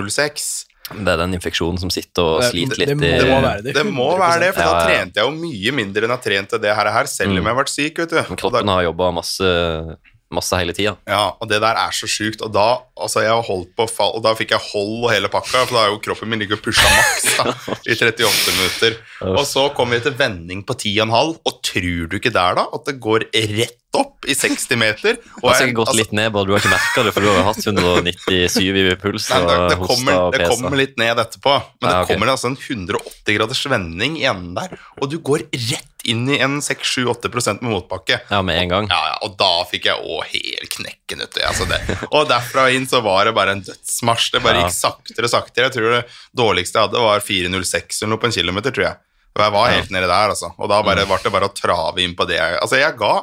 37,06. 0.00 0.64
Det 0.84 1.08
er 1.08 1.16
den 1.16 1.32
infeksjonen 1.38 1.78
som 1.80 1.88
sitter 1.92 2.22
og 2.22 2.40
Det- 2.42 2.50
sliter 2.52 2.76
det- 2.76 2.88
litt 2.88 3.00
det 3.00 3.22
i 3.24 3.28
må 3.30 3.40
være 3.40 3.62
det. 3.64 3.74
Det 3.74 3.86
må 3.86 4.08
være 4.18 4.40
det, 4.40 4.54
for 4.54 4.60
Ja, 4.60 4.72
da 4.72 4.86
trente 4.86 5.14
jeg 5.16 5.24
jo 5.24 5.30
mye 5.30 5.72
mindre 5.72 6.02
enn 6.04 6.10
jeg 6.10 6.16
har 6.18 6.24
trent 6.24 6.48
til 6.50 6.58
det 6.58 6.74
her, 6.76 6.90
her 6.92 7.04
selv 7.06 7.30
om 7.30 7.36
Mm. 7.36 7.44
jeg 7.44 7.54
har 7.54 7.64
vært 7.64 7.72
syk. 7.72 7.96
vet 7.96 8.08
du. 8.10 8.16
Men 8.16 8.36
Kroppen 8.36 8.68
har 8.68 8.82
jobba 8.84 9.12
masse, 9.14 9.96
masse 10.36 10.58
hele 10.58 10.74
tida. 10.76 10.96
ja, 11.08 11.24
og 11.38 11.48
det 11.50 11.60
der 11.64 11.78
er 11.80 11.94
så 11.94 12.08
sjukt. 12.10 12.42
Og 12.44 12.52
da 12.54 12.66
altså 13.00 13.24
jeg 13.24 13.46
holdt 13.48 13.72
på 13.78 13.86
fall, 13.90 14.14
og 14.18 14.24
da 14.26 14.34
fikk 14.38 14.54
jeg 14.54 14.66
hold 14.72 15.06
og 15.06 15.12
hele 15.12 15.30
pakka, 15.32 15.64
for 15.64 15.76
da 15.76 15.84
har 15.86 15.94
jo 15.94 16.02
kroppen 16.04 16.30
min 16.30 16.42
ligget 16.42 16.58
og 16.58 16.64
pusha 16.66 16.90
maks 16.90 17.30
da, 17.38 17.54
i 17.90 17.96
38 17.96 18.56
minutter. 18.58 18.98
Og 19.34 19.44
så 19.48 19.68
kom 19.76 19.94
vi 19.94 20.02
til 20.04 20.16
vending 20.18 20.64
på 20.66 20.76
10,5, 20.76 21.38
og 21.44 21.62
tror 21.70 22.10
du 22.10 22.18
ikke 22.20 22.34
der 22.34 22.60
da 22.60 22.68
at 22.74 22.86
det 22.90 22.98
går 23.02 23.28
rett 23.32 23.80
opp 24.00 24.28
i 24.28 24.34
60 24.36 24.80
meter? 24.80 25.18
Og 25.42 25.48
har 25.50 25.58
sikkert 25.60 25.78
gått 25.80 25.92
altså, 25.92 26.00
litt 26.02 26.12
ned, 26.16 26.30
bare 26.34 26.48
du 26.48 26.52
har 26.54 26.62
ikke 26.62 26.74
merka 26.74 27.06
det, 27.06 27.14
for 27.16 27.24
du 27.24 27.30
har 27.30 27.48
hatt 27.48 27.62
197 27.64 28.60
i 28.64 28.84
puls 29.00 29.30
Nei, 29.30 29.40
det, 29.44 29.56
det, 29.72 29.78
kommer, 29.80 30.20
og 30.20 30.36
det 30.36 30.50
kommer 30.50 30.80
litt 30.80 31.00
ned 31.00 31.24
etterpå, 31.24 31.56
men 31.80 31.90
Ja, 31.90 31.96
det 32.02 32.12
kommer 32.12 32.34
altså 32.34 32.52
en 32.52 32.60
180 32.60 33.36
graders 33.38 33.64
vending 33.72 34.20
i 34.20 34.28
enden 34.30 34.54
der, 34.58 34.78
og 35.00 35.10
du 35.12 35.18
går 35.24 35.46
rett 35.52 35.90
inn 36.04 36.26
i 36.28 36.38
en 36.44 36.58
6-7-8 36.60 37.30
med 37.62 37.70
motbakke. 37.70 38.18
Ja, 38.28 38.42
med 38.44 38.58
en 38.60 38.72
gang. 38.72 38.88
Ja, 38.92 39.00
ja, 39.12 39.14
og 39.24 39.38
da 39.40 39.64
fikk 39.68 39.88
jeg 39.88 40.04
òg 40.04 40.26
helt 40.34 40.76
knekken, 40.76 41.24
vet. 41.24 41.40
Altså 41.48 41.64
det. 41.70 41.80
Og 42.10 42.28
derfra 42.28 42.68
inn 42.76 42.86
så 42.90 43.00
var 43.04 43.24
det 43.28 43.34
bare 43.36 43.56
en 43.56 43.64
dødsmarsj. 43.64 44.34
Det 44.34 44.42
bare 44.44 44.60
Ja. 44.60 44.68
gikk 44.68 44.76
saktere 44.76 45.28
og 45.30 45.32
saktere. 45.32 45.70
Jeg 45.70 45.76
tror 45.78 45.96
det 45.96 46.04
dårligste 46.36 46.78
jeg 46.78 46.88
hadde, 46.88 47.04
var 47.08 47.24
4.06 47.24 48.02
eller 48.02 48.12
noe 48.12 48.20
på 48.20 48.28
en 48.28 48.36
kilometer, 48.36 48.74
tror 48.74 48.88
jeg. 48.90 48.96
Og 49.34 49.42
jeg 49.42 49.54
var 49.56 49.72
helt 49.72 49.90
nede 49.90 50.06
der, 50.06 50.30
altså. 50.30 50.52
Og 50.58 50.68
da 50.70 50.82
bare, 50.86 51.06
ble 51.08 51.18
det 51.24 51.32
bare 51.34 51.48
å 51.48 51.54
trave 51.54 52.04
inn 52.04 52.14
på 52.14 52.26
det. 52.28 52.38
Altså, 52.38 52.78
jeg 52.78 52.94
ga 53.00 53.14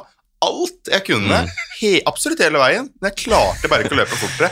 alt 0.42 0.90
jeg 0.90 1.04
kunne, 1.06 1.42
he, 1.80 1.92
absolutt 2.08 2.42
hele 2.42 2.60
veien, 2.62 2.88
men 3.00 3.10
jeg 3.12 3.24
klarte 3.26 3.70
bare 3.70 3.86
ikke 3.86 3.94
å 3.96 4.00
løpe 4.02 4.18
fortere. 4.18 4.50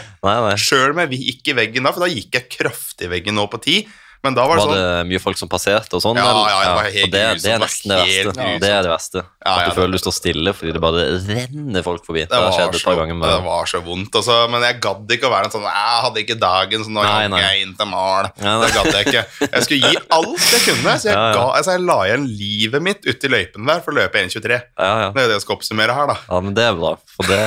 Sjøl 0.61 0.95
om 0.95 1.03
jeg 1.05 1.21
gikk 1.27 1.51
i 1.53 1.57
veggen 1.61 1.87
da, 1.87 1.93
for 1.95 2.07
da 2.07 2.11
gikk 2.13 2.39
jeg 2.39 2.49
kraftig 2.57 3.09
i 3.09 3.13
veggen 3.17 3.37
nå 3.39 3.47
på 3.51 3.61
ti. 3.65 3.77
Men 4.23 4.35
da 4.37 4.43
var 4.45 4.59
det 4.59 4.65
Var 4.67 4.75
sånn 4.77 4.81
det 5.01 5.05
mye 5.09 5.21
folk 5.25 5.39
som 5.41 5.49
passerte 5.49 5.97
og 5.97 6.03
sånn? 6.05 6.19
Ja, 6.21 6.29
ja, 6.29 6.57
det 6.61 6.73
var 6.77 6.89
helt 6.93 7.13
det, 7.15 7.21
det 7.41 7.53
er 7.55 7.61
nesten 7.63 7.89
det 7.89 7.97
verste. 8.01 8.35
Ja, 8.37 8.59
Det 8.61 8.69
er 8.69 8.83
det 8.85 8.91
verste. 8.93 9.23
Ja, 9.23 9.31
At 9.41 9.47
ja, 9.49 9.63
du 9.65 9.71
det- 9.71 9.77
føler 9.81 9.93
du 9.97 10.01
står 10.03 10.13
stille 10.13 10.53
fordi 10.53 10.73
det 10.77 10.81
bare 10.85 11.05
renner 11.25 11.83
folk 11.87 12.05
forbi. 12.05 12.21
Det, 12.21 12.29
Det 12.29 12.37
har 12.37 12.45
var, 12.51 12.53
skjedd 12.59 12.75
et 12.77 12.85
par 12.85 12.97
ganger. 13.01 13.15
det 13.25 13.39
var 13.47 13.65
så 13.73 13.81
vondt, 13.87 14.13
også, 14.21 14.37
men 14.53 14.61
jeg 14.67 14.81
gadd 14.85 15.09
ikke 15.17 15.25
å 15.25 15.33
være 15.33 15.45
en 15.49 15.55
sånn 15.55 15.65
Jeg 15.65 16.03
hadde 16.05 16.21
ikke 16.21 16.37
dagen, 16.39 16.85
så 16.85 16.91
nå 16.91 17.03
nei. 17.33 17.41
jeg 17.41 17.63
inn 17.65 17.75
til 17.81 17.87
mal. 17.87 18.29
Det 18.37 18.73
gadd 18.77 18.93
jeg 18.93 19.07
ikke. 19.09 19.25
Jeg 19.49 19.63
skulle 19.65 19.89
gi 19.89 19.97
alt 20.11 20.51
jeg 20.53 20.61
kunne, 20.69 20.95
så 21.01 21.09
jeg. 21.09 21.15
Ga, 21.41 21.47
altså, 21.57 21.71
jeg 21.79 21.81
la 21.89 21.99
igjen 22.11 22.27
livet 22.29 22.83
mitt 22.83 23.01
uti 23.09 23.25
i 23.27 23.33
løypen 23.33 23.67
der 23.73 23.81
for 23.81 23.93
å 23.93 24.01
løpe 24.03 24.21
1,23. 24.21 24.61
ja, 24.77 24.93
ja. 25.01 25.09
Det 25.17 25.23
er 25.25 25.29
det 25.33 25.37
jeg 25.41 25.47
skal 25.47 25.57
oppsummere 25.57 25.95
her, 25.97 26.07
da. 26.13 26.17
ja, 26.29 26.41
men 26.45 26.53
det 26.55 26.65
er 26.69 26.75
bra. 26.77 26.93
For 27.17 27.25
det, 27.25 27.45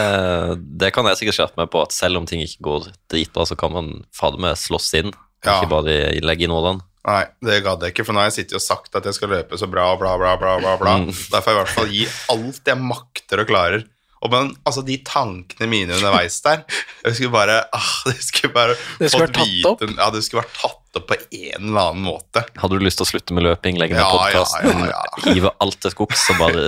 det 0.81 0.89
kan 0.93 1.05
jeg 1.05 1.21
sikkert 1.21 1.38
skjerpe 1.38 1.57
meg 1.62 1.69
på, 1.69 1.83
at 1.86 1.93
selv 1.93 2.17
om 2.17 2.25
ting 2.25 2.41
ikke 2.41 2.65
går 2.65 2.89
dritbra, 3.13 3.45
så 3.45 3.55
kan 3.59 3.71
man 3.77 3.93
fader 4.12 4.41
meg 4.41 4.57
slåss 4.57 4.89
inn. 4.97 5.13
Ja. 5.45 5.60
Ikke 5.62 5.69
bare 5.69 5.95
i- 6.15 6.19
legge 6.23 6.45
i 6.47 6.51
nådene. 6.51 6.82
Nei, 7.06 7.25
det 7.43 7.58
gadd 7.65 7.82
jeg 7.84 7.91
ikke, 7.93 8.06
for 8.08 8.13
nå 8.15 8.21
har 8.23 8.29
jeg 8.32 8.45
sittet 8.45 8.56
og 8.56 8.62
sagt 8.63 8.95
at 8.95 9.03
jeg 9.03 9.13
skal 9.17 9.27
løpe 9.34 9.58
så 9.60 9.67
bra, 9.67 9.89
bla, 9.99 10.13
bla, 10.17 10.38
bla, 10.39 10.53
bla, 10.60 10.77
bla. 10.79 10.93
Mm. 11.03 11.10
Derfor 11.34 11.51
jeg 11.51 11.58
i 11.58 11.60
hvert 11.60 11.73
fall 11.75 11.89
gi 11.91 12.06
alt 12.32 12.62
jeg 12.71 12.79
makter 12.79 13.41
og 13.43 13.47
klarer. 13.49 13.84
Og 14.23 14.32
men, 14.32 14.53
altså, 14.63 14.79
de 14.88 14.95
tankene 15.03 15.67
mine 15.67 15.91
underveis 15.97 16.38
der 16.45 16.62
Jeg 17.03 17.15
skulle 17.17 17.34
bare 17.34 17.58
ah, 17.75 17.89
Det 18.08 18.21
skulle 18.23 18.53
bare 18.56 18.77
Det 18.97 19.10
skulle 19.12 19.25
fått 19.27 19.34
vært 19.34 19.34
tatt 19.36 19.49
vite- 19.51 19.67
opp. 19.73 19.82
Ja, 19.97 20.08
det 20.15 20.21
skulle 20.23 20.43
vært 20.45 20.53
tatt 20.62 20.95
opp 21.01 21.08
på 21.10 21.17
en 21.19 21.67
eller 21.67 21.82
annen 21.89 22.06
måte. 22.08 22.45
Hadde 22.56 22.79
du 22.79 22.86
lyst 22.86 23.01
til 23.01 23.03
å 23.03 23.10
slutte 23.12 23.36
med 23.36 23.43
løping, 23.43 23.75
legge 23.82 23.97
ned 23.97 23.99
Ja, 23.99 24.08
ja, 24.08 24.45
podkasten, 24.45 24.88
ja, 24.88 25.03
hive 25.34 25.51
alt 25.60 25.75
til 25.84 25.91
skogs 25.91 26.23
og 26.32 26.39
bare 26.39 26.63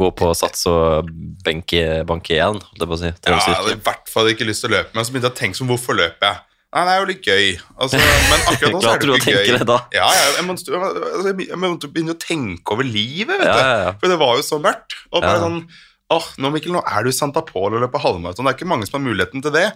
gå 0.00 0.08
på 0.16 0.30
sats 0.40 0.64
og 0.72 1.10
benke, 1.44 2.06
banke 2.08 2.38
igjen? 2.38 2.56
Det 2.78 2.88
bare 2.88 3.02
si. 3.04 3.12
Ja, 3.12 3.36
jeg 3.36 3.58
hadde 3.60 3.76
i 3.76 3.82
hvert 3.84 4.08
fall 4.08 4.32
ikke 4.32 4.48
lyst 4.48 4.64
til 4.64 4.72
å 4.72 4.78
løpe, 4.78 4.94
men 4.96 5.04
så 5.04 5.12
begynte 5.12 5.28
jeg 5.28 5.36
å 5.36 5.40
tenke 5.44 5.60
som 5.60 5.68
hvorfor 5.68 5.92
løper 6.00 6.24
jeg? 6.32 6.40
Nei, 6.68 6.82
det 6.84 6.92
er 6.92 6.98
jo 7.00 7.06
litt 7.08 7.24
gøy. 7.24 7.44
Altså, 7.80 7.96
men 7.96 8.42
akkurat 8.52 8.74
nå 8.74 8.80
så 8.84 8.90
er 8.94 8.98
det 9.00 9.08
jo 9.08 9.14
ikke 9.16 9.34
gøy. 9.38 9.58
det? 9.70 9.76
Ja, 9.96 10.08
ja, 10.12 10.24
jeg 10.36 10.44
måtte, 10.44 10.80
altså, 10.84 11.32
jeg 11.48 11.60
måtte 11.62 11.88
begynne 11.94 12.12
å 12.16 12.20
tenke 12.20 12.74
over 12.76 12.84
livet, 12.84 13.38
vet 13.40 13.48
Ja, 13.48 13.60
du. 13.92 14.00
For 14.02 14.12
det 14.12 14.18
var 14.20 14.34
jo 14.36 14.44
så 14.44 14.58
mørkt. 14.60 14.98
Og 15.12 15.22
bare 15.24 15.38
sånn 15.44 15.62
Åh, 16.08 16.24
nå 16.40 16.48
Mikkel, 16.54 16.72
nå 16.72 16.80
er 16.88 17.04
du 17.04 17.10
i 17.10 17.16
Santa 17.16 17.42
Pola 17.44 17.76
og 17.76 17.82
løper 17.84 18.00
halvmaraton. 18.00 18.46
Det 18.46 18.52
er 18.54 18.56
ikke 18.56 18.68
mange 18.70 18.86
som 18.88 18.96
har 18.96 19.02
muligheten 19.04 19.42
til 19.44 19.52
det. 19.52 19.66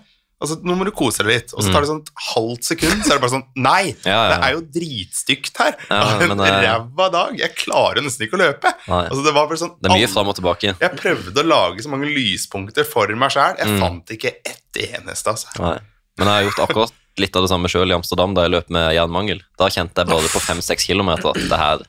Altså, 0.42 0.56
Nå 0.64 0.74
må 0.74 0.86
du 0.88 0.90
kose 0.96 1.20
deg 1.22 1.28
litt. 1.28 1.52
Og 1.54 1.60
så 1.62 1.70
tar 1.74 1.84
det 1.84 1.90
sånn 1.90 2.00
et 2.02 2.12
halvt 2.32 2.64
sekund, 2.66 3.02
så 3.04 3.12
er 3.12 3.18
det 3.18 3.22
bare 3.22 3.34
sånn 3.34 3.44
Nei! 3.62 3.92
Mm. 3.92 4.06
Ja, 4.10 4.16
ja. 4.16 4.30
Det 4.32 4.38
er 4.48 4.54
jo 4.56 4.62
dritstygt 4.78 5.60
her. 5.60 5.76
Ja, 5.92 6.00
en 6.24 6.32
eh, 6.40 6.56
ræva 6.64 7.08
dag. 7.14 7.36
Jeg 7.38 7.52
klarer 7.60 8.00
nesten 8.04 8.24
ikke 8.26 8.36
å 8.40 8.42
løpe. 8.46 8.72
Nei. 8.88 9.02
Altså, 9.12 9.22
det 9.28 9.34
var 9.36 9.46
bare 9.52 9.60
sånn 9.60 9.74
Det 9.78 9.92
er 9.92 9.96
mye 10.00 10.10
fram 10.12 10.32
og 10.32 10.38
tilbake. 10.40 10.72
Jeg 10.80 10.98
prøvde 10.98 11.44
å 11.44 11.48
lage 11.52 11.84
så 11.84 11.92
mange 11.92 12.08
lyspunkter 12.16 12.88
for 12.88 13.12
meg 13.16 13.32
sjæl. 13.36 13.56
Jeg 13.60 13.68
Mm. 13.76 13.80
fant 13.84 14.14
ikke 14.16 14.34
ett 14.40 14.80
eneste. 14.88 15.36
Altså. 15.36 15.52
Nei. 15.60 15.76
Men 16.18 16.28
jeg 16.28 16.34
har 16.34 16.48
gjort 16.50 16.64
akkurat 16.68 16.98
litt 17.20 17.36
av 17.36 17.44
det 17.44 17.50
samme 17.52 17.68
sjøl 17.68 17.90
i 17.92 17.96
Amsterdam, 17.96 18.34
da 18.36 18.46
jeg 18.46 18.54
løp 18.54 18.70
med 18.72 18.92
jernmangel. 18.96 19.42
Da 19.60 19.68
kjente 19.72 20.00
jeg 20.04 20.08
bare 20.12 20.30
på 20.32 20.40
fem-seks 20.44 20.86
kilometer 20.88 21.32
at 21.34 21.42
det 21.50 21.58
her 21.60 21.82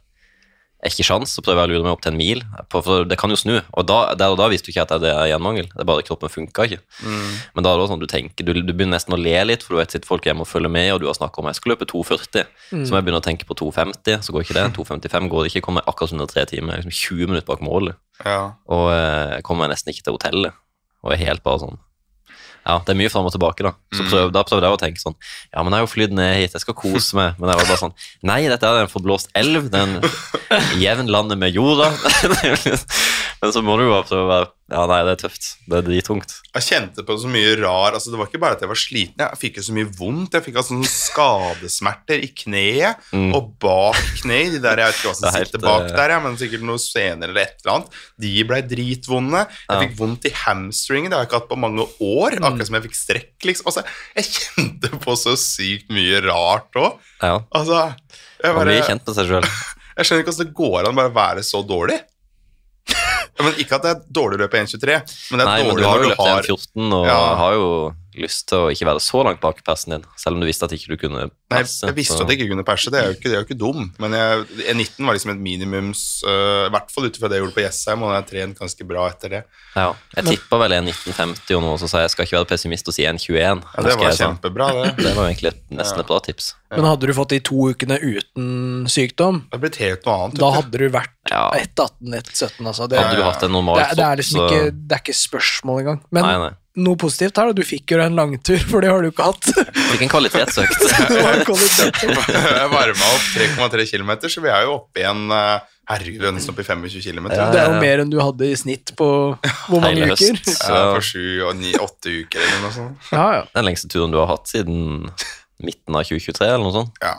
er 0.83 0.91
ikke 0.91 1.05
sjans, 1.07 1.31
så 1.31 1.39
prøver 1.39 1.62
jeg 1.62 1.69
å 1.69 1.71
lure 1.71 1.86
meg 1.86 1.93
opp 1.95 2.01
til 2.03 2.12
en 2.12 2.17
mil, 2.19 2.41
for 2.73 3.05
det 3.07 3.15
kan 3.15 3.31
jo 3.31 3.38
snu. 3.39 3.53
Og 3.71 3.86
da, 3.88 3.99
der 4.19 4.33
og 4.33 4.39
da 4.41 4.49
visste 4.51 4.67
du 4.67 4.73
ikke 4.73 4.83
at 4.83 4.91
det 4.99 5.13
er 5.13 5.29
jernmangel, 5.31 5.69
det 5.71 5.79
er 5.79 5.88
bare 5.88 6.03
kroppen 6.03 6.27
funka 6.33 6.65
ikke. 6.67 6.81
Mm. 7.07 7.29
Men 7.55 7.63
da 7.63 7.71
er 7.71 7.79
det 7.79 7.86
også 7.86 7.93
sånn 7.93 8.01
du 8.03 8.07
tenker, 8.12 8.43
du, 8.43 8.51
du 8.59 8.73
begynner 8.73 8.97
nesten 8.97 9.15
å 9.15 9.19
le 9.21 9.36
litt, 9.47 9.63
for 9.63 9.77
du 9.77 9.79
vet 9.79 9.95
sitt 9.95 10.07
folk 10.09 10.27
hjemme 10.27 10.43
og 10.43 10.49
følger 10.51 10.73
med, 10.75 10.89
og 10.91 10.99
du 10.99 11.07
har 11.07 11.15
snakket 11.15 11.39
om 11.39 11.47
jeg 11.47 11.59
skal 11.62 11.71
løpe 11.71 11.88
2,40, 11.88 12.51
så 12.73 12.81
må 12.83 12.99
jeg 12.99 13.07
begynne 13.07 13.21
å 13.23 13.27
tenke 13.29 13.47
på 13.47 13.55
2,50, 13.63 14.19
så 14.27 14.36
går 14.36 14.43
ikke 14.43 14.57
det. 14.59 14.65
2,55 14.75 15.31
går 15.31 15.47
det 15.47 15.53
ikke, 15.53 15.63
kommer 15.69 15.86
jeg 15.86 15.93
akkurat 15.93 16.17
under 16.17 16.31
tre 16.36 16.43
timer, 16.51 16.81
liksom 16.83 16.97
20 16.99 17.31
minutter 17.31 17.47
bak 17.53 17.63
målet, 17.63 17.95
Ja. 18.27 18.41
og 18.67 18.86
eh, 18.91 19.39
kommer 19.47 19.69
jeg 19.69 19.77
nesten 19.77 19.95
ikke 19.95 20.03
til 20.09 20.17
hotellet, 20.19 20.59
og 20.99 21.15
er 21.15 21.23
helt 21.23 21.47
bare 21.47 21.63
sånn. 21.63 21.79
Ja, 22.63 22.78
det 22.80 22.93
er 22.93 22.95
mye 22.95 23.12
fram 23.12 23.26
og 23.28 23.34
tilbake, 23.36 23.65
da. 23.65 23.73
Så 23.91 24.06
prøv, 24.08 24.30
da 24.32 24.43
prøvde 24.47 24.69
jeg 24.69 24.78
å 24.78 24.80
tenke 24.80 25.02
sånn 25.02 25.15
Ja, 25.52 25.63
men 25.63 25.73
jeg 25.73 25.82
har 25.82 25.84
jo 25.84 25.91
flydd 25.91 26.13
ned 26.15 26.38
hit, 26.39 26.54
jeg 26.56 26.63
skal 26.63 26.78
kose 26.80 27.17
meg. 27.19 27.36
Men 27.39 27.52
jeg 27.52 27.60
var 27.60 27.67
bare 27.67 27.82
sånn 27.82 27.95
Nei, 28.30 28.38
dette 28.52 28.69
er 28.69 28.86
en 28.86 28.91
forblåst 28.91 29.34
elv. 29.36 29.67
Det 29.73 29.82
er 29.82 29.97
en 29.97 29.99
jevn 30.84 31.12
landet 31.12 31.41
med 31.41 31.52
jorda. 31.58 31.91
men 33.43 33.51
så 33.51 33.62
må 33.62 33.75
du 33.77 33.84
jo 33.86 33.91
bare 33.93 34.08
prøve 34.08 34.23
å 34.23 34.32
være 34.34 34.51
Ja, 34.73 34.86
nei, 34.89 35.01
det 35.06 35.12
er 35.13 35.19
tøft. 35.27 35.43
Det 35.69 35.75
er 35.77 35.84
dritungt. 35.86 36.32
Jeg 36.56 36.63
kjente 36.65 37.03
på 37.06 37.13
så 37.21 37.27
mye 37.29 37.51
rar 37.60 37.93
altså 37.93 38.10
Det 38.10 38.17
var 38.17 38.29
ikke 38.32 38.39
bare 38.41 38.56
at 38.56 38.63
jeg 38.63 38.69
var 38.71 38.79
sliten, 38.79 39.19
jeg 39.21 39.38
fikk 39.41 39.60
jo 39.60 39.63
så 39.67 39.75
mye 39.75 39.89
vondt. 39.99 40.34
Jeg 40.39 40.45
fikk 40.47 40.56
altså 40.62 40.73
sånne 40.73 40.89
skadesmerter 40.89 42.23
i 42.25 42.29
kneet 42.34 43.12
og 43.36 43.51
bak 43.62 43.99
kneet. 44.23 44.56
De 44.56 44.62
der 44.63 44.82
jeg 44.82 44.89
vet 44.93 44.97
ikke 45.01 45.10
hva 45.12 45.15
som 45.19 45.27
Mm. 45.27 45.36
Helt, 45.38 45.51
sitter 45.51 45.63
bak 45.63 45.86
eh, 45.89 45.95
der, 45.97 46.13
ja, 46.15 46.19
men 46.23 46.38
sikkert 46.39 46.63
noe 46.67 46.82
senere 46.82 47.29
eller 47.34 47.41
et 47.43 47.60
eller 47.62 47.73
annet. 47.75 47.99
De 48.25 48.32
ble 48.49 48.62
dritvonde. 48.71 49.43
Jeg 49.43 49.75
Ja. 49.75 49.79
fikk 49.84 49.93
vondt 49.99 50.25
i 50.25 50.34
hamstringen, 50.45 51.10
det 51.12 51.17
har 51.17 51.23
jeg 51.25 51.29
ikke 51.32 51.39
hatt 51.41 51.49
på 51.51 51.60
mange 51.60 51.86
år. 51.99 52.39
Mm. 52.39 52.47
Akkurat 52.49 52.67
som 52.71 52.75
jeg 52.79 52.86
fikk 52.88 52.97
strekk, 52.97 53.36
liksom. 53.49 53.65
Altså, 53.69 53.84
jeg 54.15 54.25
kjente 54.32 54.89
på 55.03 55.15
så 55.19 55.36
sykt 55.38 55.89
mye 55.93 56.23
rart 56.25 56.71
òg. 56.79 56.97
Ja. 57.21 57.39
Altså, 57.53 57.93
jeg, 58.43 58.56
Man 58.56 58.65
blir 58.67 58.82
kjent 58.88 59.06
med 59.06 59.15
seg 59.19 59.27
sjøl. 59.29 59.43
jeg 59.97 60.06
skjønner 60.06 60.23
ikke 60.25 60.32
hvordan 60.34 60.47
det 60.47 60.58
går 60.63 60.79
an 60.88 60.93
å 60.93 60.99
bare 61.03 61.13
være 61.13 61.43
så 61.45 61.62
dårlig. 61.67 61.99
Ja, 63.38 63.43
men 63.48 63.54
Ikke 63.62 63.76
at 63.80 63.86
det 63.86 63.91
er 63.96 64.02
dårlig 64.13 64.38
å 64.38 64.43
løpe 64.43 64.60
1,23, 64.62 64.98
men 65.32 65.39
det 65.39 65.43
er 65.43 65.50
Nei, 65.50 65.63
men 65.63 65.76
du 65.76 65.82
dårlig 65.82 65.88
har 65.89 65.98
jo 65.98 66.04
når 66.04 66.10
løpt 66.13 66.24
du 66.24 66.30
har 66.30 66.41
1,14 66.43 66.93
og 67.00 67.06
Ja. 67.08 67.19
har 67.41 67.54
jo 67.58 67.67
lyst 68.21 68.47
til 68.49 68.58
å 68.58 68.71
ikke 68.73 68.86
være 68.86 69.02
så 69.02 69.23
langt 69.26 69.39
bak 69.41 69.63
persen 69.65 69.95
din, 69.95 70.04
selv 70.17 70.36
om 70.36 70.41
du 70.43 70.47
visste 70.47 70.63
at 70.67 70.71
ikke 70.76 70.91
du 70.93 70.97
kunne 70.97 71.23
Nei, 71.23 71.30
perse. 71.49 71.86
jeg 71.88 71.95
visste 71.95 72.17
så- 72.17 72.23
at 72.23 72.30
jeg 72.30 72.39
ikke 72.39 72.49
kunne 72.54 72.65
perse, 72.67 72.91
det 72.91 72.99
er 73.02 73.06
jo 73.12 73.13
ikke, 73.17 73.30
det 73.30 73.34
er 73.34 73.41
jo 73.41 73.47
ikke 73.47 73.58
dum. 73.60 73.93
Men 73.99 74.12
jeg, 74.12 74.76
19 74.76 75.06
var 75.06 75.13
liksom 75.15 75.32
et 75.32 75.39
minimums 75.39 76.23
uh, 76.28 76.67
I 76.67 76.69
hvert 76.73 76.91
fall 76.91 77.06
ut 77.06 77.17
ifra 77.17 77.30
det 77.30 77.38
jeg 77.39 77.45
gjorde 77.45 77.56
på 77.58 77.63
Jessheim, 77.65 78.04
og 78.04 78.12
jeg 78.13 78.21
har 78.21 78.28
trent 78.30 78.60
ganske 78.60 78.88
bra 78.88 79.08
etter 79.10 79.30
det. 79.30 79.43
Ja, 79.76 79.93
jeg 80.15 80.26
tippa 80.26 80.60
vel 80.60 80.73
en 80.73 80.86
1950 80.91 81.56
og 81.58 81.62
noe, 81.63 81.78
så 81.78 81.88
sa 81.89 82.02
jeg 82.04 82.12
skal 82.12 82.26
ikke 82.26 82.38
være 82.41 82.52
pessimist 82.54 82.88
og 82.88 82.93
si 82.93 83.06
en 83.06 83.17
21. 83.17 83.63
Ja, 83.63 83.82
Det 83.82 83.97
var 83.97 84.10
jeg 84.12 84.19
kjempebra, 84.19 84.67
det. 84.84 84.95
Det 85.04 85.15
var 85.15 85.30
egentlig 85.32 85.54
nesten 85.71 85.93
nesten 85.93 85.99
et 85.99 86.08
bra 86.08 86.19
tips. 86.19 86.54
Men 86.73 86.86
hadde 86.89 87.06
du 87.06 87.13
fått 87.13 87.30
de 87.30 87.39
to 87.39 87.56
ukene 87.69 87.99
uten 88.02 88.88
sykdom, 88.89 89.43
Det 89.52 89.60
blitt 89.62 89.76
helt 89.78 90.06
noe 90.08 90.15
annet. 90.26 90.39
da 90.41 90.52
hadde 90.58 90.71
du 90.82 90.89
vært 90.89 91.10
Ja. 91.30 91.52
1,18, 91.56 92.13
1,17, 92.13 92.65
altså. 92.67 92.88
Det, 92.89 92.97
Hadde 92.99 93.15
du 93.15 93.23
hatt 93.23 93.43
en 93.43 93.52
normal 93.52 93.78
det, 93.78 93.95
det 93.95 94.06
er 94.06 94.15
liksom 94.17 94.41
ikke, 94.43 94.63
det 94.88 94.91
er 94.97 95.02
ikke 95.04 95.15
spørsmål 95.15 95.80
engang. 95.84 96.02
Men 96.12 96.23
Nei, 96.23 96.38
nei. 96.38 96.52
Noe 96.75 96.97
positivt 96.97 97.38
her, 97.38 97.51
da. 97.51 97.53
Du 97.53 97.62
fikk 97.67 97.91
jo 97.93 97.99
en 98.01 98.15
langtur, 98.17 98.57
for 98.69 98.81
det 98.81 98.89
har 98.89 99.03
du 99.05 99.12
ikke 99.12 99.27
hatt. 99.27 99.49
Fikk 99.91 100.01
en 100.07 100.09
kvalitetsøkt. 100.09 100.81
Jeg 102.33 102.71
varma 102.71 103.12
opp 103.13 103.27
3,3 103.36 103.86
km, 103.91 104.12
så 104.29 104.41
vi 104.43 104.49
er 104.53 104.65
jo 104.67 104.79
oppe 104.79 105.03
igjen 105.03 105.27
øh, 105.33 105.59
Herregud, 105.91 106.21
vi 106.23 106.27
er 106.29 106.36
nesten 106.38 106.53
oppe 106.53 106.63
i 106.63 106.67
25 106.67 107.01
km. 107.03 107.25
Ja, 107.36 107.49
Det 107.51 107.59
er 107.59 107.65
jo 107.73 107.79
mer 107.83 108.01
enn 108.05 108.12
du 108.13 108.17
hadde 108.23 108.47
i 108.47 108.55
snitt 108.55 108.93
på 108.95 109.07
hvor 109.36 109.81
mange 109.83 109.99
Hele 109.99 110.13
uker? 110.15 110.29
høst. 110.31 110.47
Ja, 110.47 110.63
Så 110.63 110.77
for 110.95 111.07
sju 111.09 111.25
og 111.49 111.57
ni, 111.59 111.73
åtte 111.75 112.13
uker 112.23 112.39
eller 112.39 112.62
noe 112.63 112.75
sånt. 112.77 113.09
Ja, 113.12 113.25
ja. 113.36 113.41
den 113.57 113.67
lengste 113.67 113.89
turen 113.91 114.13
du 114.15 114.21
har 114.21 114.29
hatt 114.31 114.47
siden 114.47 115.09
midten 115.63 115.95
av 115.99 116.07
2023, 116.07 116.47
eller 116.47 116.63
noe 116.63 116.75
sånt. 116.77 117.03
Ja. 117.03 117.17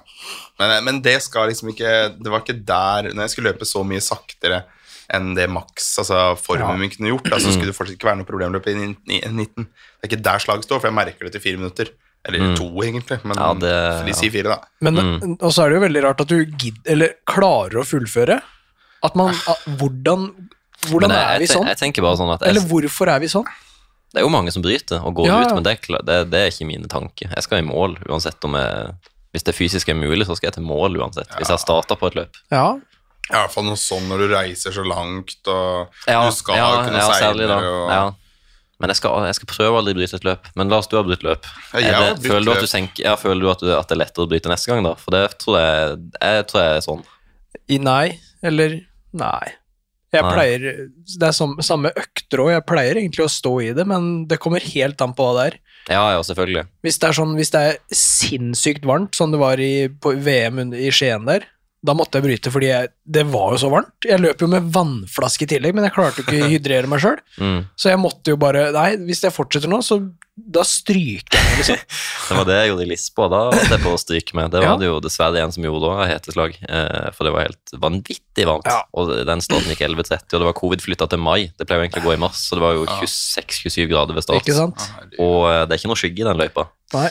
Men, 0.59 0.73
eh, 0.79 0.81
men 0.89 1.03
det 1.05 1.19
skal 1.25 1.51
liksom 1.51 1.73
ikke 1.75 1.93
Det 2.23 2.31
var 2.31 2.45
ikke 2.45 2.55
der 2.63 3.09
Når 3.11 3.25
jeg 3.25 3.31
skulle 3.33 3.51
løpe 3.51 3.67
så 3.67 3.81
mye 3.85 3.99
saktere 4.05 4.61
enn 5.13 5.35
det 5.37 5.49
maks 5.51 5.99
altså 6.01 6.37
formen 6.41 6.61
Ja. 6.75 6.77
min 6.81 6.91
kunne 6.91 7.11
gjort, 7.13 7.29
Altså 7.33 7.51
så 7.51 7.55
skulle 7.59 7.67
det 7.73 7.77
fortsatt 7.77 7.97
ikke 7.99 8.09
være 8.09 8.19
noe 8.23 8.29
problem 8.29 8.53
å 8.53 8.59
løpe 8.59 8.71
i 8.73 8.75
19. 8.79 9.67
Det 9.67 10.03
er 10.03 10.09
ikke 10.09 10.23
der 10.23 10.39
slaget 10.39 10.65
står, 10.65 10.81
for 10.81 10.89
jeg 10.89 10.95
merker 10.97 11.25
det 11.29 11.33
til 11.33 11.41
fire 11.45 11.57
minutter. 11.61 11.89
Eller 12.25 12.55
to, 12.57 12.71
egentlig. 12.81 13.19
Men 13.25 13.37
Ja, 13.37 13.53
det- 13.53 14.07
de 14.07 14.13
sier 14.17 14.31
fire, 14.33 14.49
da. 14.49 14.59
Men 14.81 14.95
Mm. 14.97 15.37
og 15.43 15.53
så 15.53 15.65
er 15.65 15.69
det 15.69 15.77
jo 15.77 15.87
veldig 15.89 16.03
rart 16.05 16.21
at 16.23 16.29
du 16.29 16.45
gidder, 16.47 16.81
eller 16.91 17.09
klarer 17.27 17.77
å 17.83 17.85
fullføre. 17.85 18.41
At 19.03 19.15
man 19.15 19.35
at, 19.35 19.59
Hvordan, 19.77 20.31
hvordan 20.89 21.11
jeg, 21.11 21.35
er 21.35 21.39
vi 21.39 21.47
sånn? 21.47 21.67
jeg 21.69 21.77
tenker 21.77 22.01
bare 22.03 22.17
sånn 22.17 22.33
at 22.33 22.43
Eller 22.49 22.63
hvorfor 22.63 23.07
er 23.13 23.21
vi 23.21 23.27
sånn? 23.27 23.45
Det 24.15 24.23
er 24.23 24.25
jo 24.25 24.31
mange 24.31 24.51
som 24.53 24.63
bryter 24.63 25.05
og 25.05 25.15
går 25.17 25.27
Ja, 25.27 25.41
ut, 25.43 25.55
men 25.55 25.63
det 25.65 25.73
er, 25.91 25.99
det, 26.07 26.31
det 26.31 26.41
er 26.41 26.47
ikke 26.49 26.67
mine 26.67 26.89
tanker. 26.89 27.29
Jeg 27.35 27.43
skal 27.43 27.59
i 27.59 27.67
mål 27.67 27.99
uansett 28.09 28.43
om 28.45 28.55
jeg 28.55 28.95
Hvis 29.35 29.43
det 29.45 29.55
fysisk 29.57 29.89
er 29.91 29.95
mulig, 29.99 30.25
så 30.25 30.37
skal 30.37 30.47
jeg 30.47 30.55
til 30.55 30.63
mål 30.63 30.97
uansett. 30.97 31.29
Hvis 31.37 31.49
jeg 31.51 31.59
starter 31.59 31.97
på 31.99 32.07
et 32.07 32.15
løp. 32.15 32.37
Ja, 32.53 32.79
I 33.31 33.33
hvert 33.39 33.55
fall 33.55 33.65
noe 33.65 33.79
sånn 33.81 34.05
når 34.11 34.21
du 34.21 34.35
reiser 34.35 34.75
så 34.77 34.83
langt, 34.85 35.37
og 35.49 35.95
Ja, 36.11 36.27
du 36.29 36.35
skal 36.37 36.59
ja, 36.61 36.67
kunne 36.85 37.01
ja, 37.01 37.09
seile. 37.17 37.47
da. 37.49 37.57
Og... 37.65 37.89
Ja. 37.95 38.05
Men 38.83 38.91
jeg 38.91 38.99
skal, 38.99 39.25
jeg 39.31 39.37
skal 39.39 39.49
prøve 39.49 39.73
å 39.77 39.81
aldri 39.81 39.95
bryte 39.97 40.19
et 40.19 40.25
løp. 40.27 40.49
Men 40.59 40.69
Lars, 40.69 40.89
du 40.91 40.97
har 40.99 41.07
brutt 41.07 41.23
løp. 41.25 41.47
Ja, 41.73 41.79
jeg 41.81 41.89
Er 41.89 41.95
har 41.95 42.15
brutt 42.19 42.27
føler 42.27 42.45
du 42.45 42.51
at 42.53 42.59
løp. 42.59 42.65
du 42.67 42.73
senker, 42.75 43.05
ja, 43.07 43.15
føler 43.17 43.41
du 43.47 43.51
at, 43.53 43.63
du, 43.65 43.71
at 43.73 43.89
det 43.89 43.97
er 43.97 44.01
lettere 44.03 44.27
å 44.27 44.31
bryte 44.35 44.51
neste 44.53 44.69
gang, 44.73 44.83
da? 44.85 44.93
For 45.01 45.15
det 45.15 45.23
tror 45.41 45.57
jeg, 45.63 46.01
jeg 46.21 46.47
tror 46.51 46.65
jeg 46.67 46.77
er 46.81 46.85
sånn. 46.89 47.05
i 47.71 47.79
nei, 47.81 48.19
eller 48.45 48.81
nei. 49.17 49.55
Jeg 50.15 50.23
Nei. 50.23 50.31
pleier 50.37 50.61
Det 51.19 51.27
er 51.27 51.33
som, 51.35 51.57
samme 51.65 51.91
økter 51.99 52.39
òg, 52.45 52.51
jeg 52.53 52.67
pleier 52.69 53.01
egentlig 53.01 53.25
å 53.25 53.31
stå 53.33 53.55
i 53.65 53.73
det, 53.75 53.87
men 53.91 54.27
det 54.31 54.37
kommer 54.43 54.61
helt 54.63 55.01
an 55.03 55.15
på 55.17 55.25
hva 55.27 55.33
det 55.41 55.47
er. 55.49 55.57
Ja, 55.91 56.05
ja, 56.15 56.21
selvfølgelig. 56.23 56.67
Hvis 56.87 57.01
det 57.03 57.09
er 57.09 57.17
sånn, 57.19 57.33
hvis 57.39 57.51
det 57.55 57.63
er 57.71 57.81
sinnssykt 57.91 58.87
varmt, 58.87 59.15
som 59.19 59.33
det 59.35 59.41
var 59.43 59.59
i, 59.63 59.89
på 59.89 60.13
VM 60.23 60.61
i 60.75 60.91
Skien 60.95 61.27
der, 61.27 61.47
Da 61.85 61.93
måtte 61.93 62.17
jeg 62.17 62.25
bryte, 62.25 62.49
fordi 62.55 62.71
jeg, 62.71 62.89
det 63.05 63.27
var 63.29 63.51
jo 63.53 63.59
så 63.61 63.69
varmt. 63.69 63.93
Jeg 64.09 64.23
løp 64.23 64.41
jo 64.41 64.47
med 64.49 64.71
vannflaske 64.73 65.45
i 65.45 65.49
tillegg, 65.51 65.75
men 65.77 65.85
jeg 65.85 65.93
klarte 65.93 66.23
jo 66.23 66.25
ikke 66.25 66.47
å 66.47 66.53
hydrere 66.55 66.89
meg 66.91 67.03
sjøl. 67.05 67.21
Mm. 67.45 67.65
Så 67.77 67.89
jeg 67.91 67.99
måtte 67.99 68.31
jo 68.31 68.37
bare 68.39 68.69
Nei, 68.73 68.93
hvis 69.09 69.25
jeg 69.25 69.33
fortsetter 69.35 69.67
nå, 69.69 69.81
så 69.83 69.97
da 70.35 70.63
stryker 70.67 71.35
jeg 71.35 71.57
liksom. 71.59 71.81
Det 72.29 72.37
var 72.39 72.47
det 72.49 72.55
jeg 72.61 72.69
gjorde 72.71 72.85
i 72.85 72.89
Lisboa. 72.93 73.27
Da 73.33 73.41
holdt 73.51 73.73
jeg 73.75 73.83
på 73.83 73.91
å 73.93 73.99
stryke 74.01 74.37
med. 74.39 74.53
Det 74.55 74.61
var 74.63 74.69
Ja. 74.71 74.77
det 74.81 74.87
jo 74.89 75.01
dessverre 75.03 75.43
en 75.43 75.53
som 75.55 75.67
gjorde 75.67 75.91
da, 75.91 76.07
heteslag. 76.13 76.55
Eh, 76.63 77.09
for 77.17 77.27
det 77.29 77.33
var 77.35 77.45
helt 77.49 77.75
vanvittig 77.83 78.47
varmt. 78.49 78.71
Ja. 78.71 78.81
Og 78.97 79.11
den 79.29 79.43
starten 79.45 79.75
gikk 79.75 79.83
11.30, 79.87 80.25
og 80.31 80.45
det 80.45 80.49
var 80.49 80.57
covid 80.63 80.85
flytta 80.87 81.11
til 81.11 81.21
mai. 81.27 81.51
Det 81.59 81.67
pleier 81.67 81.83
jo 81.83 81.89
egentlig 81.89 82.05
å 82.05 82.09
gå 82.09 82.15
i 82.17 82.23
mars, 82.25 82.41
så 82.49 82.57
det 82.59 82.65
var 82.65 82.79
jo 82.79 82.87
26-27 82.95 83.91
grader 83.93 84.17
ved 84.17 84.27
start. 84.27 84.41
Ikke 84.47 84.57
sant? 84.57 84.87
Og 85.19 85.41
eh, 85.51 85.63
det 85.67 85.75
er 85.77 85.83
ikke 85.83 85.91
noe 85.93 86.01
skygge 86.01 86.23
i 86.25 86.29
den 86.31 86.41
løypa. 86.41 86.69
Nei. 86.95 87.09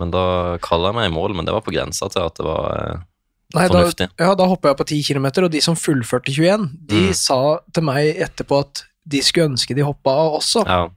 Men 0.00 0.12
da 0.14 0.24
kalla 0.64 0.92
jeg 0.92 1.00
meg 1.00 1.10
i 1.10 1.16
mål, 1.16 1.34
men 1.40 1.48
det 1.48 1.56
var 1.56 1.64
på 1.66 1.74
grensa 1.74 2.08
til 2.12 2.24
at 2.28 2.38
det 2.38 2.46
var 2.46 3.02
Nei, 3.54 3.68
da, 3.68 4.06
ja, 4.18 4.34
da 4.34 4.46
hoppa 4.48 4.68
jeg 4.70 4.76
på 4.78 4.86
10 4.86 5.02
km, 5.12 5.26
og 5.44 5.50
de 5.52 5.60
som 5.60 5.74
fullførte 5.76 6.32
21, 6.32 6.70
de 6.88 7.00
Mm. 7.08 7.14
sa 7.14 7.58
til 7.72 7.82
meg 7.84 8.16
etterpå 8.16 8.60
at 8.60 8.84
de 9.08 9.20
skulle 9.22 9.50
ønske 9.50 9.74
de 9.76 9.82
hoppa 9.82 10.10
av 10.10 10.38
også. 10.40 10.64
Ja. 10.66 10.88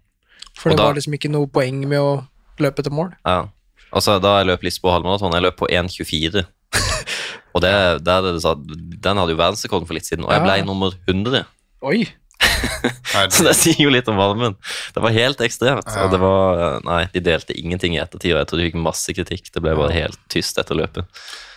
For 0.56 0.70
og 0.72 0.78
det 0.78 0.78
da- 0.78 0.88
var 0.88 0.94
liksom 0.96 1.14
ikke 1.18 1.32
noe 1.32 1.48
poeng 1.48 1.86
med 1.88 2.00
å 2.00 2.28
løpe 2.60 2.84
til 2.84 2.92
mål. 2.94 3.14
ja. 3.26 3.48
Altså, 3.94 4.20
da 4.20 4.40
jeg 4.44 4.48
løp 4.48 4.62
Lisboa 4.64 4.94
halvmaraton, 5.00 5.32
jeg 5.32 5.42
løp 5.44 5.56
på 5.58 5.68
1,24. 5.72 6.46
og 7.56 7.62
det, 7.62 8.04
det, 8.04 8.16
det, 8.44 9.00
den 9.02 9.18
hadde 9.18 9.32
jo 9.32 9.38
verdensrekorden 9.40 9.88
for 9.88 9.94
litt 9.94 10.04
siden, 10.06 10.26
og 10.26 10.32
jeg 10.32 10.42
ble 10.44 10.58
Ja. 10.58 10.64
nummer 10.66 10.92
100. 11.08 11.46
Oi! 11.82 12.06
Så 13.30 13.46
det 13.48 13.56
sier 13.58 13.80
jo 13.80 13.90
litt 13.94 14.08
om 14.12 14.18
varmen. 14.20 14.56
Det 14.94 15.02
var 15.04 15.14
helt 15.16 15.42
ekstremt. 15.46 15.88
Ja. 15.88 16.06
Og 16.06 16.12
det 16.14 16.20
var 16.22 16.82
Nei, 16.86 17.02
de 17.14 17.24
delte 17.24 17.56
ingenting 17.58 17.96
i 17.96 18.02
ettertid, 18.04 18.36
og 18.36 18.42
jeg 18.44 18.50
tror 18.52 18.62
de 18.62 18.70
fikk 18.70 18.80
masse 18.84 19.16
kritikk. 19.18 19.50
Det 19.56 19.64
ble 19.64 19.74
bare 19.80 19.96
helt 19.96 20.20
tyst 20.32 20.60
etter 20.62 20.78
løpet. 20.78 21.08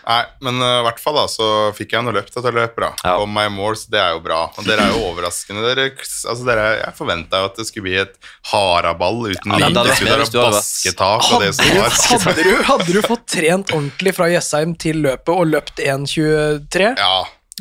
Nei, 0.08 0.22
men 0.40 0.56
uh, 0.64 0.78
i 0.80 0.84
hvert 0.86 1.00
fall 1.02 1.18
da, 1.18 1.26
så 1.28 1.46
fikk 1.76 1.90
jeg 1.92 2.04
noe 2.06 2.14
løpt 2.16 2.32
etter 2.40 2.54
løpet. 2.56 2.80
da. 2.80 2.88
Ja. 3.04 3.16
Og 3.20 3.26
My 3.28 3.44
Moors, 3.52 3.82
det 3.92 3.98
er 4.00 4.14
jo 4.16 4.22
bra. 4.24 4.38
Og 4.56 4.64
dere 4.64 4.86
er 4.86 4.94
jo 4.94 5.02
overraskende. 5.10 5.66
Dere, 5.68 5.90
altså 6.00 6.46
dere, 6.48 6.62
jeg 6.78 6.94
forventa 6.96 7.42
jo 7.42 7.48
at 7.50 7.60
det 7.60 7.66
skulle 7.68 7.84
bli 7.90 7.98
et 8.00 8.14
haraball 8.54 9.20
uten 9.26 9.52
Ja, 9.52 9.68
men 9.68 9.76
det 9.76 9.98
basketak 10.32 11.28
og 11.28 11.44
det 11.44 11.50
Hadde 11.50 11.58
som 11.58 11.68
du, 11.68 11.76
var. 11.82 11.98
hadde, 12.24 12.46
du, 12.46 12.54
hadde 12.70 12.96
du 12.96 13.00
fått 13.04 13.26
trent 13.34 13.74
ordentlig 13.76 14.14
fra 14.16 14.30
Jessheim 14.32 14.72
til 14.80 15.02
løpet 15.04 15.34
og 15.34 15.44
løpt 15.52 15.84
1,23, 15.84 16.88
Ja, 16.96 17.12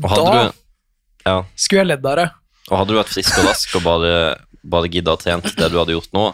Og 0.05 0.09
hadde, 0.13 0.23
Da- 0.31 0.47
du, 0.47 0.63
ja, 1.27 1.37
skulle 1.59 1.83
jeg 1.83 1.91
ledd 1.97 2.05
av 2.13 2.21
det. 2.21 2.29
Og 2.67 2.81
hadde 2.81 2.93
du 2.93 2.99
vært 2.99 3.13
frisk 3.13 3.37
og 3.39 3.47
rask 3.47 3.77
og 3.79 3.85
bare, 3.85 4.11
bare 4.63 4.91
gidda 4.91 5.15
å 5.15 5.21
trent 5.21 5.47
det 5.55 5.71
du 5.71 5.79
hadde 5.79 5.95
gjort 5.95 6.13
nå 6.17 6.29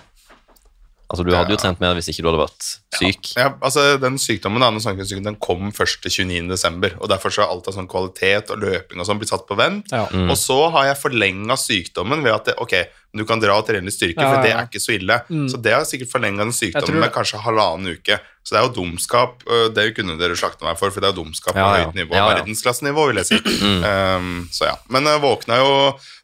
Altså, 1.13 1.27
du 1.27 1.35
hadde 1.35 1.53
jo 1.53 1.59
trent 1.61 1.81
mer 1.83 1.93
hvis 1.93 2.07
ikke 2.09 2.23
du 2.23 2.29
hadde 2.31 2.39
vært 2.41 2.67
syk. 2.97 3.27
ja, 3.37 3.51
altså 3.61 3.83
Den 4.01 4.15
sykdommen 4.17 4.63
den 4.63 5.21
den 5.27 5.35
kom 5.37 5.69
først 5.75 6.01
til 6.01 6.25
29. 6.25 6.47
desember, 6.49 6.95
og 6.97 7.11
derfor 7.11 7.29
så 7.29 7.43
har 7.43 7.51
alt 7.53 7.67
av 7.69 7.75
sånn 7.75 7.89
kvalitet 7.91 8.49
og 8.49 8.63
løping 8.63 8.97
og 8.97 9.05
sånn 9.05 9.19
blitt 9.21 9.29
satt 9.29 9.45
på 9.45 9.57
vent. 9.59 9.93
Ja. 9.93 10.07
Mm. 10.09 10.31
Og 10.33 10.39
så 10.39 10.57
har 10.73 10.87
jeg 10.89 11.01
forlenga 11.03 11.57
sykdommen 11.59 12.25
ved 12.25 12.33
at 12.33 12.49
det, 12.49 12.57
ok, 12.57 12.73
du 13.13 13.25
kan 13.29 13.41
dra 13.41 13.55
og 13.59 13.67
trene 13.67 13.85
litt 13.85 13.95
styrke, 13.95 14.23
Ja, 14.23 14.31
for 14.33 14.41
det 14.45 14.53
er 14.55 14.65
ikke 14.65 14.81
så 14.81 14.95
ille. 14.95 15.19
Mm. 15.29 15.47
Så 15.51 15.59
det 15.61 15.73
har 15.75 15.83
sikkert 15.85 16.09
forlenga 16.09 16.41
den 16.41 16.55
sykdommen 16.55 16.97
med 16.97 17.09
det. 17.09 17.13
kanskje 17.13 17.41
halvannen 17.43 17.93
uke. 17.93 18.17
Så 18.43 18.55
det 18.55 18.59
er 18.59 18.65
jo 18.65 18.73
dumskap. 18.75 19.43
Det 19.71 19.85
kunne 19.95 20.17
dere 20.19 20.35
slakte 20.35 20.65
meg 20.65 20.75
for, 20.79 20.91
for 20.91 20.99
det 20.99 21.07
er 21.07 21.13
jo 21.13 21.21
dumskap 21.21 21.55
på 21.55 21.63
høyt 21.63 21.95
nivå. 21.95 22.11
Ja, 22.11 22.25
ja. 22.25 22.31
Verdensklassenivå, 22.33 23.05
vil 23.11 23.21
jeg 23.21 23.29
si. 23.31 23.41
Mm. 23.63 23.83
Um, 23.83 24.47
så 24.51 24.65
ja. 24.67 24.73
Men 24.91 25.05
jeg 25.07 25.21
våkna 25.23 25.55
jo 25.61 25.75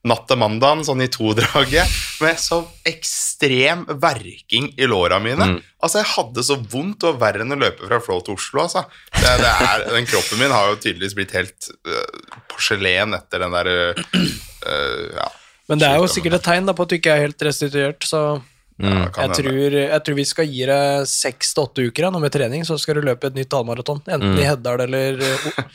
natt 0.10 0.26
til 0.28 0.40
mandagen, 0.42 0.82
sånn 0.84 1.04
i 1.06 1.08
to-draget, 1.12 1.94
med 2.24 2.40
så 2.42 2.60
ekstrem 2.88 3.86
verking 4.02 4.72
i 4.76 4.88
låra 4.90 5.22
mine. 5.24 5.48
Mm. 5.54 5.58
Altså, 5.80 6.02
jeg 6.02 6.10
hadde 6.16 6.44
så 6.46 6.58
vondt, 6.60 7.06
og 7.08 7.20
verre 7.22 7.46
enn 7.46 7.56
å 7.56 7.60
løpe 7.60 7.88
fra 7.88 8.02
Flå 8.04 8.20
til 8.26 8.36
Oslo, 8.36 8.66
altså. 8.66 8.84
Det, 9.16 9.36
det 9.40 9.54
er, 9.70 9.86
den 9.94 10.10
kroppen 10.10 10.42
min 10.42 10.56
har 10.56 10.72
jo 10.72 10.80
tydeligvis 10.84 11.16
blitt 11.16 11.36
helt 11.38 11.70
uh, 11.88 12.40
porselen 12.52 13.16
etter 13.18 13.46
den 13.46 13.56
der 13.56 13.72
uh, 13.72 14.04
uh, 14.68 15.06
ja. 15.16 15.30
Men 15.70 15.80
det 15.82 15.88
er 15.88 16.00
jo 16.02 16.08
sikkert 16.10 16.40
et 16.40 16.44
tegn 16.50 16.66
da, 16.70 16.74
på 16.74 16.84
at 16.88 16.90
du 16.90 16.96
ikke 16.98 17.14
er 17.14 17.28
helt 17.28 17.46
restituert, 17.46 18.04
så. 18.10 18.24
Ja, 18.80 19.10
jeg 19.12 19.34
tror, 19.36 19.74
jeg 19.76 20.04
tror 20.08 20.16
vi 20.16 20.24
skal 20.24 20.46
gi 20.48 20.62
deg 20.70 21.08
seks 21.12 21.50
til 21.54 21.66
åtte 21.66 21.84
uker 21.90 22.06
ja, 22.06 22.10
nå 22.16 22.22
med 22.24 22.32
trening, 22.32 22.62
så 22.64 22.78
skal 22.80 22.96
du 22.96 23.02
løpe 23.10 23.28
et 23.28 23.36
nytt 23.36 23.52
halvmaraton. 23.52 24.00
Enten 24.08 24.32
Mm. 24.34 24.40
i 24.40 24.46
Heddal 24.48 24.84
eller 24.86 25.20
uh, 25.20 25.74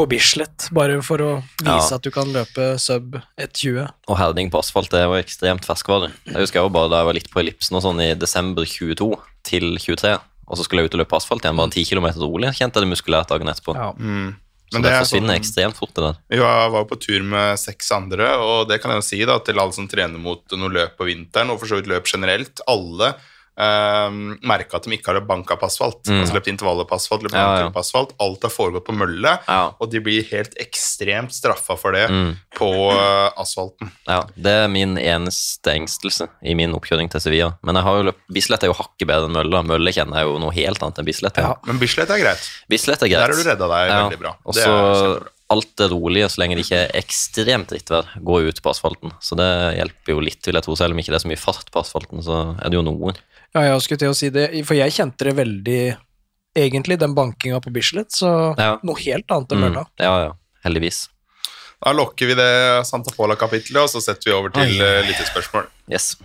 på 0.00 0.06
Bislett, 0.08 0.68
bare 0.72 0.96
for 1.04 1.18
å 1.20 1.30
vise 1.60 1.66
Ja. 1.90 1.96
at 1.98 2.02
du 2.02 2.10
kan 2.14 2.32
løpe 2.32 2.70
sub 2.80 3.18
1,20. 3.36 3.84
Og 4.08 4.16
herding 4.16 4.48
på 4.50 4.58
asfalt 4.62 4.88
det 4.94 5.02
var 5.10 5.20
ekstremt 5.20 5.66
ferskvare. 5.68 6.08
Jeg 6.30 6.40
husker 6.40 6.62
jo 6.62 6.70
bare 6.72 6.88
da 6.88 7.02
jeg 7.02 7.08
var 7.10 7.18
litt 7.18 7.30
på 7.30 7.40
ellipsen 7.42 7.76
og 7.76 7.82
sånn 7.84 8.00
i 8.00 8.14
desember 8.14 8.64
22 8.64 9.10
til 9.44 9.76
23, 9.76 10.14
og 10.48 10.56
så 10.56 10.64
skulle 10.64 10.82
jeg 10.84 10.90
ut 10.90 10.94
og 10.96 11.02
løpe 11.04 11.16
asfalt 11.20 11.44
igjen, 11.44 11.58
bare 11.60 11.74
10 11.74 11.84
km 11.90 12.06
rolig, 12.22 12.54
kjente 12.56 12.80
jeg 12.80 12.86
det 12.86 12.92
muskulært 12.96 13.28
dagen 13.28 13.50
etterpå. 13.52 13.74
Ja. 13.76 13.92
Mm. 13.98 14.36
Så 14.70 14.78
Men 14.78 14.82
det, 14.84 14.90
det 14.90 14.96
er 14.96 15.02
forsvinner 15.02 15.32
sånn- 15.34 15.40
ekstremt 15.42 15.74
fort, 15.80 15.90
det 15.96 16.02
der. 16.04 16.16
Jo, 16.38 16.42
Jeg 16.46 16.70
var 16.70 16.84
på 16.86 16.98
tur 17.02 17.22
med 17.26 17.58
seks 17.58 17.90
andre, 17.90 18.28
og 18.38 18.68
det 18.70 18.80
kan 18.80 18.92
jeg 18.94 19.02
jo 19.02 19.06
si 19.08 19.18
da, 19.26 19.38
til 19.42 19.58
alle 19.58 19.72
som 19.74 19.88
trener 19.90 20.18
mot 20.22 20.42
noe 20.54 20.70
løp 20.70 20.96
på 20.96 21.08
vinteren, 21.08 21.50
og 21.50 21.58
for 21.58 21.66
så 21.66 21.80
vidt 21.80 21.90
løp 21.90 22.06
generelt. 22.06 22.60
Alle 22.70 23.14
eh, 23.60 24.14
merka 24.48 24.78
at 24.80 24.86
de 24.88 24.94
ikke 24.96 25.12
hadde 25.12 25.26
banka 25.28 25.56
på 25.60 25.66
asfalt. 25.68 26.00
Mm. 26.08 26.20
Altså 26.22 26.36
løpt 26.38 26.48
intervaller 26.52 26.86
på 26.88 26.96
asfalt, 26.96 27.22
løpt 27.26 27.36
Ja, 27.36 27.46
ja. 27.66 27.70
på 27.74 27.80
asfalt. 27.82 28.14
Alt 28.20 28.42
har 28.46 28.52
foregått 28.54 28.86
på 28.88 28.94
mølle, 28.96 29.34
Ja. 29.46 29.60
og 29.78 29.90
de 29.92 30.00
blir 30.00 30.24
helt 30.30 30.54
ekstremt 30.62 31.32
straffa 31.36 31.76
for 31.78 31.92
det 31.92 32.08
Mm. 32.10 32.36
på 32.56 32.70
eh, 32.92 33.30
asfalten. 33.36 33.90
Ja, 34.08 34.22
Det 34.36 34.54
er 34.64 34.68
min 34.68 34.96
eneste 34.96 35.74
engstelse 35.76 36.28
i 36.42 36.54
min 36.54 36.72
oppkjøring 36.72 37.10
til 37.10 37.20
Sevilla. 37.20 37.52
Men 37.62 37.74
jeg 37.76 37.84
har 37.84 37.96
jo 37.98 38.02
løpt, 38.10 38.20
Bislett 38.32 38.62
er 38.64 38.68
jo 38.72 38.78
hakket 38.80 39.06
bedre 39.06 39.26
enn 39.28 39.32
Mølla. 39.36 39.62
Mølle 39.62 39.92
kjenner 39.92 40.16
jeg 40.22 40.26
jo 40.30 40.38
noe 40.38 40.52
helt 40.56 40.82
annet 40.82 40.98
enn 40.98 41.04
Bislett. 41.06 41.36
Ja. 41.36 41.54
Men 41.66 41.78
Bislett 41.78 42.10
er 42.10 42.18
greit. 42.18 42.48
Bislett 42.68 43.02
er 43.02 43.08
greit. 43.08 43.20
Der 43.20 43.34
har 43.34 43.42
du 43.44 43.48
redda 43.50 43.68
deg 43.68 43.88
Ja. 43.90 44.08
veldig 44.08 44.18
bra. 44.20 44.36
Også, 44.46 44.54
Det 44.54 44.66
er 44.66 44.94
kjempebra. 44.94 45.28
Alt 45.50 45.72
det 45.80 45.88
rolige, 45.90 46.28
så 46.30 46.42
lenge 46.42 46.56
det 46.58 46.64
ikke 46.66 46.82
er 46.84 46.92
ekstremt 47.00 47.72
drittvær, 47.72 48.12
går 48.26 48.50
ut 48.50 48.60
på 48.62 48.70
asfalten. 48.70 49.14
Så 49.22 49.34
det 49.38 49.48
hjelper 49.80 50.14
jo 50.14 50.22
litt, 50.22 50.38
vil 50.46 50.58
jeg 50.58 50.66
tro. 50.66 50.76
Selv 50.78 50.94
om 50.94 51.02
ikke 51.02 51.10
det 51.10 51.18
er 51.18 51.24
så 51.24 51.30
mye 51.32 51.42
fart 51.42 51.72
på 51.74 51.82
asfalten, 51.82 52.22
så 52.22 52.38
er 52.54 52.70
det 52.70 52.78
jo 52.78 52.84
noen. 52.86 53.18
Ja, 53.50 53.64
jeg 53.66 53.82
skulle 53.82 54.02
til 54.04 54.12
å 54.12 54.18
si 54.18 54.30
det, 54.30 54.46
for 54.68 54.78
jeg 54.78 54.94
kjente 54.94 55.26
det 55.26 55.34
veldig, 55.40 55.80
egentlig, 56.54 57.00
den 57.02 57.16
bankinga 57.18 57.58
på 57.64 57.72
Bislett, 57.74 58.14
så 58.14 58.54
Ja. 58.58 58.76
noe 58.86 58.94
helt 59.02 59.26
annet 59.26 59.52
enn 59.52 59.58
Mm. 59.58 59.64
Mølla. 59.66 59.86
Ja, 59.98 60.14
ja. 60.28 60.32
Heldigvis. 60.64 61.08
Da 61.82 61.92
lokker 61.92 62.26
vi 62.28 62.34
det 62.34 62.86
Santa 62.86 63.10
Pola-kapitlet, 63.10 63.82
og 63.82 63.88
så 63.88 64.00
setter 64.00 64.30
vi 64.30 64.36
over 64.36 64.50
til 64.50 64.80
uh, 64.80 65.00
eh, 65.00 65.06
lyttespørsmål. 65.08 65.66
Yes. 65.90 66.16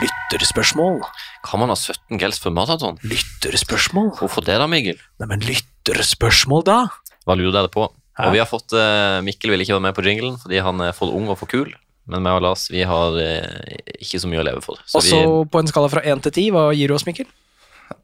Lytterspørsmål. 0.00 1.02
Kan 1.42 1.60
man 1.62 1.72
ha 1.72 1.76
17 1.78 2.18
gels 2.22 2.38
for 2.42 2.54
maraton? 2.54 2.98
Lytterspørsmål? 3.02 4.12
Hvorfor 4.20 4.44
det 4.46 4.58
da, 4.60 4.66
Mikkel? 4.70 5.00
Nei, 5.20 5.26
men 5.30 5.42
lytterspørsmål, 5.42 6.64
da? 6.68 6.78
Hva 7.26 7.36
lurer 7.38 7.54
dere 7.56 7.70
på? 7.72 7.88
Hæ? 8.18 8.26
Og 8.28 8.34
vi 8.36 8.40
har 8.42 8.48
fått 8.50 8.74
eh, 8.76 9.20
Mikkel 9.24 9.50
vil 9.54 9.64
ikke 9.64 9.74
være 9.78 9.86
med 9.88 9.96
på 9.96 10.04
jinglen 10.04 10.36
fordi 10.42 10.60
han 10.62 10.80
er 10.84 10.92
for 10.96 11.10
ung 11.16 11.30
og 11.32 11.38
for 11.40 11.50
kul. 11.50 11.72
Men 12.10 12.24
meg 12.24 12.34
og 12.36 12.42
Lars 12.44 12.66
vi 12.70 12.82
har 12.86 13.16
eh, 13.22 13.78
ikke 14.02 14.20
så 14.22 14.30
mye 14.30 14.42
å 14.42 14.46
leve 14.46 14.62
for. 14.64 14.78
Så 14.86 15.00
Og 15.00 15.06
så 15.06 15.20
på 15.50 15.62
en 15.62 15.70
skala 15.70 15.90
fra 15.92 16.02
1 16.04 16.22
til 16.28 16.34
10, 16.34 16.50
hva 16.54 16.64
gir 16.76 16.90
du 16.92 16.96
oss, 16.98 17.06
Mikkel? 17.08 17.26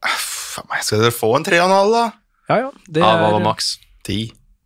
Faen 0.02 0.68
meg, 0.70 0.82
Skal 0.86 1.02
dere 1.04 1.14
få 1.14 1.32
en 1.38 1.46
tre 1.46 1.60
og 1.62 1.68
en 1.68 1.76
halv, 1.76 1.94
da? 1.94 2.04
Ja, 2.48 2.58
ja. 2.64 2.70
Det 2.88 3.02
vi, 3.02 3.06
ah, 3.06 3.16
hva 3.20 3.32
var 3.34 3.40
er 3.40 3.46
maks? 3.46 3.72
10. 4.08 4.18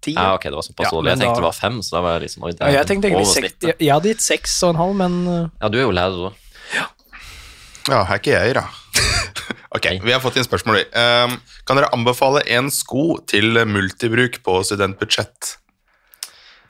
10 0.03 0.15
Ja, 0.17 0.23
ja, 0.31 0.35
ok, 0.37 0.45
det 0.49 0.59
var 0.59 0.67
såpass 0.67 0.87
Ja, 0.87 0.91
dårlig. 0.95 1.13
Jeg 1.13 1.19
tenkte 1.21 1.35
da- 1.35 1.43
det 1.43 1.49
var 1.49 1.59
5, 1.59 1.81
så 1.83 1.95
da 1.97 2.01
var 2.05 2.15
jeg 2.17 2.23
liksom 2.27 2.47
oi, 2.47 2.53
det 2.53 2.61
Ja, 2.63 2.71
jeg 2.79 2.87
tenkte 2.91 3.11
jeg, 3.11 3.77
jeg 3.79 3.93
hadde 3.93 4.13
gitt 4.13 4.25
seks 4.25 4.55
og 4.67 4.73
en 4.75 4.81
halv, 4.83 4.95
men 4.99 5.19
uh, 5.29 5.49
Ja, 5.61 5.69
du 5.69 5.79
er 5.79 5.85
jo 5.87 5.93
lærer 5.95 6.25
òg. 6.31 6.39
Ja, 7.91 8.05
her 8.07 8.15
er 8.15 8.21
ikke 8.21 8.35
jeg, 8.37 8.55
da. 8.55 8.67
ok, 9.77 9.89
vi 10.05 10.15
har 10.15 10.23
fått 10.23 10.39
inn 10.39 10.47
spørsmål. 10.47 10.85
Um, 10.95 11.35
kan 11.67 11.79
dere 11.79 11.91
anbefale 11.95 12.45
en 12.55 12.71
sko 12.73 13.17
til 13.31 13.59
multibruk 13.67 14.39
på 14.47 14.61
studentbudsjett? 14.67 15.57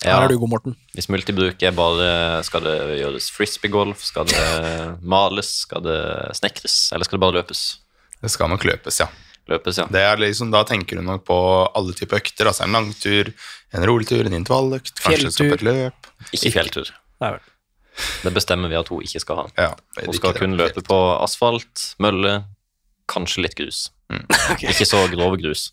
her 0.02 0.16
Ja, 0.16 0.22
er 0.24 0.32
du 0.32 0.38
god, 0.40 0.50
Morten. 0.50 0.76
hvis 0.96 1.06
multibruk 1.12 1.62
er 1.62 1.74
bare 1.76 2.42
Skal 2.42 2.64
det 2.64 2.76
gjøres 2.98 3.28
frisbeegolf? 3.30 4.02
Skal 4.02 4.26
det 4.30 4.46
males? 5.02 5.52
Skal 5.66 5.84
det 5.84 6.00
snekres? 6.38 6.90
Eller 6.92 7.06
skal 7.06 7.18
det 7.18 7.26
bare 7.26 7.38
løpes? 7.38 7.60
Det 8.22 8.30
skal 8.30 8.50
nok 8.50 8.64
løpes, 8.66 8.98
ja. 9.02 9.08
Løpes, 9.50 9.78
ja. 9.78 9.86
Det 9.90 10.02
er 10.02 10.20
liksom, 10.22 10.52
da 10.54 10.62
tenker 10.66 10.98
du 10.98 11.06
nok 11.06 11.24
på 11.26 11.36
alle 11.74 11.94
typer 11.98 12.20
økter. 12.22 12.46
Altså 12.50 12.64
en 12.66 12.76
langtur, 12.76 13.32
en 13.74 13.86
roligtur, 13.86 14.26
en 14.26 14.38
intervalløkt, 14.38 14.94
kanskje 15.02 15.48
et 15.50 15.64
løp. 15.66 16.12
Ikke 16.32 16.52
fjelltur. 16.54 16.92
Nei 17.22 17.34
vel. 17.36 17.48
Det 18.22 18.32
bestemmer 18.34 18.70
vi 18.72 18.78
at 18.78 18.88
hun 18.92 19.02
ikke 19.04 19.20
skal 19.22 19.42
ha. 19.42 19.44
Ja, 19.58 19.70
Hun 20.06 20.16
skal 20.16 20.34
kun 20.38 20.56
løpe 20.58 20.82
på 20.86 20.98
asfalt, 21.22 21.92
mølle, 22.02 22.42
kanskje 23.12 23.44
litt 23.46 23.58
grus. 23.58 23.90
Ok. 24.52 24.64
Ikke 24.68 24.84
så 24.88 25.02
grov 25.12 25.36
grus. 25.40 25.70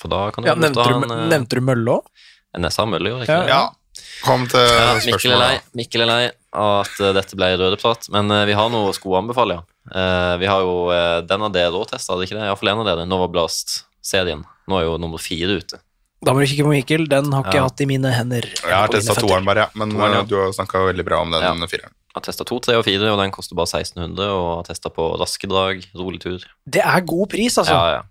For 0.00 0.08
da 0.12 0.30
kan 0.32 0.44
du 0.44 0.48
Ja, 0.50 0.54
nevnte, 0.56 0.84
du, 0.84 0.94
en, 1.04 1.10
eh, 1.12 1.26
nevnte 1.32 1.58
du 1.58 1.64
mølle 1.64 1.98
òg? 1.98 2.06
en 2.54 2.62
jeg 2.68 2.72
sa 2.76 2.84
mølle, 2.86 3.10
gjorde 3.10 3.24
jeg 3.24 3.28
ikke 3.28 3.36
Ja, 3.36 3.44
det? 3.44 3.50
Ja, 3.50 4.12
kom 4.24 4.44
til 4.48 4.60
Ja, 4.62 4.88
Mikkel 5.04 5.34
er 5.34 5.40
lei. 5.42 5.54
Mikkel 5.80 6.04
er 6.04 6.08
lei 6.10 6.24
av 6.54 6.72
at 6.84 7.00
eh, 7.02 7.12
dette 7.16 7.36
ble 7.38 7.48
rødeprat, 7.60 8.08
men 8.14 8.30
eh, 8.30 8.44
vi 8.48 8.56
har 8.56 8.70
noe 8.72 8.92
sko 8.96 9.14
å 9.14 9.18
anbefale, 9.20 9.58
ja. 9.58 9.64
Eh, 9.90 10.34
vi 10.40 10.48
har 10.48 10.62
jo 10.64 10.76
uh, 10.88 11.20
den 11.26 11.42
av 11.44 11.52
dere 11.52 11.74
òg 11.76 11.88
testa, 11.90 12.14
hadde 12.14 12.24
ikke 12.28 12.38
det? 12.38 12.46
Iallfall 12.48 12.70
en 12.72 12.82
av 12.84 12.86
dere. 12.88 13.04
Nova 13.10 13.26
Blast-serien. 13.32 14.44
Nå 14.70 14.78
er 14.78 14.86
jo 14.86 14.94
nummer 15.02 15.20
fire 15.20 15.58
ute. 15.60 15.80
Da 16.24 16.32
må 16.34 16.40
du 16.44 16.48
kikke 16.50 16.64
på 16.66 16.72
Mikkel, 16.72 17.04
den 17.10 17.32
har 17.32 17.44
ikke 17.44 17.52
jeg 17.58 17.62
Ja. 17.62 17.68
hatt 17.68 17.80
i 17.84 17.86
mine 17.90 18.10
hender. 18.14 18.46
Jeg 18.62 18.72
har 18.74 18.88
testa 18.88 19.14
toeren 19.18 19.44
bare, 19.44 19.66
ja. 19.66 19.68
men 19.74 19.90
Toeren, 19.92 20.12
ja. 20.18 20.22
uh, 20.22 20.26
du 20.30 20.34
har 20.40 20.52
snakka 20.56 20.86
veldig 20.88 21.04
bra 21.04 21.20
om 21.20 21.30
den 21.30 21.42
Ja. 21.42 21.52
fireren. 21.70 21.92
Jeg 22.14 22.20
har 22.20 22.22
testa 22.28 22.44
to, 22.46 22.60
tre 22.62 22.76
og 22.78 22.84
fire, 22.86 23.10
og 23.10 23.18
den 23.18 23.30
koster 23.34 23.56
bare 23.58 23.66
1600. 23.66 24.28
Og 24.30 24.48
har 24.62 24.66
testa 24.68 24.88
på 24.88 25.18
raske 25.18 25.48
drag, 25.50 25.84
rolig 25.98 26.20
tur. 26.22 26.38
Det 26.68 26.80
er 26.84 27.00
god 27.02 27.28
pris, 27.28 27.56
altså. 27.58 27.74
Ja, 27.74 27.92
ja. 27.98 28.02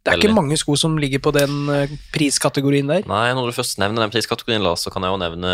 Det 0.00 0.08
er 0.08 0.16
Veldig. 0.16 0.24
ikke 0.30 0.34
mange 0.34 0.56
sko 0.56 0.76
som 0.80 0.96
ligger 0.96 1.20
på 1.20 1.30
den 1.36 1.68
eh, 1.68 1.90
priskategorien 2.14 2.88
der. 2.88 3.02
Nei, 3.06 3.34
når 3.36 3.50
du 3.50 3.52
først 3.52 3.76
nevner 3.82 4.00
den 4.00 4.10
priskategorien, 4.14 4.62
Lars, 4.64 4.80
så 4.86 4.90
kan 4.90 5.02
jeg 5.04 5.12
jo 5.12 5.18
nevne 5.20 5.50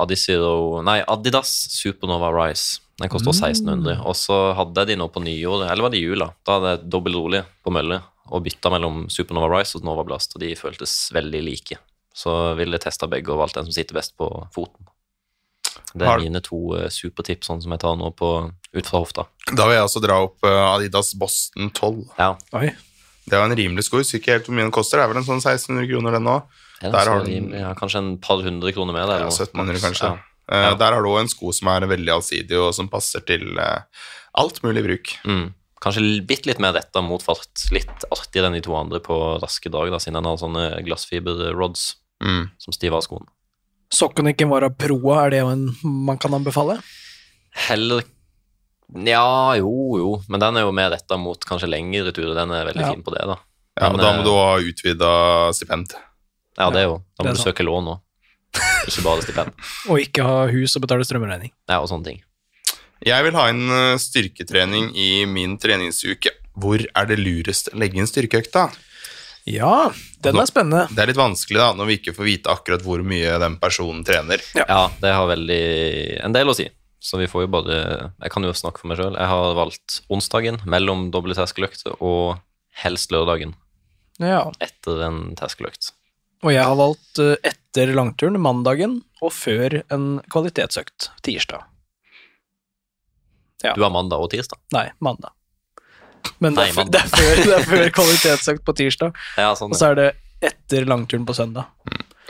Adizero, 0.00 0.80
nei, 0.82 1.02
Adidas 1.06 1.50
Supernova 1.74 2.30
Rise. 2.32 2.80
Den 3.00 3.08
koster 3.12 3.28
1600. 3.32 4.00
Og 4.08 4.16
så 4.16 4.54
hadde 4.56 4.80
jeg 4.80 4.94
de 4.94 4.96
nå 4.96 5.08
på 5.12 5.20
nyår, 5.24 5.66
eller 5.70 5.82
var 5.84 5.92
det 5.92 6.00
jula? 6.00 6.30
Da 6.48 6.56
hadde 6.58 6.72
jeg 6.74 6.90
dobbelt 6.96 7.16
rolig 7.16 7.44
på 7.64 7.72
mølle 7.76 8.00
og 8.30 8.44
bytta 8.46 8.70
mellom 8.72 9.04
Supernova 9.10 9.48
Rise 9.58 9.78
og 9.78 9.84
Nova 9.86 10.04
Blast, 10.06 10.34
og 10.36 10.42
de 10.44 10.52
føltes 10.58 10.94
veldig 11.14 11.42
like. 11.44 11.78
Så 12.14 12.32
ville 12.58 12.74
jeg 12.78 12.84
testa 12.86 13.06
begge 13.10 13.30
og 13.34 13.38
valgt 13.42 13.58
den 13.58 13.66
som 13.68 13.74
sitter 13.74 13.96
best 13.98 14.16
på 14.18 14.28
foten. 14.54 14.86
Det 15.94 16.06
er 16.06 16.20
mine 16.22 16.40
to 16.42 16.58
eh, 16.78 16.88
supertips, 16.92 17.48
sånn 17.50 17.62
som 17.64 17.72
jeg 17.74 17.82
tar 17.82 17.96
nå 17.98 18.10
på, 18.14 18.28
ut 18.76 18.86
fra 18.86 19.00
hofta. 19.02 19.24
Da 19.50 19.66
vil 19.66 19.74
jeg 19.78 19.86
også 19.88 20.02
dra 20.04 20.20
opp 20.26 20.46
eh, 20.46 20.58
Adidas 20.76 21.12
Boston 21.18 21.70
12. 21.74 22.04
Ja, 22.18 22.32
Oi. 22.58 22.70
Det 23.30 23.36
er 23.36 23.42
jo 23.44 23.50
en 23.50 23.56
rimelig 23.58 23.84
sko. 23.86 24.00
Husker 24.00 24.18
ikke 24.18 24.32
helt 24.36 24.46
hvor 24.48 24.56
mye 24.56 24.64
den 24.66 24.74
koster. 24.74 24.98
Det 24.98 25.04
er 25.04 25.10
vel 25.12 25.20
en 25.20 25.26
sånn 25.26 25.42
1600 25.42 25.86
kroner, 25.90 26.16
den 26.18 26.30
òg. 26.30 26.58
er 26.80 26.94
Der 26.94 27.10
har 27.12 27.24
den-? 27.26 27.50
Ja, 27.54 27.72
kanskje 27.78 28.00
en 28.02 28.12
par 28.22 28.40
hundre 28.42 28.72
kroner 28.74 28.96
mer? 28.96 29.04
Ja, 29.06 29.18
eller 29.20 29.30
noe. 29.30 29.36
1700 29.36 29.82
kanskje. 29.84 30.10
Ja. 30.10 30.26
Eh, 30.50 30.64
Ja. 30.70 30.74
Der 30.80 30.96
har 30.96 31.02
du 31.04 31.10
også 31.12 31.20
en 31.26 31.30
sko 31.30 31.52
som 31.54 31.68
er 31.70 31.86
veldig 31.86 32.10
allsidig, 32.16 32.58
og 32.58 32.72
som 32.74 32.88
passer 32.90 33.22
til 33.26 33.44
alt 33.60 34.62
mulig 34.66 34.82
bruk. 34.86 35.12
Mm. 35.26 35.46
Kanskje 35.80 36.20
bitte 36.28 36.50
litt 36.50 36.58
mer 36.60 36.74
retta 36.76 37.00
mot 37.00 37.22
fart. 37.24 37.66
Litt 37.72 38.04
artigere 38.12 38.50
enn 38.50 38.56
de 38.58 38.60
to 38.66 38.74
andre 38.76 39.00
på 39.00 39.16
raske 39.40 39.70
drag, 39.72 39.90
da, 39.94 39.96
siden 40.02 40.18
den 40.20 40.28
har 40.28 40.36
sånne 40.40 40.84
glassfiber-rods 40.86 41.94
Mm. 42.20 42.50
som 42.60 42.72
stiver 42.76 42.98
av 42.98 43.02
skoen. 43.06 43.24
Sokkenikken 43.90 44.50
var 44.50 44.62
av 44.66 44.74
Proa, 44.76 45.22
er 45.26 45.30
det 45.30 45.38
en 45.40 45.62
man 45.82 46.18
kan 46.20 46.34
anbefale? 46.36 46.82
Heller 47.66 48.02
Ja, 48.92 49.54
jo, 49.56 49.70
jo, 49.96 50.22
men 50.28 50.40
den 50.40 50.56
er 50.58 50.60
jo 50.66 50.72
mer 50.74 50.90
retta 50.90 51.16
mot 51.16 51.38
kanskje 51.46 51.68
lengre 51.70 52.12
turer. 52.12 52.34
Den 52.34 52.50
er 52.50 52.66
veldig 52.66 52.80
Ja. 52.82 52.92
fin 52.92 53.02
på 53.02 53.12
det, 53.14 53.24
da. 53.24 53.36
Ja, 53.80 53.88
Men, 53.88 53.96
men 53.96 54.04
da 54.04 54.12
må 54.12 54.18
eh, 54.20 54.24
du 54.24 54.30
ha 54.30 54.58
utvida 54.58 55.52
stipend. 55.54 55.94
Ja, 56.58 56.70
det 56.70 56.80
er 56.80 56.88
jo. 56.90 57.02
Da 57.16 57.24
må 57.24 57.34
du 57.34 57.40
søke 57.40 57.64
lån 57.64 57.86
òg. 57.86 58.00
Ikke 58.90 59.02
bare 59.06 59.22
stipend. 59.22 59.52
Og 59.88 59.98
ikke 60.02 60.22
ha 60.26 60.46
hus 60.50 60.74
og 60.76 60.82
betale 60.82 61.04
strømregning. 61.06 61.52
Ja, 61.70 61.78
og 61.80 61.88
sånne 61.88 62.04
ting. 62.04 62.20
Jeg 63.06 63.24
vil 63.24 63.36
ha 63.38 63.46
inn 63.52 63.64
eh, 63.72 63.96
styrketrening 64.00 64.90
i 64.98 65.24
min 65.30 65.56
treningsuke. 65.60 66.34
Hvor 66.60 66.82
er 66.82 67.06
det 67.08 67.16
lurest 67.20 67.70
å 67.72 67.78
legge 67.80 68.00
inn 68.02 68.08
styrkeøkt, 68.10 68.50
da? 68.52 68.66
Ja, 69.48 69.90
den 70.22 70.36
er 70.36 70.48
spennende. 70.50 70.82
Det 70.92 71.00
er 71.00 71.08
litt 71.08 71.18
vanskelig 71.18 71.56
da, 71.62 71.70
når 71.78 71.88
vi 71.88 71.94
ikke 72.00 72.12
får 72.14 72.26
vite 72.28 72.52
akkurat 72.52 72.82
hvor 72.84 73.00
mye 73.06 73.38
den 73.40 73.56
personen 73.62 74.02
trener. 74.04 74.42
Ja, 74.58 74.90
det 75.00 75.14
har 75.16 75.30
veldig 75.30 75.62
en 76.26 76.36
del 76.36 76.52
å 76.52 76.56
si. 76.58 76.66
Så 77.00 77.16
vi 77.16 77.30
får 77.32 77.46
jo 77.46 77.52
både 77.54 77.76
Jeg 78.20 78.30
kan 78.34 78.44
jo 78.44 78.52
snakke 78.52 78.82
for 78.82 78.90
meg 78.90 78.98
sjøl. 79.00 79.16
Jeg 79.16 79.30
har 79.30 79.54
valgt 79.56 80.02
onsdagen 80.12 80.60
mellom 80.68 81.06
doble 81.14 81.32
terskeløkter 81.38 81.96
og 81.96 82.36
helst 82.84 83.10
lørdagen 83.14 83.54
Ja. 84.20 84.50
etter 84.60 85.00
en 85.08 85.22
terskeløkt. 85.40 85.94
Og 86.44 86.52
jeg 86.52 86.64
har 86.64 86.76
valgt 86.76 87.18
eh, 87.24 87.36
etter 87.48 87.94
langturen 87.96 88.36
mandagen 88.40 89.00
og 89.24 89.32
før 89.32 89.80
en 89.88 90.20
kvalitetsøkt 90.32 91.08
tirsdag. 91.24 91.64
Ja. 93.64 93.74
Du 93.76 93.82
har 93.84 93.90
mandag 93.94 94.22
og 94.24 94.30
tirsdag? 94.32 94.58
Nei, 94.72 94.86
mandag. 95.04 95.32
Men 96.40 96.54
det 96.56 96.62
er, 96.62 96.70
Nei, 96.70 96.76
mandag. 96.76 96.92
det 96.92 97.00
er, 97.00 97.08
før, 97.16 97.42
det 97.44 97.56
er 97.58 97.66
før 97.68 97.90
kvalitetsøkt 97.96 98.64
på 98.66 98.74
tirsdag, 98.76 99.16
Ja, 99.40 99.50
sånn. 99.56 99.72
og 99.72 99.78
så 99.80 99.90
er 99.92 99.98
det 99.98 100.08
etter 100.50 100.86
langturen 100.88 101.26
på 101.28 101.34
søndag. 101.36 101.68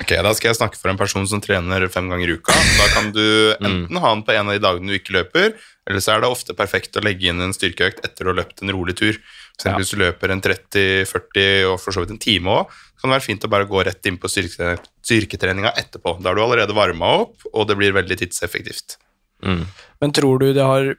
Ok, 0.01 0.15
Da 0.25 0.31
skal 0.35 0.49
jeg 0.51 0.57
snakke 0.59 0.79
for 0.81 0.89
en 0.91 0.97
person 0.99 1.27
som 1.29 1.43
trener 1.45 1.85
fem 1.93 2.09
ganger 2.11 2.31
i 2.33 2.37
uka. 2.41 2.55
Da 2.79 2.87
kan 2.95 3.11
du 3.15 3.23
enten 3.61 3.99
ha 4.01 4.15
den 4.15 4.23
på 4.27 4.33
en 4.35 4.49
av 4.49 4.57
de 4.57 4.63
dagene 4.65 4.91
du 4.91 4.97
ikke 4.99 5.15
løper, 5.19 5.53
eller 5.87 6.01
så 6.03 6.15
er 6.17 6.23
det 6.25 6.31
ofte 6.33 6.55
perfekt 6.57 6.97
å 6.97 7.03
legge 7.05 7.29
inn 7.31 7.43
en 7.45 7.53
styrkeøkt 7.55 8.03
etter 8.07 8.27
å 8.27 8.33
ha 8.33 8.39
løpt 8.41 8.63
en 8.65 8.73
rolig 8.75 8.97
tur. 8.99 9.19
For 9.61 9.69
Ja. 9.71 9.77
Hvis 9.77 9.91
du 9.93 9.99
løper 10.01 10.33
en 10.33 10.41
30-40 10.41 11.67
og 11.69 11.77
for 11.83 11.93
så 11.93 12.01
vidt 12.05 12.15
en 12.15 12.23
time 12.23 12.49
òg, 12.63 12.71
kan 13.01 13.11
det 13.11 13.17
være 13.19 13.27
fint 13.27 13.45
å 13.45 13.51
bare 13.53 13.67
gå 13.69 13.83
rett 13.85 14.07
inn 14.09 14.17
på 14.21 14.29
styrke, 14.33 14.75
styrketreninga 15.05 15.73
etterpå. 15.77 16.15
Da 16.23 16.31
har 16.31 16.39
du 16.39 16.43
allerede 16.47 16.77
varma 16.77 17.11
opp, 17.27 17.45
og 17.53 17.69
det 17.69 17.77
blir 17.81 17.93
veldig 17.97 18.17
tidseffektivt. 18.23 18.97
Mm. 19.45 19.67
Men 20.01 20.15
tror 20.17 20.41
du 20.41 20.51
det 20.57 20.65
har 20.65 20.95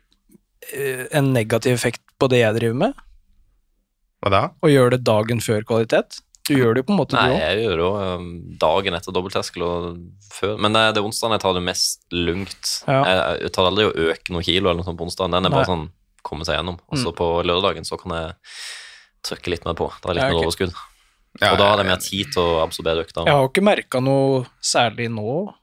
en 1.11 1.31
negativ 1.33 1.73
effekt 1.73 2.01
på 2.21 2.27
det 2.31 2.41
jeg 2.43 2.57
driver 2.59 2.77
med? 2.85 2.93
Hva 4.21 4.29
da? 4.33 4.41
Og 4.61 4.69
gjør 4.69 4.91
det 4.95 5.01
dagen 5.07 5.39
før 5.41 5.63
kvalitet? 5.65 6.19
Du 6.49 6.55
gjør 6.57 6.73
det 6.75 6.81
jo 6.81 6.87
på 6.89 6.93
en 6.95 6.99
måte, 6.99 7.15
Nei, 7.15 7.29
du 7.29 7.33
òg. 7.35 7.39
jeg 7.41 7.63
gjør 7.63 7.75
det 7.79 7.83
jo 7.85 7.91
um, 8.17 8.27
dagen 8.59 8.95
etter 8.97 9.13
dobbeltterskel 9.15 9.63
og 9.65 9.85
før. 10.33 10.55
Men 10.61 10.73
det 10.73 10.81
er, 10.81 10.93
det 10.95 11.01
er 11.01 11.07
onsdagen 11.07 11.35
jeg 11.37 11.43
tar 11.43 11.53
det 11.57 11.63
mest 11.63 12.01
lungt. 12.11 12.71
Ja. 12.89 13.01
Jeg, 13.07 13.41
jeg 13.45 13.51
tar 13.55 13.69
aldri 13.69 13.85
å 13.87 13.93
øke 14.09 14.33
noen 14.35 14.45
kilo 14.47 14.69
eller 14.69 14.79
noe 14.81 14.87
sånt 14.89 14.99
på 14.99 15.05
onsdagen. 15.07 15.35
Den 15.37 15.47
er 15.47 15.53
bare 15.53 15.65
Nei. 15.67 15.71
sånn 15.71 15.85
komme 16.27 16.45
seg 16.45 16.57
gjennom. 16.59 16.79
Og 16.89 16.97
så 17.01 17.13
Mm. 17.13 17.17
på 17.21 17.27
lørdagen 17.49 17.85
så 17.87 17.97
kan 18.01 18.11
jeg 18.17 18.33
trykke 19.29 19.53
litt 19.53 19.65
mer 19.69 19.77
på. 19.77 19.87
Da 20.01 20.09
er 20.09 20.13
litt 20.17 20.23
Ja, 20.25 20.29
mer 20.33 20.41
overskudd. 20.45 20.73
Ja, 21.41 21.51
og 21.53 21.57
da 21.61 21.69
har 21.71 21.77
jeg 21.77 21.87
mer 21.87 22.01
tid 22.03 22.33
til 22.33 22.41
å 22.43 22.59
absorbere 22.65 23.05
økta. 23.05 23.23
Jeg 23.25 23.33
har 23.37 23.47
ikke 23.47 23.63
merka 23.63 24.01
noe 24.03 24.45
særlig 24.61 25.07
nå. 25.13 25.53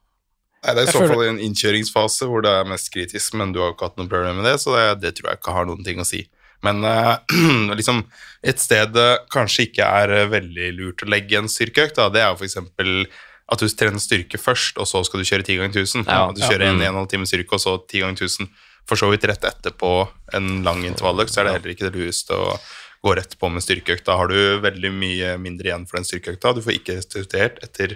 Nei, 0.65 0.75
det 0.75 0.83
er 0.83 0.89
i 0.91 0.95
så 0.97 1.05
fall 1.07 1.23
i 1.23 1.31
en 1.31 1.41
innkjøringsfase 1.43 2.27
hvor 2.27 2.43
det 2.43 2.51
er 2.51 2.67
mest 2.69 2.91
kritisk, 2.95 3.37
men 3.39 3.53
du 3.55 3.61
har 3.63 3.71
jo 3.71 3.77
ikke 3.77 3.91
hatt 3.91 4.01
noe 4.01 4.11
problem 4.11 4.41
med 4.41 4.49
det, 4.49 4.57
så 4.63 4.75
det, 4.75 4.87
det 5.05 5.15
tror 5.19 5.31
jeg 5.31 5.41
ikke 5.41 5.55
har 5.55 5.69
noen 5.69 5.87
ting 5.87 6.03
å 6.03 6.07
si. 6.09 6.25
Men 6.67 6.83
uh, 6.83 7.15
liksom 7.79 8.03
et 8.43 8.59
sted 8.63 8.91
det 8.95 9.09
kanskje 9.35 9.69
ikke 9.69 9.87
er 9.87 10.15
eh, 10.15 10.31
veldig 10.31 10.71
lurt 10.75 11.05
å 11.05 11.11
legge 11.11 11.39
en 11.39 11.51
styrkeøkt, 11.51 11.99
da, 11.99 12.09
det 12.11 12.25
er 12.25 12.33
jo 12.33 12.41
f.eks. 12.41 12.59
at 12.59 13.63
du 13.63 13.69
trener 13.71 14.03
styrke 14.03 14.41
først, 14.41 14.81
og 14.83 14.91
så 14.91 15.05
skal 15.07 15.23
du 15.23 15.29
kjøre 15.29 15.47
10 15.47 15.61
ganger 15.61 15.85
1000. 15.85 16.07
Ja, 16.07 16.25
At 16.27 16.39
du 16.39 16.43
ja, 16.43 16.51
kjører 16.51 16.73
en 16.73 16.83
mm. 16.83 16.89
1,5 16.91 17.13
time 17.15 17.31
styrke, 17.31 17.55
og 17.55 17.63
så 17.63 17.79
10 17.79 18.05
ganger 18.05 18.27
1000. 18.27 18.51
For 18.89 19.01
så 19.01 19.11
vidt 19.13 19.27
rett 19.29 19.45
etterpå 19.45 19.93
en 20.35 20.53
lang 20.67 20.83
intervalløkt, 20.89 21.33
så 21.33 21.43
er 21.43 21.49
det 21.49 21.57
heller 21.59 21.75
ikke 21.75 21.89
det 21.89 21.95
lureste 21.99 22.37
å 22.37 22.55
gå 23.05 23.15
rett 23.15 23.35
på 23.39 23.49
med 23.53 23.63
styrkeøkta. 23.63 24.17
Har 24.19 24.29
du 24.33 24.59
veldig 24.65 24.91
mye 24.95 25.35
mindre 25.39 25.71
igjen 25.71 25.85
for 25.89 25.99
den 26.01 26.07
styrkeøkta. 26.09 26.55
Du 26.57 26.63
får 26.65 26.75
ikke 26.79 26.97
restituert 26.99 27.61
etter 27.63 27.95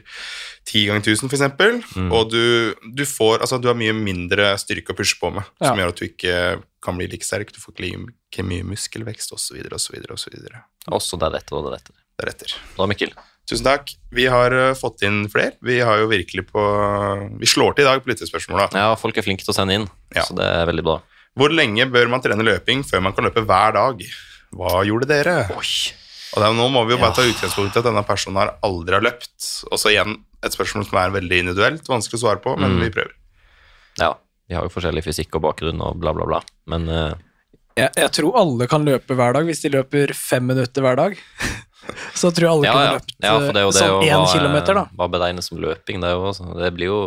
10 0.68 0.84
ganger 0.88 1.03
1000 1.03 1.32
f.eks. 1.32 1.96
Mm. 1.96 2.12
Og 2.14 2.30
du, 2.30 2.74
du 2.94 3.03
får 3.09 3.42
Altså, 3.42 3.59
du 3.61 3.66
har 3.70 3.78
mye 3.78 3.94
mindre 3.96 4.53
styrke 4.62 4.94
å 4.94 4.98
pushe 4.98 5.18
på 5.20 5.32
med, 5.34 5.42
som 5.59 5.72
Ja. 5.74 5.82
gjør 5.84 5.94
at 5.94 5.98
du 6.03 6.07
ikke 6.07 6.36
kan 6.82 6.96
bli 6.98 7.09
like 7.11 7.26
sterk. 7.26 7.50
Du 7.55 7.59
får 7.62 7.74
ikke 7.82 8.44
mye 8.46 8.62
muskelvekst 8.66 9.34
osv. 9.34 9.59
osv. 9.74 9.98
osv. 10.14 10.38
Også 10.90 11.18
deretter 11.18 11.59
og 11.59 11.66
deretter. 11.70 11.94
Deretter. 12.22 12.55
Da, 12.78 12.86
Mikkel. 12.86 13.11
Tusen 13.48 13.66
takk. 13.66 13.90
Vi 14.14 14.28
har 14.30 14.55
eh, 14.55 14.74
fått 14.78 15.03
inn 15.03 15.24
flere. 15.30 15.57
Vi 15.66 15.80
har 15.82 15.98
jo 15.98 16.07
virkelig 16.11 16.44
på 16.53 16.62
Vi 17.40 17.48
slår 17.50 17.74
til 17.74 17.82
i 17.84 17.88
dag 17.90 18.03
på 18.05 18.12
lyttespørsmåla. 18.12 18.68
Ja, 18.78 18.92
folk 18.94 19.18
er 19.18 19.26
flinke 19.26 19.42
til 19.42 19.50
å 19.50 19.57
sende 19.57 19.74
inn, 19.80 19.88
Ja. 20.14 20.22
så 20.22 20.36
det 20.38 20.46
er 20.46 20.68
veldig 20.70 20.84
bra. 20.86 21.00
Hvor 21.34 21.50
lenge 21.50 21.86
bør 21.90 22.11
man 22.12 22.20
trene 22.22 22.44
løping 22.44 22.84
før 22.86 23.03
man 23.03 23.14
kan 23.16 23.24
løpe 23.24 23.42
hver 23.48 23.72
dag? 23.74 24.03
Hva 24.53 24.82
gjorde 24.84 25.09
dere? 25.09 25.36
Og 25.53 26.40
det 26.40 26.46
er, 26.48 26.55
nå 26.57 26.66
må 26.72 26.82
vi 26.88 26.94
jo 26.94 27.00
bare 27.00 27.14
ta 27.16 27.24
utgangspunkt 27.28 27.76
i 27.76 27.80
at 27.80 27.84
denne 27.88 28.03
personen 28.09 28.36
har 28.40 28.55
aldri 28.64 28.94
har 28.96 29.05
løpt. 29.05 29.48
Og 29.70 29.78
så 29.80 29.90
igjen 29.92 30.14
et 30.44 30.55
spørsmål 30.55 30.86
som 30.88 30.98
er 31.03 31.12
veldig 31.18 31.38
individuelt, 31.44 31.88
vanskelig 31.88 32.18
å 32.20 32.22
svare 32.24 32.40
på, 32.44 32.55
men 32.59 32.76
Mm. 32.76 32.80
vi 32.86 32.90
prøver. 32.90 33.12
Ja, 34.00 34.14
vi 34.48 34.55
har 34.57 34.62
jo 34.64 34.72
forskjellig 34.72 35.05
fysikk 35.05 35.34
og 35.36 35.42
bakgrunn 35.42 35.80
og 35.84 35.98
bla, 36.00 36.12
bla, 36.16 36.24
bla. 36.26 36.40
Men 36.66 36.88
uh... 36.88 37.12
Jeg, 37.76 37.90
jeg 37.96 38.11
tror 38.12 38.36
alle 38.36 38.66
kan 38.68 38.84
løpe 38.84 39.14
hver 39.16 39.32
dag 39.36 39.44
hvis 39.48 39.62
de 39.64 39.70
løper 39.72 40.12
fem 40.16 40.44
minutter 40.46 40.82
hver 40.84 40.96
dag. 40.96 41.16
Så 42.14 42.30
tror 42.30 42.44
jeg 42.46 42.53
alle 42.53 42.66
ja, 42.68 42.72
kunne 42.72 42.84
ja. 42.86 42.92
løpt 42.96 43.14
ja, 43.18 43.32
for 43.38 43.53
det 43.53 43.61
er 43.61 43.64
jo 43.66 43.72
det 43.72 43.80
sånn 43.82 44.05
én 44.07 44.26
kilometer, 44.32 44.74
da. 44.78 44.84
Hva 44.96 45.09
beregnes 45.11 45.48
som 45.50 45.59
løping, 45.59 46.00
det 46.00 46.11
er 46.12 46.16
også. 46.20 46.48
Det 46.61 46.68
blir 46.76 46.86
jo 46.92 46.98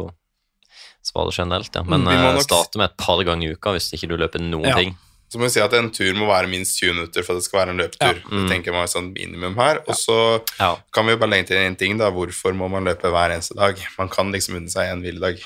svaret 1.06 1.38
generelt, 1.38 1.70
ja. 1.78 1.84
Men 1.86 2.02
Mm, 2.04 2.10
vi 2.10 2.16
må 2.18 2.30
eh, 2.30 2.34
nok- 2.40 2.44
starte 2.48 2.78
med 2.82 2.90
et 2.90 2.98
par 2.98 3.22
ganger 3.24 3.48
i 3.50 3.54
uka 3.56 3.72
hvis 3.76 3.92
ikke 3.94 4.10
du 4.10 4.18
løper 4.18 4.42
noen 4.42 4.66
Ja. 4.70 4.76
ting. 4.76 4.98
Så 5.32 5.40
må 5.42 5.48
vi 5.48 5.54
si 5.56 5.60
at 5.64 5.74
en 5.74 5.90
tur 5.92 6.14
må 6.16 6.28
være 6.30 6.48
minst 6.48 6.78
20 6.80 6.94
minutter 6.94 7.24
for 7.26 7.34
at 7.36 7.42
det 7.42 7.46
skal 7.48 7.60
være 7.64 7.74
en 7.74 7.80
løpetur. 7.82 8.20
Ja. 8.22 8.30
Mm. 8.30 8.44
Det 8.46 8.52
tenker 8.54 8.72
jeg 8.72 8.76
må 8.78 8.84
sånn 8.92 9.08
minimum 9.16 9.56
her. 9.58 9.80
Og 9.88 9.96
så 9.98 10.18
Ja. 10.60 10.76
kan 10.94 11.06
vi 11.06 11.12
jo 11.16 11.18
bare 11.18 11.30
legge 11.34 11.48
til 11.48 11.58
en 11.58 11.76
ting, 11.76 11.98
da. 11.98 12.12
Hvorfor 12.12 12.54
må 12.56 12.70
man 12.70 12.86
løpe 12.86 13.10
hver 13.12 13.34
eneste 13.34 13.56
dag? 13.58 13.76
Man 13.98 14.10
kan 14.10 14.32
liksom 14.32 14.56
unne 14.56 14.70
seg 14.70 14.92
en 14.92 15.02
hviledag. 15.02 15.42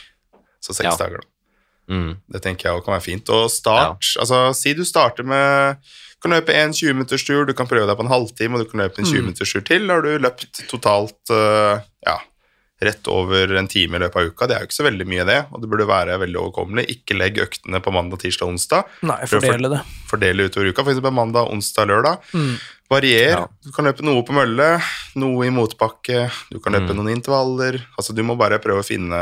Så 0.62 0.76
seks 0.76 0.84
Ja. 0.92 0.96
dager, 0.98 1.22
da. 1.24 1.28
Mm. 1.96 2.18
Det 2.32 2.42
tenker 2.44 2.70
jeg 2.70 2.74
også 2.78 2.86
kan 2.86 2.94
være 3.00 3.08
fint. 3.08 3.30
Og 3.30 3.50
start, 3.50 4.04
altså 4.20 4.54
si 4.54 4.74
du 4.74 4.84
starter 4.86 5.24
med 5.24 5.78
Du 6.22 6.28
kan 6.28 6.32
løpe 6.36 6.50
en 6.54 6.72
20-minutterstur, 6.74 7.46
du 7.48 7.54
kan 7.54 7.66
prøve 7.66 7.88
deg 7.88 7.96
på 7.96 8.04
en 8.04 8.10
halvtime, 8.12 8.54
og 8.60 8.66
du 8.66 8.70
kan 8.70 8.82
løpe 8.82 9.00
en 9.00 9.06
20-minutterstur 9.06 9.64
til. 9.64 9.88
Da 9.88 9.94
har 9.94 10.02
du 10.02 10.18
løpt 10.20 10.68
totalt 10.68 11.16
uh, 11.32 11.80
ja, 12.06 12.18
rett 12.82 13.08
over 13.12 13.56
en 13.60 13.68
time 13.68 13.98
i 13.98 14.00
løpet 14.00 14.16
av 14.22 14.28
uka. 14.32 14.48
Det 14.48 14.56
er 14.56 14.62
jo 14.64 14.70
ikke 14.70 14.78
så 14.80 14.86
veldig 14.88 15.08
mye, 15.12 15.26
det, 15.28 15.40
og 15.52 15.62
det 15.62 15.70
burde 15.72 15.88
være 15.90 16.18
veldig 16.22 16.40
overkommelig. 16.40 16.86
Ikke 16.94 17.18
legg 17.20 17.40
øktene 17.44 17.82
på 17.84 17.92
mandag, 17.92 18.22
tirsdag, 18.24 18.48
onsdag. 18.54 18.84
Nei, 19.04 19.18
fordele 19.28 19.72
det. 19.74 19.82
Fordele 20.08 20.48
utover 20.48 20.72
uka, 20.72 20.86
f.eks. 20.88 21.02
mandag, 21.12 21.50
onsdag, 21.52 21.90
lørdag. 21.92 22.22
Mm. 22.34 22.54
Varier. 22.90 23.34
Ja. 23.36 23.42
Du 23.62 23.70
kan 23.76 23.86
løpe 23.86 24.02
noe 24.08 24.24
på 24.26 24.34
mølle, 24.34 24.70
noe 25.22 25.46
i 25.46 25.52
motbakke, 25.54 26.24
du 26.50 26.58
kan 26.64 26.74
løpe 26.74 26.90
Mm. 26.96 26.98
noen 27.04 27.12
intervaller. 27.18 27.78
Altså, 28.00 28.16
du 28.16 28.24
må 28.24 28.36
bare 28.40 28.58
prøve 28.64 28.82
å 28.82 28.88
finne, 28.88 29.20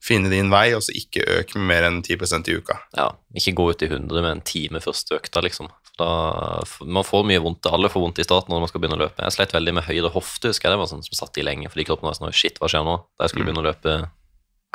finne 0.00 0.30
din 0.30 0.48
vei, 0.48 0.70
og 0.72 0.80
så 0.86 0.94
ikke 0.96 1.26
øk 1.40 1.56
med 1.58 1.66
mer 1.66 1.82
enn 1.90 2.00
10% 2.02 2.48
i 2.48 2.56
uka. 2.56 2.78
ja. 2.96 3.10
Ikke 3.36 3.52
gå 3.52 3.66
ut 3.74 3.82
i 3.82 3.88
100 3.90 4.22
med 4.22 4.30
en 4.30 4.40
time 4.40 4.80
første 4.80 5.18
økta, 5.18 5.42
liksom. 5.44 5.68
Da, 5.96 6.62
man 6.84 7.04
får 7.08 7.22
mye 7.24 7.40
vondt, 7.40 7.64
alle 7.72 7.88
får 7.88 8.02
vondt 8.02 8.18
i 8.20 8.24
starten 8.26 8.52
når 8.52 8.60
man 8.66 8.68
skal 8.68 8.80
begynne 8.82 8.98
å 8.98 9.04
løpe. 9.06 9.22
Jeg 9.24 9.32
slet 9.32 9.54
veldig 9.56 9.72
med 9.78 9.84
høyre 9.86 10.10
hofte, 10.12 10.50
husker 10.52 10.68
jeg 10.68 10.74
det 10.76 10.80
var 10.82 10.90
sånn 10.90 11.04
som 11.06 11.16
satt 11.16 11.38
i 11.40 11.44
lenge, 11.46 11.70
fordi 11.72 11.86
kroppen 11.88 12.10
var 12.10 12.12
sånn, 12.18 12.32
shit, 12.36 12.58
hva 12.60 12.68
skjer 12.68 12.84
nå? 12.84 12.98
Da 13.16 13.24
jeg 13.24 13.32
skulle 13.32 13.46
begynne 13.48 13.62
å 13.64 13.68
løpe 13.70 13.94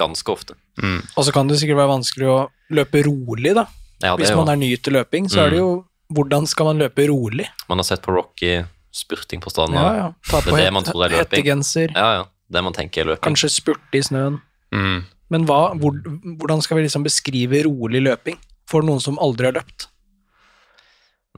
ganske 0.02 0.34
ofte. 0.34 0.56
Mm. 0.82 0.98
Og 1.16 1.26
så 1.28 1.32
kan 1.36 1.48
det 1.52 1.60
sikkert 1.62 1.78
være 1.78 1.92
vanskelig 1.94 2.28
å 2.32 2.40
løpe 2.74 3.04
rolig, 3.06 3.54
da. 3.54 3.68
Ja, 4.02 4.16
Hvis 4.18 4.34
man 4.36 4.50
er 4.50 4.58
ny 4.58 4.72
til 4.82 4.94
løping, 4.98 5.30
så 5.30 5.46
er 5.46 5.50
det 5.54 5.60
Mm. 5.60 5.66
jo 5.66 5.86
Hvordan 6.12 6.46
skal 6.46 6.66
man 6.66 6.78
løpe 6.80 7.08
rolig? 7.08 7.46
man 7.70 7.78
har 7.78 7.84
sett 7.86 8.02
på 8.02 8.12
Rocky 8.14 8.66
spurting 8.92 9.40
på 9.40 9.50
stranda. 9.50 9.80
Ja, 9.80 9.94
ja. 9.96 10.14
Ta 10.28 10.42
Det 10.42 10.52
på 10.52 10.58
det 10.58 10.74
het- 10.74 10.86
tror 10.92 11.06
er 11.06 11.10
hettegenser, 11.24 11.92
ja, 11.96 12.14
ja. 12.18 12.26
Det 12.52 12.64
man 12.64 12.74
tenker 12.74 13.02
er 13.02 13.06
løping. 13.16 13.32
kanskje 13.32 13.50
spurte 13.50 13.94
i 13.96 14.02
snøen. 14.02 14.42
Mm. 14.74 15.06
Men 15.30 15.46
hva, 15.46 15.72
hvor, 15.80 15.94
hvordan 16.38 16.62
skal 16.62 16.78
vi 16.78 16.84
liksom 16.84 17.04
beskrive 17.06 17.64
rolig 17.64 18.02
løping 18.04 18.38
for 18.68 18.82
noen 18.82 19.00
som 19.00 19.18
aldri 19.20 19.46
har 19.46 19.54
løpt? 19.54 19.88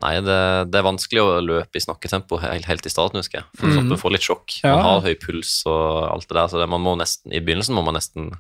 Nei, 0.04 0.14
det, 0.20 0.38
det 0.74 0.80
er 0.82 0.86
vanskelig 0.86 1.22
å 1.24 1.28
løpe 1.42 1.80
i 1.80 1.84
snakketempo 1.86 2.42
helt, 2.44 2.66
helt 2.68 2.86
i 2.90 2.92
starten, 2.92 3.22
husker 3.24 3.40
jeg. 3.42 3.46
For 3.60 3.72
mm. 3.72 3.88
Man 3.94 4.00
får 4.02 4.12
litt 4.18 4.26
sjokk. 4.28 4.58
Ja. 4.64 4.74
Man 4.76 4.90
har 5.00 5.06
høy 5.08 5.14
puls 5.22 5.62
og 5.70 6.10
alt 6.12 6.28
det 6.28 6.36
der, 6.36 6.50
så 6.52 6.60
det, 6.60 6.68
man 6.74 6.84
må 6.84 6.98
nesten, 7.00 7.32
i 7.32 7.40
begynnelsen 7.40 7.78
må 7.78 7.86
man 7.88 7.96
nesten 7.96 8.34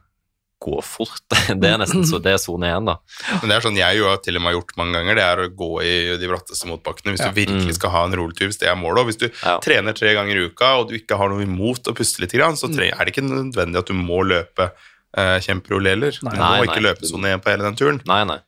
gå 0.63 0.77
fort. 0.79 1.23
Det 1.59 1.67
er 1.67 1.79
nesten 1.81 2.05
så 2.07 2.21
det 2.23 2.31
er 2.31 2.39
sone 2.39 2.69
én, 2.71 2.85
da. 2.87 2.93
Men 3.41 3.49
det 3.51 3.55
er 3.57 3.63
sånn 3.65 3.75
jeg 3.75 3.97
jo 3.99 4.05
har 4.07 4.21
til 4.23 4.37
og 4.39 4.43
med 4.45 4.53
har 4.53 4.55
gjort 4.61 4.77
mange 4.79 4.95
ganger, 4.95 5.17
det 5.19 5.25
er 5.27 5.41
å 5.43 5.47
gå 5.59 5.69
i 5.83 5.91
de 6.21 6.29
bratteste 6.31 6.69
motbakkene. 6.69 7.11
Hvis 7.17 7.23
Ja. 7.25 7.31
du 7.33 7.35
virkelig 7.41 7.73
Mm. 7.73 7.79
skal 7.81 7.91
ha 7.91 8.03
en 8.07 8.15
rolig 8.15 8.47
hvis 8.47 8.59
det 8.61 8.69
er 8.71 8.77
målet. 8.79 9.01
Og 9.03 9.09
hvis 9.11 9.19
du 9.19 9.27
Ja. 9.43 9.57
trener 9.59 9.91
tre 9.97 10.13
ganger 10.15 10.39
i 10.39 10.45
uka, 10.47 10.69
og 10.79 10.87
du 10.87 10.95
ikke 10.95 11.17
har 11.19 11.27
noe 11.33 11.43
imot 11.43 11.83
å 11.91 11.95
puste 11.95 12.23
litt, 12.23 12.31
så 12.31 12.71
er 12.71 13.03
det 13.03 13.11
ikke 13.11 13.27
nødvendig 13.27 13.77
at 13.83 13.91
du 13.91 13.93
må 13.93 14.23
løpe 14.23 14.71
eh, 15.15 15.37
kjemperolig 15.43 15.89
heller. 15.93 16.11
Du 16.15 16.25
Nei. 16.29 16.37
må 16.37 16.39
Nei, 16.39 16.61
ikke 16.63 16.79
nei. 16.81 16.87
løpe 16.89 17.05
sone 17.11 17.35
én 17.35 17.43
på 17.43 17.51
hele 17.51 17.67
den 17.67 17.75
turen. 17.75 18.01
Nei, 18.07 18.23
nei. 18.23 18.39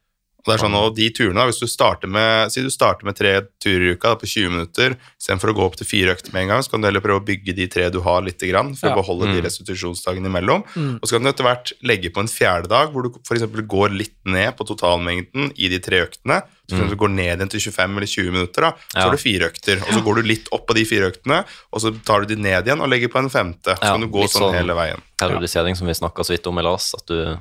Og 0.46 0.52
det 0.52 0.62
er 0.62 0.62
sånn, 0.68 0.76
og 0.78 0.96
de 0.96 1.10
turene, 1.10 1.34
da, 1.41 1.46
hvis 1.50 1.58
du 1.60 1.66
starter 1.66 2.08
med, 2.08 2.52
Si 2.52 2.62
du 2.62 2.70
starter 2.70 3.04
med 3.04 3.16
tre 3.18 3.41
turer 3.60 3.89
i 3.89 3.93
uka 3.98 4.10
da, 4.14 4.16
på 4.16 4.28
20 4.30 4.50
minutter, 4.54 4.96
istedenfor 5.20 5.50
å 5.50 5.56
gå 5.58 5.64
opp 5.66 5.76
til 5.76 5.88
fire 5.89 6.14
økter 6.14 6.32
med 6.34 6.43
en 6.43 6.48
gang, 6.50 6.62
så 6.62 6.70
kan 6.70 6.82
du 6.82 6.88
heller 6.88 7.02
prøve 7.02 7.20
å 7.24 7.26
bygge 7.26 7.56
de 7.56 7.66
tre 7.68 7.89
du 7.89 8.00
har, 8.02 8.22
litt 8.22 8.38
grann, 8.39 8.76
for 8.76 8.89
Ja. 8.89 8.93
å 8.96 9.02
beholde 9.02 9.26
de 9.34 9.41
Mm. 9.41 9.46
restitusjonsdagene 9.48 10.28
imellom. 10.30 10.64
Mm. 10.76 11.00
Og 11.02 11.10
så 11.10 11.18
kan 11.18 11.24
du 11.24 11.30
etter 11.30 11.43
hvert 11.43 11.74
legge 11.84 12.14
på 12.14 12.20
en 12.22 12.28
fjerde 12.28 12.68
dag, 12.70 12.93
hvor 12.93 13.04
du 13.04 13.10
f.eks. 13.26 13.41
går 13.68 13.98
litt 13.98 14.14
ned 14.26 14.56
på 14.56 14.68
totalmengden 14.70 15.52
i 15.58 15.68
de 15.68 15.80
tre 15.80 16.06
øktene. 16.06 16.43
Så 16.70 16.78
Mm. 16.78 16.89
du 16.89 16.96
gå 16.96 17.10
ned 17.10 17.39
igjen 17.39 17.50
til 17.50 17.60
25 17.60 17.98
eller 17.98 18.08
20 18.08 18.32
minutter, 18.32 18.62
da. 18.62 18.72
så 18.72 18.96
Ja. 18.96 19.02
har 19.02 19.12
du 19.12 19.18
fire 19.18 19.50
økter. 19.52 19.82
Og 19.82 19.89
så 19.93 20.04
går 20.04 20.16
du 20.16 20.22
litt 20.24 20.48
opp 20.52 20.68
på 20.68 20.74
de 20.76 20.84
fire 20.86 21.12
øktene, 21.12 21.43
og 21.74 21.82
så 21.82 21.91
tar 22.06 22.22
du 22.26 22.36
de 22.36 22.41
ned 22.41 22.66
igjen 22.66 22.82
og 22.82 22.89
legger 22.89 23.08
på 23.10 23.18
en 23.20 23.30
femte. 23.30 23.74
Så 23.78 23.82
Ja, 23.82 23.91
kan 23.98 24.02
du 24.02 24.08
gå 24.08 24.24
sånn 24.26 24.52
sånn- 24.52 24.54
hele 24.54 24.74
veien. 24.76 25.02
Periodisering 25.18 25.76
som 25.78 25.88
vi 25.88 25.93
snakka 25.93 26.22
så 26.26 26.30
vidt 26.38 26.46
om 26.48 26.58
i 26.60 26.62
Lars, 26.62 26.93
at 26.93 27.06
du 27.08 27.38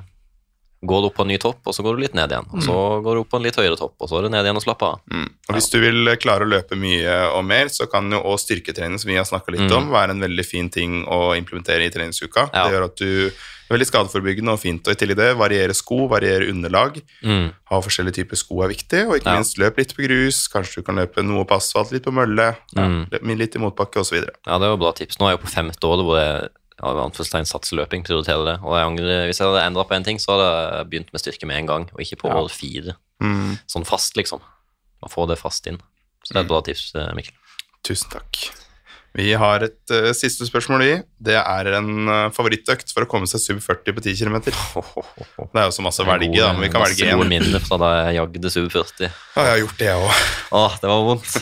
går 0.87 1.05
opp 1.09 1.15
på 1.15 1.21
en 1.25 1.27
ny 1.33 1.37
topp, 1.37 1.59
og 1.65 1.73
så 1.75 1.83
går 1.83 1.95
du 1.97 2.01
litt 2.03 2.13
ned 2.17 2.29
igjen. 2.31 2.47
Og 2.53 2.61
så 2.63 2.75
går 3.03 3.15
du 3.15 3.19
opp 3.23 3.29
på 3.33 3.37
en 3.39 3.43
litt 3.43 3.55
høyere 3.59 3.77
topp, 3.79 3.95
og 3.99 4.09
så 4.09 4.19
er 4.19 4.21
du 4.23 4.29
ned 4.29 4.45
igjen 4.45 4.55
og 4.61 4.63
slapper 4.65 4.85
av. 4.93 4.99
Mm. 5.11 5.29
Og 5.49 5.55
hvis 5.55 5.69
du 5.71 5.79
vil 5.79 6.15
klare 6.17 6.45
å 6.45 6.49
løpe 6.49 6.75
mye 6.79 7.17
og 7.35 7.43
mer, 7.45 7.65
så 7.73 7.89
kan 7.91 8.09
jo 8.11 8.21
også 8.21 8.45
styrketrening, 8.49 8.99
som 9.01 9.09
vi 9.09 9.15
har 9.17 9.25
snakka 9.25 9.51
litt 9.51 9.65
Mm. 9.69 9.77
om, 9.77 9.89
være 9.91 10.11
en 10.11 10.21
veldig 10.21 10.45
fin 10.45 10.69
ting 10.69 11.03
å 11.05 11.35
implementere 11.37 11.85
i 11.85 11.89
treningsuka. 11.89 12.49
Ja. 12.53 12.65
Det 12.67 12.73
gjør 12.73 12.85
at 12.85 12.95
du 12.97 13.27
er 13.27 13.31
veldig 13.77 13.87
skadeforebyggende 13.89 14.51
og 14.53 14.59
fint. 14.61 14.85
Og 14.87 14.93
i 14.93 14.95
tillegg 14.95 15.17
det, 15.17 15.35
variere 15.37 15.73
sko, 15.73 16.07
variere 16.07 16.49
underlag. 16.51 17.01
Mm. 17.23 17.51
Ha 17.71 17.79
forskjellige 17.81 18.19
typer 18.21 18.37
sko 18.37 18.61
er 18.61 18.67
viktig, 18.69 19.07
og 19.07 19.15
ikke 19.17 19.25
Ja. 19.31 19.35
minst 19.39 19.57
løp 19.57 19.77
litt 19.77 19.95
på 19.95 20.05
grus. 20.05 20.47
Kanskje 20.47 20.75
du 20.77 20.81
kan 20.83 20.95
løpe 20.95 21.23
noe 21.25 21.45
på 21.45 21.55
asfalt, 21.57 21.91
litt 21.91 22.03
på 22.03 22.13
mølle, 22.13 22.55
Mm. 22.75 23.09
løp 23.09 23.37
litt 23.37 23.55
i 23.55 23.59
motbakke 23.59 23.97
osv. 23.99 24.21
Ja, 24.45 24.59
det 24.59 24.69
var 24.69 24.77
bra 24.77 24.91
tips. 24.91 25.17
Nå 25.17 25.27
er 25.27 25.37
jeg 25.37 25.41
på 25.41 25.49
femte 25.49 25.81
året 25.81 26.05
hvor 26.05 26.17
jeg 26.19 26.49
ja, 26.75 26.91
i 26.91 27.03
anførselstegn 27.05 27.47
satser 27.47 27.79
løping, 27.79 28.03
prioriterer 28.07 28.49
det. 28.49 28.57
Og 28.65 28.75
jeg 28.75 28.89
angrer, 28.89 29.25
hvis 29.29 29.39
jeg 29.39 29.47
hadde 29.47 29.63
endra 29.63 29.85
på 29.87 29.95
en 29.95 30.07
ting, 30.07 30.19
så 30.19 30.35
hadde 30.35 30.49
jeg 30.51 30.89
begynt 30.91 31.13
med 31.15 31.23
styrke 31.23 31.47
med 31.49 31.61
en 31.61 31.71
gang, 31.71 31.87
og 31.93 32.03
ikke 32.03 32.19
på 32.25 32.31
Ja. 32.31 32.41
år 32.41 32.51
fire. 32.51 32.97
Mm. 33.23 33.57
Sånn 33.71 33.87
fast, 33.87 34.17
liksom. 34.19 34.43
Å 35.05 35.11
få 35.11 35.27
det 35.29 35.39
fast 35.39 35.67
inn. 35.67 35.79
Så 36.25 36.33
det 36.33 36.41
er 36.41 36.45
et 36.45 36.51
bra 36.51 36.61
tips, 36.65 36.91
eh, 36.95 37.13
Mikkel. 37.15 37.33
Tusen 37.85 38.09
takk. 38.11 38.43
Vi 39.15 39.31
har 39.39 39.63
et 39.63 39.91
uh, 39.95 40.11
siste 40.11 40.43
spørsmål 40.43 40.81
i. 40.83 40.95
Det 41.23 41.37
er 41.39 41.69
en 41.77 42.09
uh, 42.09 42.29
favorittøkt 42.35 42.91
for 42.91 43.05
å 43.05 43.07
komme 43.07 43.29
seg 43.31 43.39
sub 43.39 43.61
40 43.63 43.95
på 43.95 44.03
10 44.03 44.17
km. 44.25 44.41
Det 45.53 45.61
er 45.61 45.69
jo 45.69 45.75
så 45.77 45.85
masse 45.85 46.03
å 46.03 46.07
velge, 46.09 46.35
da, 46.35 46.51
men 46.51 46.65
vi 46.65 46.71
kan 46.73 46.83
velge 46.83 47.05
Masse 47.05 47.15
gode 47.15 47.29
minner 47.31 47.63
fra 47.63 47.79
da 47.79 47.91
jeg 48.09 48.17
jagde 48.17 48.51
sub 48.51 48.67
40. 48.73 49.05
Ja, 49.07 49.45
jeg 49.45 49.53
har 49.53 49.61
gjort 49.63 49.77
det, 49.79 49.87
jeg 49.87 50.09
òg. 50.09 50.75
Det 50.81 50.91
var 50.91 51.05
vondt. 51.07 51.37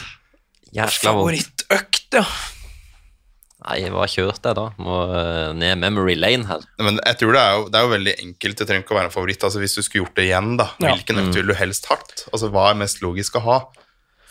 Jæskla 0.78 1.16
vondt. 1.18 1.24
Favorittøkt, 1.24 2.20
ja. 2.20 2.26
Nei, 3.64 3.78
hva 3.94 4.06
kjørte 4.12 4.50
jeg 4.52 4.58
da? 4.58 4.66
Må 4.84 4.96
eh, 5.16 5.54
ned 5.56 5.78
memory 5.80 6.16
lane 6.20 6.46
her. 6.50 6.66
Men 6.84 7.00
jeg 7.00 7.18
tror 7.22 7.32
det 7.36 7.42
er, 7.44 7.54
jo, 7.58 7.70
det 7.72 7.80
er 7.80 7.86
jo 7.88 7.92
veldig 7.94 8.16
enkelt. 8.26 8.58
Det 8.60 8.68
trenger 8.68 8.84
ikke 8.84 8.96
å 8.96 9.00
være 9.00 9.10
en 9.12 9.16
favoritt. 9.16 9.44
Altså 9.48 9.62
Hvis 9.64 9.76
du 9.78 9.82
skulle 9.86 10.04
gjort 10.06 10.16
det 10.20 10.26
igjen, 10.28 10.58
da, 10.60 10.68
Ja. 10.84 10.92
hvilken 10.98 11.22
økt 11.24 11.38
ville 11.40 11.54
du 11.54 11.60
helst 11.60 11.88
hatt? 11.92 12.26
Altså 12.34 12.50
Hva 12.52 12.70
er 12.72 12.76
mest 12.84 13.00
logisk 13.02 13.36
å 13.40 13.44
ha 13.48 13.58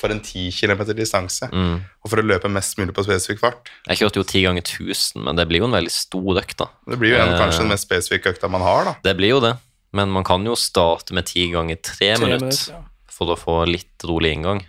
for 0.02 0.10
en 0.10 0.20
10 0.20 0.50
km 0.52 0.82
distanse? 0.98 1.46
Mm. 1.52 1.80
Og 2.04 2.10
for 2.10 2.20
å 2.20 2.26
løpe 2.26 2.50
mest 2.50 2.76
mulig 2.76 2.92
på 2.96 3.04
spesifikk 3.06 3.38
fart? 3.40 3.70
Jeg 3.88 4.00
kjørte 4.02 4.20
jo 4.20 4.24
10 4.26 4.42
ganger 4.48 4.62
1000, 4.66 5.22
men 5.24 5.36
det 5.38 5.48
blir 5.48 5.62
jo 5.62 5.68
en 5.70 5.76
veldig 5.78 5.92
stor 5.94 6.40
økt, 6.42 6.56
da. 6.58 6.66
Det 6.90 6.98
blir 6.98 7.14
jo 7.14 7.20
en, 7.22 7.32
Eh. 7.34 7.38
kanskje 7.40 7.62
den 7.64 7.68
mest 7.72 7.86
spesifikke 7.88 8.34
økta 8.34 8.50
man 8.50 8.60
har, 8.66 8.84
da. 8.84 8.94
Det 9.02 9.16
blir 9.16 9.28
jo 9.36 9.40
det. 9.40 9.56
Men 9.94 10.08
man 10.10 10.24
kan 10.24 10.44
jo 10.44 10.54
starte 10.56 11.12
med 11.14 11.24
10 11.26 11.52
ganger 11.52 11.76
3 11.80 12.18
minutter 12.18 12.40
minutter, 12.48 12.72
ja. 12.72 12.82
for 13.08 13.32
å 13.32 13.36
få 13.38 13.56
litt 13.68 13.98
rolig 14.08 14.32
inngang. 14.36 14.64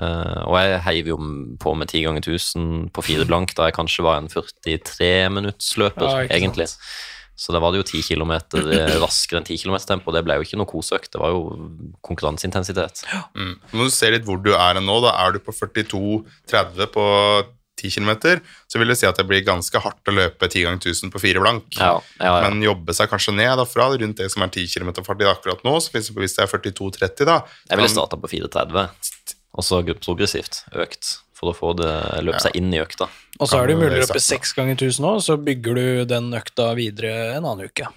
Eh, 0.00 0.42
og 0.48 0.56
jeg 0.56 0.80
heiv 0.86 1.12
jo 1.12 1.20
på 1.60 1.76
med 1.76 1.90
10 1.92 2.04
ganger 2.06 2.24
1000 2.24 2.90
på 2.96 3.04
fire 3.04 3.26
blank, 3.28 3.54
da 3.58 3.68
jeg 3.68 3.76
kanskje 3.76 4.04
var 4.06 4.20
en 4.20 4.30
43-minuttsløper, 4.32 6.06
Ja, 6.06 6.22
egentlig. 6.24 6.38
egentlig. 6.40 6.68
Så 7.40 7.54
da 7.54 7.60
var 7.60 7.72
det 7.72 7.80
jo 7.80 7.86
10 7.88 8.02
km 8.04 8.34
raskere 9.00 9.40
enn 9.40 9.46
10 9.48 9.62
km 9.62 9.78
tempo. 9.88 10.12
Det 10.12 10.20
ble 10.26 10.36
jo 10.36 10.44
ikke 10.44 10.58
noe 10.60 10.68
koseøkt, 10.68 11.12
det 11.14 11.20
var 11.22 11.32
jo 11.32 11.46
konkurranseintensitet. 12.04 13.04
Mm. 13.32 13.54
Nå 13.72 13.80
må 13.80 13.88
du 13.88 13.94
se 13.94 14.10
litt 14.12 14.26
hvor 14.28 14.42
du 14.44 14.52
er 14.52 14.80
nå. 14.80 14.98
Da 15.00 15.14
er 15.24 15.32
du 15.32 15.40
på 15.40 15.54
42,30 15.56 16.92
på 16.92 17.06
10 17.80 17.90
km, 17.96 18.40
så 18.68 18.78
vil 18.78 18.92
det 18.92 18.98
si 19.00 19.08
at 19.08 19.16
det 19.16 19.24
blir 19.28 19.40
ganske 19.46 19.80
hardt 19.80 20.10
å 20.10 20.12
løpe 20.12 20.48
10 20.50 20.66
ganger 20.66 20.82
1000 20.82 21.12
på 21.14 21.22
fire 21.22 21.40
blank. 21.40 21.64
Ja, 21.78 21.94
ja, 22.20 22.34
ja. 22.42 22.42
Men 22.44 22.60
jobbe 22.64 22.92
seg 22.96 23.08
kanskje 23.08 23.32
ned 23.36 23.54
derfra, 23.56 23.88
fra 23.88 24.02
rundt 24.02 24.20
det 24.20 24.28
som 24.32 24.44
er 24.44 24.52
10 24.52 24.68
km 24.74 24.92
fart 25.06 25.24
i 25.24 25.30
akkurat 25.30 25.64
nå. 25.64 25.78
Så 25.80 25.94
finnes 25.94 26.10
det, 26.10 26.18
hvis 26.20 26.36
det 26.36 26.44
er 26.44 26.52
42,30, 26.52 27.24
da 27.24 27.40
Jeg 27.70 27.80
ville 27.80 27.92
starta 27.92 28.20
på 28.20 28.28
4,30, 28.28 28.90
og 29.54 29.64
så 29.66 29.80
progressivt 30.00 30.62
økt, 30.74 31.18
for 31.34 31.50
å 31.52 31.56
få 31.56 31.72
det 31.76 31.90
løpe 32.26 32.40
seg 32.40 32.54
inn 32.56 32.72
i 32.74 32.78
økta. 32.82 33.08
Og 33.40 33.48
så 33.48 33.60
er 33.62 33.66
det 33.70 33.74
jo 33.76 33.80
mulig 33.80 33.96
å 33.98 34.06
løpe 34.06 34.20
seks 34.22 34.52
ganger 34.54 34.76
1000 34.76 35.04
òg, 35.08 35.18
så 35.24 35.36
bygger 35.40 35.74
du 35.74 36.04
den 36.04 36.30
økta 36.36 36.74
videre 36.76 37.36
en 37.36 37.44
annen 37.44 37.66
uke. 37.66 37.88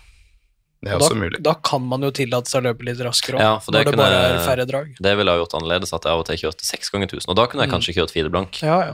Det 0.84 0.92
er 0.92 0.96
Og 0.98 1.02
også 1.06 1.14
da, 1.14 1.20
mulig. 1.20 1.42
da 1.44 1.54
kan 1.64 1.82
man 1.88 2.02
jo 2.02 2.10
tillate 2.12 2.50
seg 2.52 2.60
å 2.64 2.66
løpe 2.74 2.84
litt 2.84 3.00
raskere 3.00 3.38
òg, 3.38 3.40
Ja, 3.40 3.54
det 3.60 3.72
når 3.72 3.78
det 3.78 3.86
kunne 3.86 4.02
bare 4.04 4.18
jeg- 4.20 4.34
er 4.36 4.48
færre 4.48 4.66
drag. 4.68 4.88
Det 5.00 5.18
ville 5.18 5.32
jeg 5.32 5.40
gjort 5.46 5.54
annerledes, 5.62 5.94
at 5.94 6.04
jeg 6.04 6.12
av 6.12 6.20
og 6.20 6.26
til 6.26 6.38
kjørte 6.38 6.66
6 6.68 6.90
ganger 6.92 7.08
1000. 7.08 7.30
Og 7.30 7.36
da 7.36 7.48
kunne 7.48 7.62
jeg 7.64 7.70
Mm. 7.70 7.76
kanskje 7.80 7.94
kjørt 7.96 8.12
fire 8.12 8.30
blank, 8.30 8.62
Ja, 8.62 8.80
ja. 8.84 8.94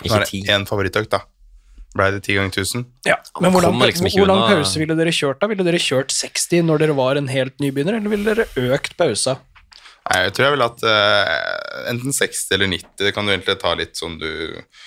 Nå 0.00 0.06
ikke 0.06 0.16
er 0.16 0.24
det 0.24 0.48
én 0.48 0.66
favorittøkt, 0.66 1.10
da. 1.10 1.20
Ble 1.94 2.10
det 2.12 2.22
10 2.22 2.34
ganger 2.38 2.50
1000? 2.50 2.86
ja. 3.04 3.16
Men 3.40 3.52
hvor 3.52 3.62
lang, 3.62 3.78
liksom 3.78 4.06
hvor 4.10 4.26
lang 4.26 4.48
pause 4.48 4.78
ville 4.78 4.94
dere 4.96 5.10
kjørt 5.10 5.38
da? 5.40 5.46
Ville 5.46 5.62
dere 5.64 5.78
kjørt 5.78 6.10
60 6.10 6.62
når 6.62 6.78
dere 6.78 6.94
var 6.94 7.16
en 7.16 7.26
helt 7.28 7.56
nybegynner, 7.58 7.96
eller 7.98 8.08
ville 8.08 8.24
dere 8.34 8.46
økt 8.56 8.96
pausa? 8.96 9.38
Nei, 10.10 10.22
jeg 10.24 10.32
tror 10.34 10.46
jeg 10.46 10.52
ville 10.54 10.66
hatt 10.66 10.82
uh, 10.82 11.90
enten 11.92 12.14
60 12.16 12.54
eller 12.56 12.70
90. 12.72 12.88
Det 12.98 13.12
kan 13.14 13.26
du 13.28 13.30
egentlig 13.30 13.54
ta 13.60 13.74
litt 13.78 13.94
sånn 14.00 14.16
du 14.18 14.26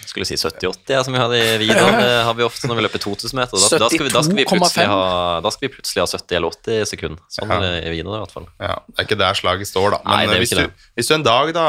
skulle 0.09 0.25
si 0.27 0.35
70-80, 0.35 0.91
ja, 0.91 1.03
som 1.05 1.15
vi 1.15 1.21
hadde 1.21 1.37
i 1.39 1.57
Vida 1.61 1.85
Det 1.95 2.09
har 2.27 2.33
vi 2.35 2.43
ofte 2.43 2.67
når 2.67 2.79
vi 2.81 2.85
løper 2.87 3.03
2000 3.05 3.37
meter. 3.39 3.55
Da, 3.61 3.79
da, 3.85 3.89
skal 3.93 4.03
vi, 4.09 4.11
da, 4.11 4.23
skal 4.25 4.39
vi 4.41 4.45
72,5. 4.49 4.89
ha, 4.91 5.39
da 5.45 5.53
skal 5.53 5.67
vi 5.67 5.71
plutselig 5.77 6.03
ha 6.03 6.07
70 6.11 6.39
eller 6.39 6.57
80 6.57 6.89
sekunder. 6.91 7.23
Sånn 7.31 7.53
Ja. 7.53 7.59
er 7.61 7.63
det 7.63 7.73
i 7.87 7.95
Vidar 7.95 8.17
i 8.17 8.23
hvert 8.25 8.35
fall. 8.35 8.49
Ja, 8.59 8.75
Det 8.89 8.99
er 8.99 9.07
ikke 9.07 9.19
der 9.23 9.39
slaget 9.39 9.71
står, 9.71 9.89
da. 9.95 10.01
Men 10.03 10.27
Nei, 10.27 10.35
jo 10.35 10.43
hvis, 10.43 10.55
du, 10.59 10.87
hvis 10.99 11.07
du 11.07 11.15
en 11.15 11.27
dag 11.29 11.53
da 11.55 11.67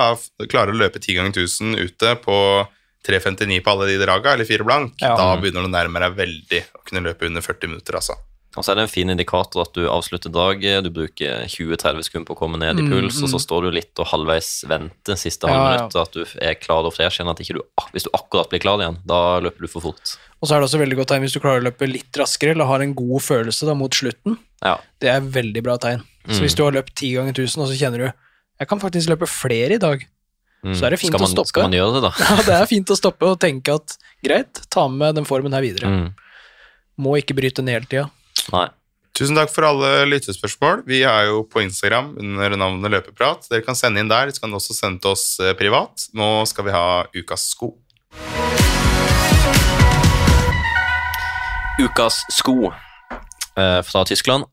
klarer 0.51 0.75
å 0.75 0.81
løpe 0.81 0.99
10 0.99 1.21
ganger 1.21 1.37
1000 1.45 1.79
ute 1.85 2.17
på 2.27 2.39
3.59 3.07 3.61
på 3.63 3.71
alle 3.77 3.87
de 3.93 3.99
draga, 4.01 4.33
eller 4.33 4.49
4 4.49 4.65
blank, 4.65 4.95
Ja. 5.05 5.15
da 5.21 5.37
begynner 5.37 5.63
du 5.63 5.69
nærmere 5.69 6.09
deg 6.11 6.17
veldig 6.25 6.63
å 6.81 6.85
kunne 6.89 7.05
løpe 7.05 7.29
under 7.29 7.45
40 7.45 7.69
minutter, 7.71 8.01
altså. 8.01 8.17
Og 8.55 8.63
så 8.65 8.71
er 8.73 8.79
det 8.79 8.85
en 8.87 8.93
fin 8.93 9.11
indikator 9.11 9.65
at 9.65 9.73
du 9.75 9.89
avslutter 9.91 10.31
draget, 10.31 10.85
du 10.87 10.91
bruker 10.95 11.45
20-30 11.51 12.07
sekunder 12.07 12.29
på 12.29 12.37
å 12.37 12.39
komme 12.39 12.61
ned 12.61 12.79
i 12.79 12.85
Mm, 12.85 12.91
puls, 12.93 13.19
og 13.23 13.29
så 13.33 13.41
mm. 13.41 13.45
står 13.47 13.67
du 13.67 13.71
litt 13.75 14.03
og 14.03 14.07
halvveis 14.13 14.51
venter 14.71 15.19
siste 15.19 15.51
Ja, 15.51 15.65
ja. 15.75 15.89
at 15.89 16.13
du 16.15 16.23
er 16.23 16.55
klar 16.55 16.87
og 16.87 16.95
fresh 16.95 17.19
igjen, 17.19 17.31
at 17.33 17.41
ikke 17.43 17.59
du, 17.59 17.63
hvis 17.93 18.07
du 18.07 18.11
akkurat 18.15 18.51
blir 18.53 18.63
klar 18.63 18.79
igjen, 18.79 19.01
da 19.05 19.41
løper 19.43 19.67
du 19.67 19.69
for 19.73 19.83
fort. 19.89 20.15
Og 20.41 20.49
så 20.49 20.55
er 20.55 20.63
det 20.63 20.69
også 20.69 20.79
veldig 20.83 20.99
godt 21.01 21.11
tegn 21.15 21.27
hvis 21.27 21.35
du 21.35 21.41
klarer 21.43 21.65
å 21.65 21.69
løpe 21.69 21.89
litt 21.91 22.21
raskere, 22.21 22.55
eller 22.55 22.71
har 22.71 22.85
en 22.85 22.95
god 22.95 23.23
følelse 23.27 23.67
da 23.67 23.75
mot 23.75 23.95
slutten. 23.95 24.39
Ja. 24.63 24.77
Det 25.03 25.11
er 25.11 25.21
veldig 25.21 25.63
bra 25.67 25.79
tegn. 25.81 26.05
Så 26.29 26.39
Mm. 26.39 26.45
hvis 26.47 26.55
du 26.57 26.63
har 26.65 26.73
løpt 26.73 26.95
10 26.95 27.15
ganger 27.19 27.33
1000, 27.35 27.63
og 27.63 27.69
så 27.69 27.77
kjenner 27.77 27.99
du 27.99 28.13
jeg 28.61 28.69
kan 28.71 28.79
faktisk 28.79 29.11
løpe 29.11 29.27
flere 29.27 29.75
i 29.75 29.79
dag. 29.83 30.05
Mm. 30.65 30.75
Så 30.79 30.87
er 30.87 30.95
det 30.95 31.01
fint 31.03 31.13
man, 31.13 31.27
å 31.27 31.29
stoppe. 31.29 31.51
Skal 31.51 31.67
man 31.67 31.75
gjøre 31.77 31.99
det, 31.99 32.03
da? 32.07 32.11
Ja, 32.25 32.37
det 32.47 32.55
er 32.57 32.69
fint 32.71 32.89
å 32.89 32.97
stoppe 32.97 33.27
og 33.29 33.41
tenke 33.43 33.75
at 33.75 33.97
greit, 34.25 34.63
ta 34.73 34.87
med 34.89 35.19
den 35.19 35.27
formen 35.29 35.53
her 35.53 35.65
videre. 35.65 35.91
Mm. 35.91 36.07
Må 37.05 37.17
ikke 37.21 37.37
bryte 37.37 37.65
ned 37.65 37.81
hele 37.81 37.91
tida. 37.91 38.07
Nei. 38.53 38.67
Tusen 39.15 39.39
takk 39.39 39.53
for 39.55 39.63
alle 39.69 40.09
lyttespørsmål. 40.11 40.81
Vi 40.91 41.05
er 41.07 41.29
jo 41.29 41.45
på 41.47 41.63
Instagram 41.63 42.17
under 42.19 42.57
navnet 42.59 42.91
Løpeprat. 42.91 43.47
Dere 43.47 43.63
kan 43.63 43.79
sende 43.79 44.03
inn 44.03 44.11
der. 44.11 44.27
Dere 44.27 44.43
kan 44.43 44.57
også 44.59 44.75
sende 44.75 44.99
til 45.05 45.15
oss 45.15 45.39
eh, 45.39 45.55
privat. 45.55 46.09
Nå 46.19 46.43
skal 46.51 46.67
vi 46.67 46.75
ha 46.75 46.87
ukas 47.15 47.47
sko. 47.55 47.71
Ukas 51.79 52.25
sko 52.35 52.73
eh, 52.73 53.81
fra 53.87 54.03
Tyskland. 54.11 54.51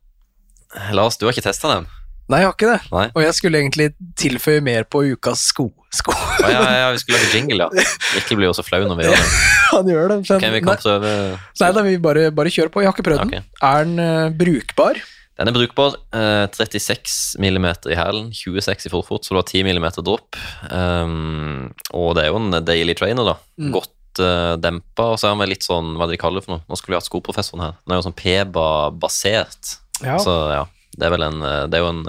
Lars, 0.94 1.18
du 1.18 1.26
har 1.26 1.34
ikke 1.34 1.50
testa 1.50 1.74
dem? 1.74 1.90
Nei, 2.30 2.44
jeg 2.44 2.52
har 2.52 2.56
ikke 2.56 2.70
det. 2.70 2.80
Nei? 2.94 3.08
Og 3.18 3.26
jeg 3.26 3.36
skulle 3.36 3.60
egentlig 3.60 3.90
tilføye 4.22 4.62
mer 4.64 4.86
på 4.86 5.02
ukas 5.10 5.50
sko. 5.50 5.72
Sko. 5.96 6.16
Å, 6.16 6.50
ja, 6.50 6.60
ja, 6.80 6.90
vi 6.96 7.02
skulle 7.02 7.20
lage 7.20 7.32
jingle, 7.36 7.68
ja. 7.68 7.86
Mikkel 8.16 8.40
blir 8.40 8.50
jo 8.50 8.56
så 8.56 8.66
flau 8.66 8.82
når 8.86 9.00
vi 9.00 9.06
gjør 9.10 9.18
det. 9.18 9.32
Han 9.72 9.90
gjør 9.92 10.06
det. 10.12 10.20
Men, 10.22 10.28
okay, 10.38 10.52
vi 10.54 10.60
nei, 10.60 10.68
kan 10.68 10.84
prøve 10.84 11.16
nei 11.62 11.72
da, 11.78 11.88
vi 11.88 11.96
bare, 12.04 12.28
bare 12.36 12.54
kjør 12.54 12.72
på. 12.74 12.84
Jeg 12.84 12.92
har 12.92 12.96
ikke 12.96 13.08
prøvd 13.10 13.26
okay. 13.26 13.42
den. 13.42 13.58
Er 13.68 13.88
den 13.88 14.00
uh, 14.00 14.38
brukbar? 14.42 15.02
Den 15.40 15.50
er 15.52 15.56
brukbar. 15.56 15.98
Uh, 16.14 16.46
36 16.54 17.40
mm 17.42 17.68
i 17.92 17.98
hælen, 17.98 18.30
26 18.36 18.88
i 18.88 18.94
forfot, 18.94 19.26
så 19.26 19.36
du 19.36 19.42
har 19.42 19.48
10 19.48 19.66
mm 19.68 19.88
dropp. 20.00 20.40
Um, 20.70 21.72
og 21.98 22.14
det 22.18 22.26
er 22.26 22.32
jo 22.32 22.40
en 22.42 22.62
daily 22.68 22.96
trainer, 22.98 23.34
da. 23.34 23.38
Mm. 23.60 23.72
Godt 23.76 24.24
uh, 24.24 24.56
dempa. 24.62 25.12
Og 25.14 25.20
så 25.20 25.28
er 25.28 25.36
han 25.36 25.44
vel 25.44 25.56
litt 25.56 25.68
sånn, 25.68 25.96
hva 25.96 26.08
er 26.08 26.14
det 26.14 26.20
de 26.20 26.24
kaller 26.24 26.42
det 26.42 26.48
for 26.48 26.58
noe? 26.58 26.66
Nå 26.68 26.80
skulle 26.80 26.96
vi 26.96 27.02
hatt 27.02 27.10
skoprofessoren 27.10 27.68
her. 27.68 27.80
Den 27.84 27.96
er 27.96 28.02
jo 28.02 28.08
sånn 28.10 28.20
PBA-basert. 28.22 29.78
Ja. 30.02 30.20
Så 30.22 30.36
ja, 30.52 30.66
det 30.98 31.08
er 31.08 31.16
vel 31.16 31.28
en, 31.28 31.44
eh, 31.46 31.64
det 31.70 31.78
er 31.78 31.84
jo 31.84 31.92
en 31.94 32.06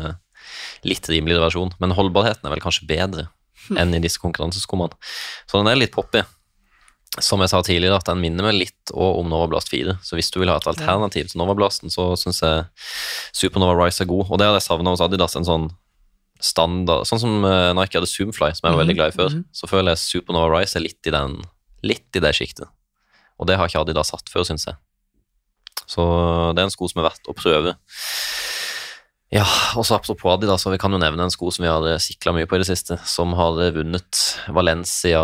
litt 0.89 1.07
rimeligere 1.11 1.45
versjon. 1.45 1.73
Men 1.83 1.95
holdbarheten 1.97 2.49
er 2.49 2.55
vel 2.55 2.65
kanskje 2.65 2.89
bedre 2.89 3.29
enn 3.81 3.97
i 3.97 4.03
disse 4.03 4.23
konkurranseskommene. 4.23 4.97
Så 5.51 5.61
den 5.61 5.73
er 5.73 5.81
litt 5.81 5.95
poppy. 5.95 6.25
Som 7.21 7.43
jeg 7.45 7.51
sa 7.53 7.59
tidligere, 7.61 7.99
at 8.01 8.09
den 8.09 8.23
minner 8.23 8.47
meg 8.47 8.55
litt 8.57 8.93
om 8.97 9.27
Nova 9.29 9.45
Blast 9.51 9.69
4. 9.69 9.99
Så 10.01 10.17
hvis 10.17 10.31
du 10.33 10.39
vil 10.41 10.49
ha 10.49 10.57
et 10.57 10.69
alternativ 10.71 11.29
til 11.29 11.43
Nova 11.43 11.53
Blasten, 11.59 11.93
så 11.93 12.15
syns 12.17 12.41
jeg 12.41 12.63
Supernova 13.37 13.75
Rise 13.77 14.07
er 14.07 14.09
god. 14.09 14.31
Og 14.31 14.41
det 14.41 14.49
hadde 14.49 14.63
jeg 14.63 14.65
savna 14.71 14.95
hos 14.95 15.03
Adidas, 15.05 15.37
en 15.37 15.49
sånn 15.49 15.67
standard 16.43 17.07
Sånn 17.07 17.21
som 17.23 17.45
eh, 17.47 17.71
Nike 17.77 18.01
hadde 18.01 18.09
Zoomfly, 18.11 18.49
som 18.57 18.67
jeg 18.67 18.75
var 18.75 18.81
veldig 18.81 18.97
glad 18.97 19.13
i 19.13 19.19
før. 19.19 19.37
Så 19.55 19.69
føler 19.71 19.93
jeg 19.93 20.03
Supernova 20.03 20.57
Rise 20.57 20.81
er 20.81 20.87
litt 20.89 21.11
i 21.11 21.13
den 21.15 21.37
Litt 21.87 22.17
i 22.17 22.23
det 22.23 22.33
sjiktet. 22.39 22.71
Og 23.43 23.49
det 23.51 23.57
har 23.59 23.69
ikke 23.69 23.83
Adidas 23.83 24.13
hatt 24.15 24.29
før, 24.31 24.47
syns 24.47 24.69
jeg. 24.69 24.79
Så 25.91 26.03
det 26.55 26.63
er 26.63 26.69
en 26.69 26.73
sko 26.73 26.89
som 26.91 27.03
er 27.03 27.09
verdt 27.09 27.29
å 27.29 27.35
prøve. 27.37 27.75
Ja, 29.33 29.47
og 29.81 29.87
så 29.89 29.97
apropos 29.97 30.29
Adidas, 30.35 30.61
så 30.67 30.71
vi 30.73 30.79
kan 30.81 30.93
jo 30.93 30.99
nevne 31.01 31.25
en 31.25 31.33
sko 31.33 31.49
som 31.55 31.65
vi 31.65 31.71
har 31.71 31.87
sikla 32.05 32.35
mye 32.37 32.49
på 32.49 32.59
i 32.59 32.61
det 32.61 32.69
siste, 32.69 32.99
som 33.09 33.33
har 33.39 33.57
vunnet 33.73 34.19
Valencia 34.53 35.23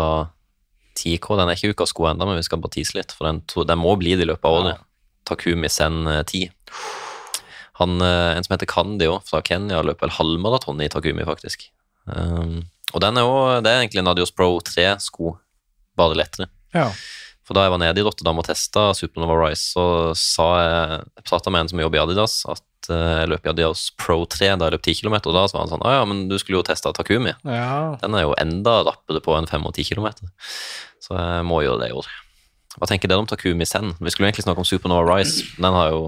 10K. 0.97 1.35
Den 1.37 1.51
er 1.51 1.59
ikke 1.59 1.75
ukas 1.75 1.93
sko 1.93 2.07
ennå, 2.09 2.25
men 2.25 2.39
vi 2.39 2.45
skal 2.47 2.61
bare 2.63 2.73
tease 2.73 2.97
litt, 2.97 3.13
for 3.13 3.29
den, 3.29 3.43
to- 3.45 3.67
den 3.69 3.77
må 3.81 3.93
bli 4.01 4.15
det 4.17 4.25
i 4.25 4.31
løpet 4.31 4.49
av 4.49 4.57
året. 4.63 4.81
Takumi 5.29 5.69
Sen 5.69 6.07
eh, 6.09 6.23
10. 6.25 6.49
Han, 7.83 7.99
eh, 8.01 8.31
en 8.35 8.43
som 8.47 8.55
heter 8.55 8.67
Kandi 8.71 9.05
også, 9.07 9.29
fra 9.29 9.43
Kenya, 9.45 9.83
løper 9.85 10.07
vel 10.07 10.15
halvmaraton 10.17 10.81
i 10.81 10.89
Takumi, 10.91 11.23
faktisk. 11.27 11.67
Um, 12.09 12.63
og 12.95 13.03
den 13.05 13.19
er 13.21 13.27
jo, 13.27 13.35
det 13.61 13.69
er 13.69 13.83
egentlig 13.83 14.01
en 14.01 14.09
Adios 14.09 14.33
Pro 14.33 14.55
3-sko, 14.65 15.35
bare 15.99 16.17
lettere. 16.17 16.49
Ja. 16.73 16.87
For 17.45 17.53
da 17.57 17.67
jeg 17.67 17.73
var 17.75 17.81
nede 17.81 18.01
i 18.01 18.05
Rotterdam 18.05 18.41
og 18.41 18.45
testa 18.49 18.89
Supernova 18.97 19.37
Rise, 19.43 19.69
så 19.75 19.85
sa 20.17 20.47
jeg 20.61 20.97
Jeg 21.17 21.23
prata 21.29 21.53
med 21.53 21.63
en 21.63 21.69
som 21.71 21.79
jobber 21.81 21.97
i 21.97 22.03
Adidas, 22.03 22.41
at 22.49 22.61
jeg 22.95 23.29
løp 23.31 23.45
i 23.45 23.51
Adios 23.51 23.89
Pro 23.99 24.23
3 24.25 24.53
da 24.59 24.67
jeg 24.67 24.75
løp 24.75 24.85
10 24.85 25.01
km, 25.01 25.17
og 25.19 25.35
da 25.35 25.43
var 25.45 25.61
han 25.61 25.71
sånn 25.71 25.85
Å 25.85 25.93
ja, 25.97 26.05
men 26.09 26.23
du 26.31 26.37
skulle 26.41 26.59
jo 26.59 26.65
testa 26.67 26.93
Takumi. 26.95 27.35
ja. 27.45 27.97
Den 28.01 28.17
er 28.17 28.25
jo 28.25 28.33
enda 28.41 28.79
rappere 28.87 29.21
på 29.23 29.35
enn 29.37 29.49
5 29.49 29.67
og 29.69 29.75
10 29.75 29.93
km. 29.93 30.09
Så 31.03 31.15
jeg 31.17 31.45
må 31.47 31.61
gjøre 31.65 31.83
det 31.83 31.91
i 31.91 31.97
år. 31.99 32.09
Hva 32.77 32.87
tenker 32.89 33.09
dere 33.11 33.23
om 33.23 33.27
Takumi 33.29 33.65
Zen? 33.67 33.95
Vi 33.99 34.13
skulle 34.13 34.29
egentlig 34.29 34.45
snakke 34.45 34.61
om 34.61 34.67
Supernova 34.67 35.03
Rise. 35.07 35.47
Den 35.57 35.75
har 35.75 35.93
jo 35.93 36.01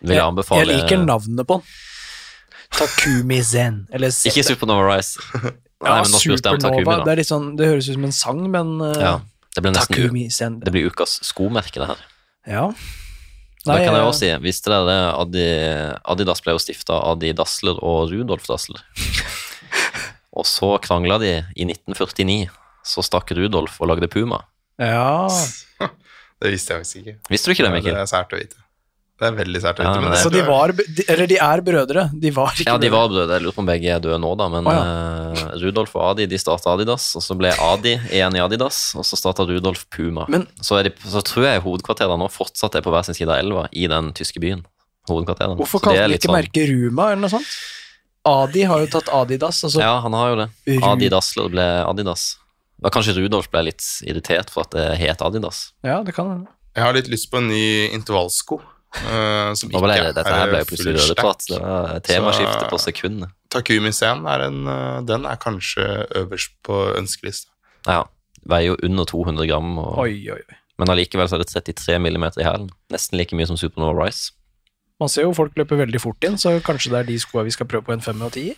Vil 0.00 0.14
jeg 0.14 0.24
anbefale 0.24 0.62
Jeg 0.62 0.82
liker 0.82 1.02
navnet 1.02 1.48
på 1.48 1.58
den. 1.58 1.72
Takumi 2.78 3.40
Zen. 3.42 3.80
Eller 3.92 4.12
Zen. 4.14 4.30
Ikke 4.30 4.44
Supernova 4.46 4.86
Rise. 4.92 5.18
Nei, 5.34 5.50
ja, 5.88 5.98
om 6.04 6.12
Takumi, 6.12 6.38
Supernova. 6.38 7.00
Det, 7.08 7.26
sånn, 7.26 7.50
det 7.58 7.72
høres 7.72 7.88
ut 7.90 7.98
som 7.98 8.06
en 8.06 8.14
sang, 8.14 8.44
men 8.54 8.76
uh, 8.84 8.94
Ja, 9.02 9.16
det 9.56 9.64
blir 9.64 9.74
nesten 9.74 9.96
Takumi 9.96 10.28
Zen. 10.30 10.60
Det 10.62 10.74
blir 10.74 10.88
ukas 10.92 11.18
skomerke, 11.26 11.82
det 11.82 11.90
her. 11.90 12.06
Ja. 12.48 12.64
Da 13.68 13.78
kan 13.82 13.96
jeg 13.96 14.06
også 14.06 14.22
si, 14.24 14.30
visste 14.44 14.72
dere 14.72 14.86
det, 14.88 14.98
Adi, 15.22 15.46
Adidas 16.14 16.42
ble 16.44 16.56
jo 16.56 16.62
stifta 16.62 16.96
av 16.96 17.16
Adi 17.16 17.34
Dassler 17.36 17.80
og 17.84 18.12
Rudolf 18.12 18.48
Dassler. 18.48 18.82
og 20.38 20.48
så 20.48 20.74
krangla 20.84 21.20
de 21.22 21.34
i 21.54 21.68
1949. 21.68 22.48
Så 22.88 23.04
stakk 23.04 23.34
Rudolf 23.36 23.76
og 23.82 23.90
lagde 23.92 24.08
Puma. 24.10 24.42
Ja. 24.80 25.28
Det 26.38 26.52
visste 26.54 26.74
jeg 26.74 26.84
faktisk 26.84 26.98
ikke. 27.02 27.16
Visste 27.32 27.50
du 27.50 27.54
ikke 27.56 27.64
det, 27.66 27.70
Mikkel? 27.74 27.96
det 27.96 28.02
er 28.04 28.10
sært 28.10 28.30
å 28.30 28.38
vite. 28.38 28.60
Det 29.18 29.26
er 29.26 29.34
veldig 29.34 29.60
sært 29.64 29.80
Ja, 29.82 29.92
men 29.98 30.12
Så 30.14 30.30
de 30.30 30.42
var 30.46 30.70
de, 30.70 30.84
Eller 31.10 31.26
de 31.26 31.38
er 31.42 31.60
brødre. 31.66 32.04
De 32.14 32.30
var 32.30 32.52
ikke 32.54 32.68
Ja, 32.70 32.76
de 32.78 32.90
var 32.92 33.08
brødre. 33.10 33.34
Jeg 33.34 33.42
lurer 33.42 33.56
på 33.56 33.62
om 33.64 33.66
begge 33.66 33.90
er 33.96 34.02
døde 34.04 34.18
nå, 34.22 34.30
da. 34.38 34.46
Men 34.52 34.68
oh, 34.70 34.76
ja. 34.76 34.82
uh, 35.34 35.56
Rudolf 35.58 35.96
og 35.98 36.04
Adi 36.12 36.28
de 36.30 36.38
starta 36.38 36.70
Adidas, 36.76 37.08
og 37.18 37.24
så 37.26 37.34
ble 37.38 37.50
Adi 37.50 37.96
igjen 38.12 38.38
i 38.38 38.42
Adidas, 38.44 38.78
og 38.94 39.02
så 39.08 39.18
starta 39.18 39.42
Rudolf 39.48 39.88
Puma. 39.90 40.28
Men- 40.30 40.46
så, 40.62 40.78
er 40.78 40.86
de, 40.88 40.94
så 41.02 41.22
tror 41.26 41.48
jeg 41.48 41.64
hovedkvarterene 41.66 42.20
nå 42.22 42.30
fortsatt 42.30 42.78
er 42.78 42.84
på 42.86 42.94
hver 42.94 43.02
sin 43.08 43.18
side 43.18 43.34
av 43.34 43.42
elva 43.42 43.66
i 43.74 43.88
den 43.90 44.12
tyske 44.14 44.38
byen. 44.44 44.62
Hovedkvarterene. 45.10 45.58
Hvorfor 45.58 45.82
Så 45.82 45.88
det 45.90 45.98
kalte 45.98 46.04
er 46.04 46.08
de 46.14 46.20
ikke 46.20 46.28
sånn- 46.30 46.38
merket 46.38 46.70
Ruma, 46.70 47.10
eller 47.10 47.24
noe 47.26 47.34
sånt? 47.34 47.58
Adi 48.28 48.62
har 48.70 48.80
jo 48.84 48.86
tatt 48.92 49.08
Adidas, 49.14 49.64
altså 49.64 49.80
Ja, 49.82 49.96
han 50.04 50.12
har 50.12 50.30
jo 50.30 50.36
det. 50.44 50.48
Adidas 50.84 51.34
ble 51.50 51.66
Adidas. 51.88 52.36
Da 52.78 52.90
kanskje 52.94 53.16
Rudolf 53.18 53.50
ble 53.50 53.64
litt 53.72 53.82
irritert 54.06 54.50
for 54.54 54.62
at 54.62 54.70
det 54.76 54.86
het 55.00 55.22
Adidas. 55.26 55.72
Ja, 55.82 56.02
det 56.06 56.14
kan 56.14 56.28
hende. 56.30 56.52
Jeg 56.76 56.84
har 56.84 56.94
litt 56.94 57.08
lyst 57.10 57.30
på 57.32 57.40
en 57.40 57.48
ny 57.50 57.88
intervallsko. 57.90 58.60
Eh, 58.96 59.50
som 59.58 59.70
ikke 59.72 59.90
det, 59.90 60.14
dette 60.16 60.34
her 60.34 60.52
ble 60.52 60.62
jo 60.62 60.68
plutselig 60.70 60.94
rødeprat. 60.98 61.44
stack. 61.44 61.58
Det 61.58 61.64
var 61.64 62.00
temaskifte 62.08 62.70
på 62.72 62.80
sekundet. 62.82 63.34
Takumi 63.52 63.92
Sen 63.96 64.26
er 64.28 64.46
en 64.48 64.58
eh, 64.68 64.96
Den 65.08 65.26
er 65.28 65.40
kanskje 65.40 65.84
øverst 66.22 66.56
på 66.66 66.80
ønskelista. 66.98 67.52
Ja. 67.86 68.02
Veier 68.48 68.72
jo 68.72 68.80
under 68.86 69.04
200 69.08 69.46
gram, 69.50 69.70
og, 69.82 69.98
Oi, 70.04 70.14
oi, 70.32 70.40
oi. 70.40 70.58
men 70.80 70.92
allikevel 70.92 71.28
så 71.28 71.36
er 71.36 71.44
det 71.44 71.52
33 71.52 71.98
millimeter 72.00 72.40
i 72.42 72.46
hælen. 72.46 72.68
Nesten 72.92 73.18
like 73.20 73.36
mye 73.36 73.48
som 73.50 73.58
Supernova 73.60 73.96
Rise. 73.98 74.32
Man 74.98 75.10
ser 75.12 75.28
jo 75.28 75.34
folk 75.36 75.54
løper 75.58 75.78
veldig 75.84 76.00
fort 76.02 76.24
inn, 76.26 76.38
så 76.40 76.56
kanskje 76.64 76.90
det 76.94 77.00
er 77.02 77.08
de 77.10 77.18
skoa 77.22 77.44
vi 77.46 77.52
skal 77.54 77.68
prøve 77.70 77.86
på 77.86 77.94
en 77.94 78.02
5 78.02 78.22
og 78.26 78.32
10? 78.34 78.54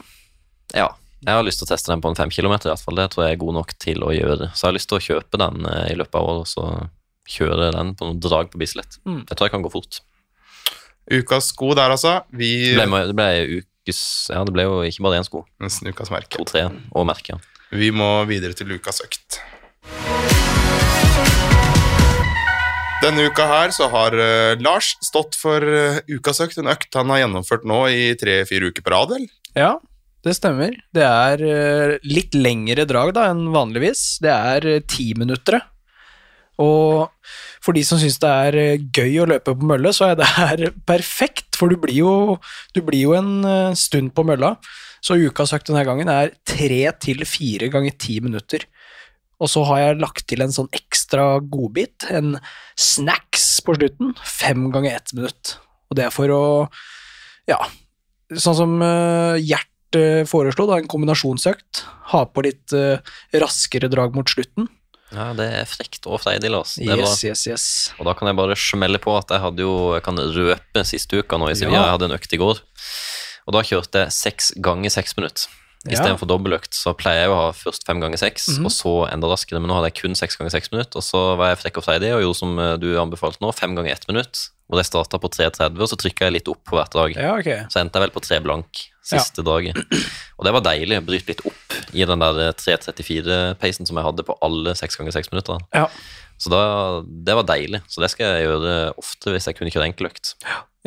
Ja. 0.76 0.88
Jeg 1.20 1.36
har 1.36 1.44
lyst 1.44 1.60
til 1.60 1.66
å 1.66 1.72
teste 1.74 1.90
den 1.92 2.00
på 2.00 2.08
en 2.08 2.16
5 2.16 2.30
kilometer, 2.32 2.70
i 2.70 2.72
hvert 2.72 2.80
fall. 2.86 2.96
Det 2.96 3.10
tror 3.12 3.26
jeg 3.26 3.36
er 3.36 3.40
god 3.42 3.56
nok 3.58 3.74
til 3.82 4.00
å 4.06 4.12
gjøre. 4.14 4.46
Så 4.56 4.62
jeg 4.64 4.70
har 4.70 4.76
lyst 4.78 4.88
til 4.88 4.96
å 4.96 5.04
kjøpe 5.04 5.40
den 5.42 5.66
eh, 5.68 5.90
i 5.92 5.96
løpet 6.00 6.16
av 6.16 6.28
året, 6.30 6.46
og 6.46 6.48
så 6.48 6.88
kjøre 7.28 7.66
den 7.76 7.90
på 7.98 8.08
noen 8.08 8.22
drag 8.24 8.48
på 8.52 8.60
Bislett. 8.62 8.96
Mm. 9.04 9.26
Jeg 9.28 9.36
tror 9.36 9.48
jeg 9.50 9.52
kan 9.52 9.66
gå 9.66 9.72
fort. 9.74 10.00
Ukas 11.10 11.50
sko 11.50 11.72
der, 11.74 11.90
altså. 11.90 12.20
Vi 12.30 12.70
Det 12.76 12.86
ble, 12.86 13.00
det 13.10 13.16
ble 13.18 13.30
ukes 13.58 14.02
Ja, 14.30 14.44
det 14.46 14.54
ble 14.54 14.66
jo 14.68 14.76
ikke 14.86 15.02
bare 15.08 15.18
én 15.18 15.26
sko. 15.26 15.42
Nesten 15.62 15.90
ukas 15.90 16.12
merke. 16.14 16.36
To-tre 16.36 16.68
og 16.70 17.06
merke. 17.08 17.40
Vi 17.74 17.90
må 17.90 18.22
videre 18.30 18.54
til 18.54 18.70
ukas 18.76 19.02
økt. 19.02 19.40
Denne 23.00 23.24
uka 23.26 23.46
her 23.48 23.72
så 23.74 23.88
har 23.90 24.14
eh, 24.14 24.60
Lars 24.62 24.92
stått 25.02 25.34
for 25.40 25.64
eh, 25.64 25.98
ukas 26.12 26.42
økt, 26.44 26.58
en 26.60 26.70
økt 26.70 26.94
han 26.94 27.10
har 27.10 27.24
gjennomført 27.24 27.64
nå 27.66 27.80
i 27.88 28.10
tre-fire 28.20 28.70
uker 28.70 28.84
på 28.84 28.92
rad, 28.92 29.14
eller? 29.16 29.32
Ja, 29.56 29.70
det 30.22 30.36
stemmer. 30.36 30.76
Det 30.94 31.06
er 31.06 31.42
eh, 31.42 31.94
litt 32.06 32.36
lengre 32.38 32.84
drag 32.86 33.16
da 33.16 33.30
enn 33.32 33.48
vanligvis. 33.54 34.20
Det 34.22 34.30
er 34.30 34.68
ti 34.84 35.10
timinuttere. 35.10 35.62
Og 36.60 37.08
for 37.64 37.76
de 37.76 37.82
som 37.86 38.00
syns 38.00 38.18
det 38.22 38.30
er 38.30 38.58
eh, 38.58 38.84
gøy 38.96 39.22
å 39.22 39.28
løpe 39.30 39.54
på 39.54 39.68
mølle, 39.68 39.92
så 39.96 40.10
er 40.10 40.20
det 40.20 40.28
her 40.34 40.66
perfekt, 40.88 41.58
for 41.58 41.72
du 41.72 41.76
blir 41.80 42.00
jo, 42.00 42.12
du 42.76 42.80
blir 42.84 43.04
jo 43.04 43.16
en 43.18 43.32
eh, 43.44 43.78
stund 43.78 44.14
på 44.16 44.24
mølla. 44.26 44.56
Så 45.04 45.16
ukas 45.16 45.54
økt 45.56 45.70
denne 45.70 45.84
gangen 45.88 46.10
er 46.12 46.34
tre 46.48 46.82
til 47.00 47.24
fire 47.28 47.70
ganger 47.72 47.96
ti 48.00 48.18
minutter. 48.24 48.66
Og 49.40 49.48
så 49.48 49.64
har 49.68 49.80
jeg 49.80 50.00
lagt 50.02 50.26
til 50.28 50.44
en 50.44 50.52
sånn 50.52 50.68
ekstra 50.76 51.38
godbit, 51.40 52.04
en 52.12 52.34
snacks 52.76 53.46
på 53.64 53.76
slutten, 53.78 54.12
fem 54.20 54.68
ganger 54.72 54.98
ett 54.98 55.14
minutt. 55.16 55.54
Og 55.88 55.96
det 55.96 56.06
er 56.06 56.12
for 56.12 56.32
å, 56.34 56.42
ja, 57.48 57.58
sånn 58.30 58.58
som 58.58 58.76
uh, 58.84 59.40
Gjert 59.40 59.96
eh, 59.96 60.26
foreslo, 60.28 60.68
da, 60.68 60.78
en 60.78 60.90
kombinasjonsøkt. 60.90 61.84
Ha 62.12 62.26
på 62.30 62.44
litt 62.46 62.74
eh, 62.76 63.00
raskere 63.40 63.90
drag 63.90 64.14
mot 64.14 64.28
slutten. 64.30 64.68
Ja, 65.12 65.32
det 65.34 65.46
er 65.60 65.64
frekt 65.66 66.06
og 66.06 66.20
freidig, 66.22 66.50
Lars. 66.52 66.76
Yes, 66.78 67.24
yes, 67.26 67.46
yes. 67.50 67.64
Og 67.98 68.06
da 68.06 68.14
kan 68.14 68.28
jeg 68.30 68.36
bare 68.38 68.54
smelle 68.58 69.00
på 69.02 69.14
at 69.18 69.32
jeg 69.34 69.42
hadde 69.42 69.64
jo 69.64 69.94
Jeg 69.96 70.04
kan 70.06 70.16
røpe 70.18 70.84
siste 70.86 71.18
uka 71.18 71.38
nå 71.40 71.48
i 71.50 71.54
Sevilla. 71.58 71.80
Ja. 71.80 71.86
Jeg 71.88 71.96
hadde 71.98 72.10
en 72.10 72.18
økt 72.18 72.36
i 72.36 72.40
går. 72.40 72.60
Og 73.48 73.56
da 73.56 73.62
kjørte 73.66 74.04
jeg 74.04 74.12
seks 74.14 74.52
ganger 74.62 74.92
seks 74.94 75.16
minutter. 75.18 75.48
Ja. 75.88 75.94
Istedenfor 75.96 76.28
dobbeltøkt 76.28 76.76
så 76.76 76.92
pleier 76.92 77.24
jeg 77.24 77.30
å 77.32 77.38
ha 77.40 77.52
først 77.56 77.86
fem 77.88 78.02
ganger 78.02 78.20
seks, 78.20 78.50
Mhm. 78.58 78.66
og 78.68 78.70
så 78.70 78.90
enda 79.10 79.26
raskere. 79.32 79.58
Men 79.64 79.70
nå 79.72 79.78
hadde 79.80 79.88
jeg 79.94 80.02
kun 80.02 80.14
seks 80.14 80.36
ganger 80.36 80.50
seks 80.52 80.70
minutter, 80.70 81.00
og 81.00 81.02
så 81.02 81.36
var 81.40 81.48
jeg 81.54 81.58
frekk 81.64 81.78
og 81.80 81.84
freidig 81.86 82.10
og 82.14 82.20
gjorde 82.20 82.36
som 82.36 82.58
eh, 82.60 82.76
du 82.76 82.88
anbefalte 83.00 83.40
nå, 83.40 83.50
fem 83.56 83.74
ganger 83.74 83.92
ett 83.96 84.06
minutt. 84.06 84.50
Hvor 84.68 84.78
jeg 84.78 84.86
starta 84.92 85.18
på 85.18 85.26
3.30, 85.32 85.80
og 85.80 85.88
så 85.88 85.96
trykka 85.98 86.28
jeg 86.28 86.32
litt 86.36 86.48
opp 86.52 86.60
på 86.68 86.76
hvert 86.76 86.92
dag. 86.92 87.16
Ja, 87.16 87.32
ok. 87.34 87.48
Så 87.72 87.80
endte 87.80 87.96
jeg 87.98 88.04
vel 88.06 88.14
på 88.14 88.22
tre 88.22 88.38
blank 88.44 88.84
siste 89.02 89.42
dagen. 89.42 89.74
Og 90.38 90.44
det 90.46 90.52
var 90.52 90.60
deilig 90.68 91.00
å 91.00 91.02
bryte 91.08 91.26
litt 91.32 91.40
opp 91.48 91.69
i 91.94 92.04
den 92.06 92.18
der 92.22 92.52
3.34-pacen 92.58 93.86
som 93.88 93.96
jeg 94.00 94.06
hadde 94.06 94.24
på 94.26 94.36
alle 94.44 94.74
seks 94.78 94.96
ganger 94.98 95.12
seks 95.14 95.30
minutter. 95.32 95.60
Ja. 95.74 95.86
Så 96.40 96.48
da, 96.52 96.60
det 97.04 97.34
var 97.36 97.44
deilig. 97.44 97.82
Så 97.92 98.00
det 98.00 98.08
skal 98.14 98.30
jeg 98.38 98.46
gjøre 98.48 98.74
ofte 99.00 99.34
hvis 99.34 99.46
jeg 99.50 99.58
kunne 99.58 99.72
kjøre 99.74 99.90
enkeløkt. 99.90 100.34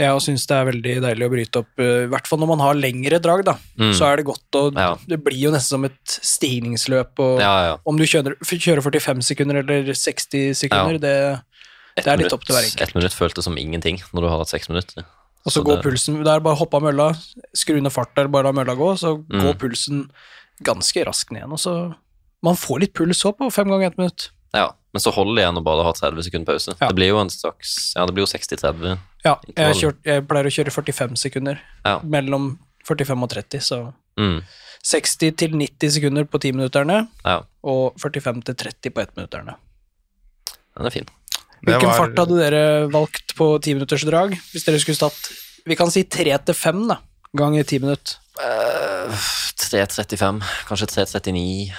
Jeg 0.01 0.21
syns 0.25 0.47
det 0.49 0.55
er 0.57 0.65
veldig 0.71 0.93
deilig 1.03 1.25
å 1.27 1.29
bryte 1.29 1.59
opp, 1.61 1.69
eh, 1.77 2.05
i 2.07 2.09
hvert 2.09 2.25
fall 2.25 2.39
når 2.41 2.49
man 2.55 2.63
har 2.65 2.73
lengre 2.79 3.19
drag, 3.21 3.43
da. 3.45 3.53
Mm. 3.77 3.91
Så 3.93 4.07
er 4.07 4.17
det 4.17 4.25
godt 4.25 4.57
å 4.57 4.63
Ja. 4.73 4.95
Det 5.05 5.19
blir 5.23 5.37
jo 5.37 5.51
nesten 5.53 5.75
som 5.77 5.85
et 5.85 6.15
stigningsløp, 6.25 7.13
og 7.21 7.39
Ja, 7.39 7.53
ja. 7.67 7.77
om 7.85 7.95
du 7.97 8.03
kjører, 8.03 8.33
kjører 8.41 8.81
45 8.81 9.21
sekunder 9.21 9.61
eller 9.61 9.93
60 9.93 10.55
sekunder, 10.57 10.93
Ja. 10.93 10.97
det 10.97 11.41
Det 11.95 12.07
er 12.07 12.17
litt 12.17 12.33
opp 12.33 12.43
til 12.43 12.55
hver 12.55 12.65
enkelt. 12.65 12.81
Ett 12.81 12.95
minutt 12.95 13.13
føltes 13.13 13.43
som 13.43 13.55
ingenting 13.55 14.01
når 14.11 14.21
du 14.21 14.27
har 14.29 14.39
hatt 14.39 14.49
seks 14.49 14.67
minutter. 14.67 15.05
Og 15.45 15.51
så 15.51 15.61
Så 15.61 15.63
går 15.63 15.75
det- 15.75 15.83
pulsen 15.83 16.23
Det 16.23 16.27
er 16.33 16.39
bare 16.39 16.55
hoppe 16.57 16.73
av 16.73 16.81
mølla, 16.81 17.13
skru 17.55 17.79
ned 17.79 17.91
farta, 17.93 18.25
bare 18.31 18.45
la 18.45 18.51
mølla 18.51 18.75
gå, 18.75 18.97
så 18.97 19.23
Mm. 19.29 19.41
går 19.43 19.53
pulsen 19.59 20.09
ganske 20.61 21.05
raskt 21.05 21.31
ned 21.31 21.41
igjen. 21.43 21.51
Og 21.53 21.59
så 21.59 21.95
Man 22.43 22.55
får 22.59 22.79
litt 22.81 22.93
puls 22.93 23.23
òg 23.25 23.37
på 23.39 23.47
fem 23.53 23.69
ganger 23.71 23.87
ett 23.87 23.97
minutt. 23.97 24.29
Ja, 24.53 24.73
Men 24.93 24.99
så 25.01 25.09
holder 25.15 25.35
det 25.35 25.41
igjen 25.45 25.57
å 25.57 25.63
bare 25.63 25.83
ha 25.83 25.93
30 25.93 26.21
sekunder 26.23 26.45
pause. 26.53 26.75
Ja. 26.79 26.87
Det 26.89 26.95
blir 26.95 27.07
jo 27.07 27.17
en 27.21 27.29
slags 27.29 27.93
Ja, 27.95 28.05
det 28.05 28.13
blir 28.13 28.27
jo 28.27 28.29
60-30 28.29 28.99
Ja, 29.25 29.37
jeg, 29.55 29.75
kjørt, 29.79 30.03
jeg 30.05 30.27
pleier 30.27 30.45
å 30.45 30.51
kjøre 30.53 30.71
45 30.75 31.15
sekunder. 31.17 31.59
Ja. 31.85 31.99
Mellom 32.03 32.59
45 32.85 33.23
og 33.23 33.29
30, 33.29 33.59
så 33.61 33.93
Mm. 34.19 34.43
60 34.83 35.31
til 35.37 35.51
90 35.57 35.89
sekunder 35.89 36.25
på 36.25 36.37
10-minutterne, 36.37 37.07
ja. 37.25 37.39
og 37.63 37.95
45 37.97 38.43
til 38.45 38.53
30 38.55 38.91
på 38.93 39.01
1-minutterne. 39.01 39.55
Den 40.77 40.85
er 40.85 40.89
fin. 40.91 41.07
Hvilken 41.65 41.87
var- 41.87 41.97
fart 41.97 42.17
hadde 42.19 42.37
dere 42.37 42.87
valgt 42.91 43.33
på 43.35 43.57
10-minutters 43.59 44.03
drag? 44.05 44.31
Hvis 44.51 44.65
dere 44.65 44.79
skulle 44.79 44.99
tatt 44.99 45.31
Vi 45.65 45.75
kan 45.75 45.89
si 45.89 46.03
3 46.03 46.37
til 46.45 46.53
5, 46.53 46.87
da, 46.89 46.97
ganger 47.35 47.63
10 47.63 47.79
minutt. 47.79 48.17
Eh, 48.41 49.13
3.35, 49.69 50.41
kanskje 50.67 50.87
3.39, 50.89 51.73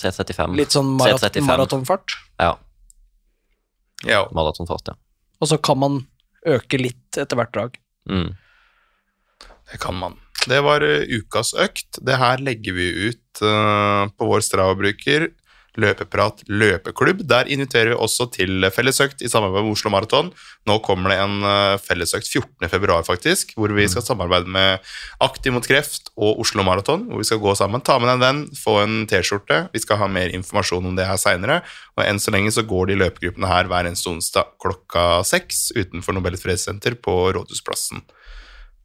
3.35. 0.00 0.56
Litt 0.58 0.74
sånn 0.74 0.96
marat 0.98 1.22
3.35. 1.22 1.46
maratonfart. 1.46 2.16
Ja, 2.42 2.56
Ja. 4.06 4.24
maratonfart, 4.34 4.88
ja. 4.88 4.96
Og 5.40 5.48
så 5.48 5.58
kan 5.62 5.78
man 5.78 6.00
øke 6.46 6.80
litt 6.80 7.16
etter 7.20 7.36
hvert 7.36 7.52
drag. 7.54 7.78
Mm. 8.08 8.34
Det 9.70 9.78
kan 9.80 9.94
man. 9.94 10.16
Det 10.48 10.60
var 10.64 10.82
eh, 10.82 11.04
ukas 11.20 11.52
økt. 11.54 12.00
Det 12.02 12.16
her 12.16 12.40
legger 12.40 12.72
vi 12.74 12.88
ut 13.10 13.42
uh, 13.44 14.08
på 14.16 14.26
vår 14.26 14.40
Strava-bruker. 14.40 15.28
Løpeprat 15.80 16.42
løpeklubb. 16.50 17.22
Der 17.28 17.48
inviterer 17.50 17.92
vi 17.92 17.98
også 17.98 18.26
til 18.34 18.66
fellesøkt 18.74 19.24
i 19.24 19.30
samarbeid 19.30 19.66
med 19.66 19.74
Oslo 19.74 19.92
Maraton. 19.92 20.30
Nå 20.68 20.76
kommer 20.84 21.12
det 21.12 21.18
en 21.22 21.46
eh, 21.46 21.76
fellesøkt 21.80 22.28
14. 22.28 22.68
februar, 22.72 23.04
faktisk, 23.06 23.54
hvor 23.56 23.72
vi 23.76 23.88
skal 23.90 24.04
samarbeide 24.04 24.50
med 24.50 24.84
Aktiv 25.24 25.54
mot 25.54 25.66
kreft 25.66 26.12
og 26.16 26.42
Oslo 26.44 26.64
Maraton. 26.66 27.08
Hvor 27.08 27.22
vi 27.22 27.28
skal 27.30 27.42
gå 27.42 27.56
sammen. 27.58 27.84
Ta 27.84 27.98
med 27.98 28.10
deg 28.10 28.18
en 28.18 28.24
venn, 28.26 28.44
få 28.60 28.76
en 28.84 29.02
T-skjorte. 29.10 29.62
Vi 29.74 29.82
skal 29.82 30.02
ha 30.02 30.10
mer 30.10 30.32
informasjon 30.36 30.92
om 30.92 30.96
det 30.98 31.08
her 31.08 31.20
seinere. 31.20 31.60
Og 31.96 32.04
enn 32.04 32.20
så 32.22 32.34
lenge 32.34 32.52
så 32.54 32.66
går 32.68 32.90
de 32.90 33.00
løpegruppene 33.00 33.50
her 33.50 33.70
hver 33.70 33.88
eneste 33.88 34.12
onsdag 34.12 34.54
klokka 34.60 35.24
seks 35.26 35.70
utenfor 35.76 36.16
Nobelets 36.16 36.44
fredssenter 36.44 36.98
på 37.00 37.16
Rådhusplassen. 37.36 38.04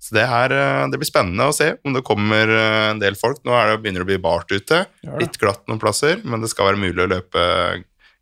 Så 0.06 0.14
det, 0.14 0.28
her, 0.30 0.53
eh, 0.53 0.84
det 0.91 0.99
blir 1.01 1.10
spennende 1.10 1.47
å 1.49 1.53
se 1.56 1.72
om 1.86 1.95
det 1.95 2.03
kommer 2.06 2.51
eh, 2.53 2.89
en 2.91 3.01
del 3.01 3.18
folk. 3.18 3.39
Nå 3.47 3.56
er 3.58 3.72
det 3.72 3.80
begynner 3.82 4.03
det 4.03 4.06
å 4.06 4.12
bli 4.12 4.22
bart 4.22 4.51
ute. 4.53 4.84
Litt 5.18 5.39
glatt 5.41 5.64
noen 5.66 5.82
plasser, 5.82 6.20
men 6.22 6.43
det 6.43 6.51
skal 6.51 6.70
være 6.70 6.82
mulig 6.84 7.08
å 7.08 7.10
løpe 7.10 7.45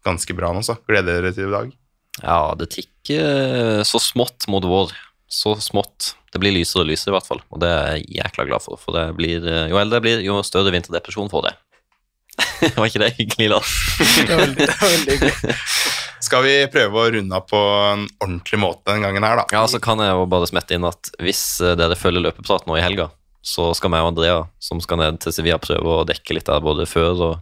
ganske 0.08 0.36
bra 0.38 0.54
nå, 0.56 0.62
så 0.64 0.78
gleder 0.88 1.20
dere 1.20 1.34
til 1.36 1.50
i 1.50 1.56
dag. 1.56 1.74
Ja, 2.22 2.54
det 2.60 2.70
tikker 2.72 3.84
så 3.88 4.00
smått 4.00 4.48
mot 4.52 4.64
vår. 4.68 4.94
Så 5.34 5.58
smått. 5.64 6.14
Det 6.32 6.40
blir 6.40 6.54
lysere 6.56 6.86
og 6.86 6.92
lysere, 6.92 7.12
i 7.12 7.18
hvert 7.18 7.28
fall. 7.28 7.42
Og 7.52 7.60
det 7.64 7.72
er 7.74 7.96
jeg 7.98 8.20
jækla 8.20 8.46
glad 8.48 8.64
for. 8.64 8.80
For 8.80 8.96
det 8.96 9.08
blir, 9.18 9.44
jo 9.72 9.80
eldre 9.82 10.00
jeg 10.00 10.06
blir, 10.06 10.24
jo 10.28 10.38
større 10.46 10.72
vinterdepresjon 10.76 11.32
får 11.34 11.46
det. 11.50 11.56
Var 12.78 12.88
ikke 12.88 13.04
det 13.04 13.12
hyggelig, 13.18 13.50
Lars? 13.52 13.76
Det 14.00 14.30
var 14.30 14.46
veldig, 14.46 14.70
det 14.70 14.78
var 14.80 14.96
veldig 14.96 15.18
hyggelig. 15.18 15.58
Skal 16.24 16.46
vi 16.46 16.54
prøve 16.72 17.02
å 17.04 17.10
runde 17.18 17.36
av 17.36 17.44
på 17.50 17.60
en 17.92 18.06
ordentlig 18.24 18.60
måte 18.64 18.94
den 18.94 19.04
gangen 19.04 19.26
her, 19.28 19.42
da? 19.42 19.46
Ja, 19.52 19.66
så 19.68 19.82
kan 19.84 20.00
jeg 20.00 20.14
jo 20.16 20.26
bare 20.32 20.48
smette 20.48 20.78
inn 20.78 20.88
at 20.88 21.12
hvis 21.20 21.44
eh, 21.62 21.76
dere 21.80 21.98
følger 22.00 22.24
løpeprat 22.30 22.68
nå 22.70 22.78
i 22.80 22.84
helga, 22.86 23.10
så 23.44 23.74
skal 23.76 23.92
meg 23.92 24.06
og 24.06 24.14
Andrea, 24.14 24.38
som 24.64 24.80
skal 24.80 25.02
ned 25.02 25.18
til 25.20 25.36
Sevilla, 25.36 25.58
prøve 25.60 25.98
å 26.00 26.06
dekke 26.08 26.38
litt 26.38 26.48
der 26.48 26.62
både 26.64 26.86
før 26.88 27.26
og 27.28 27.34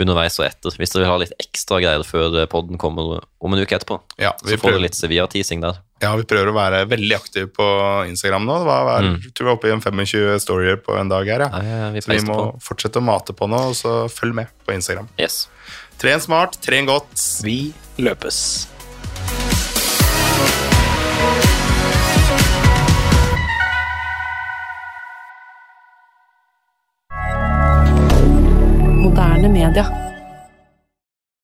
underveis 0.00 0.36
og 0.40 0.46
etter. 0.46 0.74
Hvis 0.76 0.92
dere 0.92 1.04
vil 1.04 1.10
ha 1.12 1.18
litt 1.22 1.34
ekstra 1.40 1.78
greier 1.80 2.04
før 2.08 2.38
podden 2.52 2.80
kommer 2.80 3.18
om 3.40 3.52
en 3.56 3.60
uke 3.62 3.76
etterpå, 3.76 3.98
Ja, 4.20 4.32
så 4.40 4.48
får 4.54 4.60
prøver, 4.62 4.76
dere 4.78 4.84
litt 4.86 4.96
Sevilla-teasing 4.96 5.60
der. 5.64 5.78
ja, 6.04 6.10
vi 6.16 6.24
prøver 6.28 6.50
å 6.52 6.56
være 6.56 6.82
veldig 6.88 7.16
aktive 7.16 7.48
på 7.56 7.66
Instagram 8.08 8.44
nå. 8.48 8.58
Det 8.62 8.68
var, 8.68 8.84
var, 8.88 9.02
Mm. 9.10 9.18
Tror 9.32 9.44
vi 9.46 9.50
er 9.52 9.56
oppe 9.56 9.68
i 9.68 9.74
en 9.76 9.80
25 9.84 10.40
storyer 10.44 10.80
på 10.84 10.96
en 11.00 11.08
dag 11.12 11.28
her, 11.28 11.44
ja. 11.46 11.48
Nei, 11.52 11.90
vi 11.96 12.00
Så 12.04 12.12
vi 12.12 12.20
må 12.28 12.36
på. 12.36 12.60
fortsette 12.70 13.00
å 13.00 13.04
mate 13.04 13.36
på 13.36 13.48
nå, 13.48 13.60
og 13.72 13.76
så 13.76 13.94
følg 14.12 14.34
med 14.40 14.48
på 14.64 14.72
Instagram. 14.76 15.08
Yes. 15.20 15.48
Tren 15.96 16.20
smart, 16.20 16.58
tren 16.60 16.86
godt. 16.86 17.40
Vi 17.44 17.72
løpes. 17.96 18.68
Moderne 29.00 29.48
media. 29.48 30.05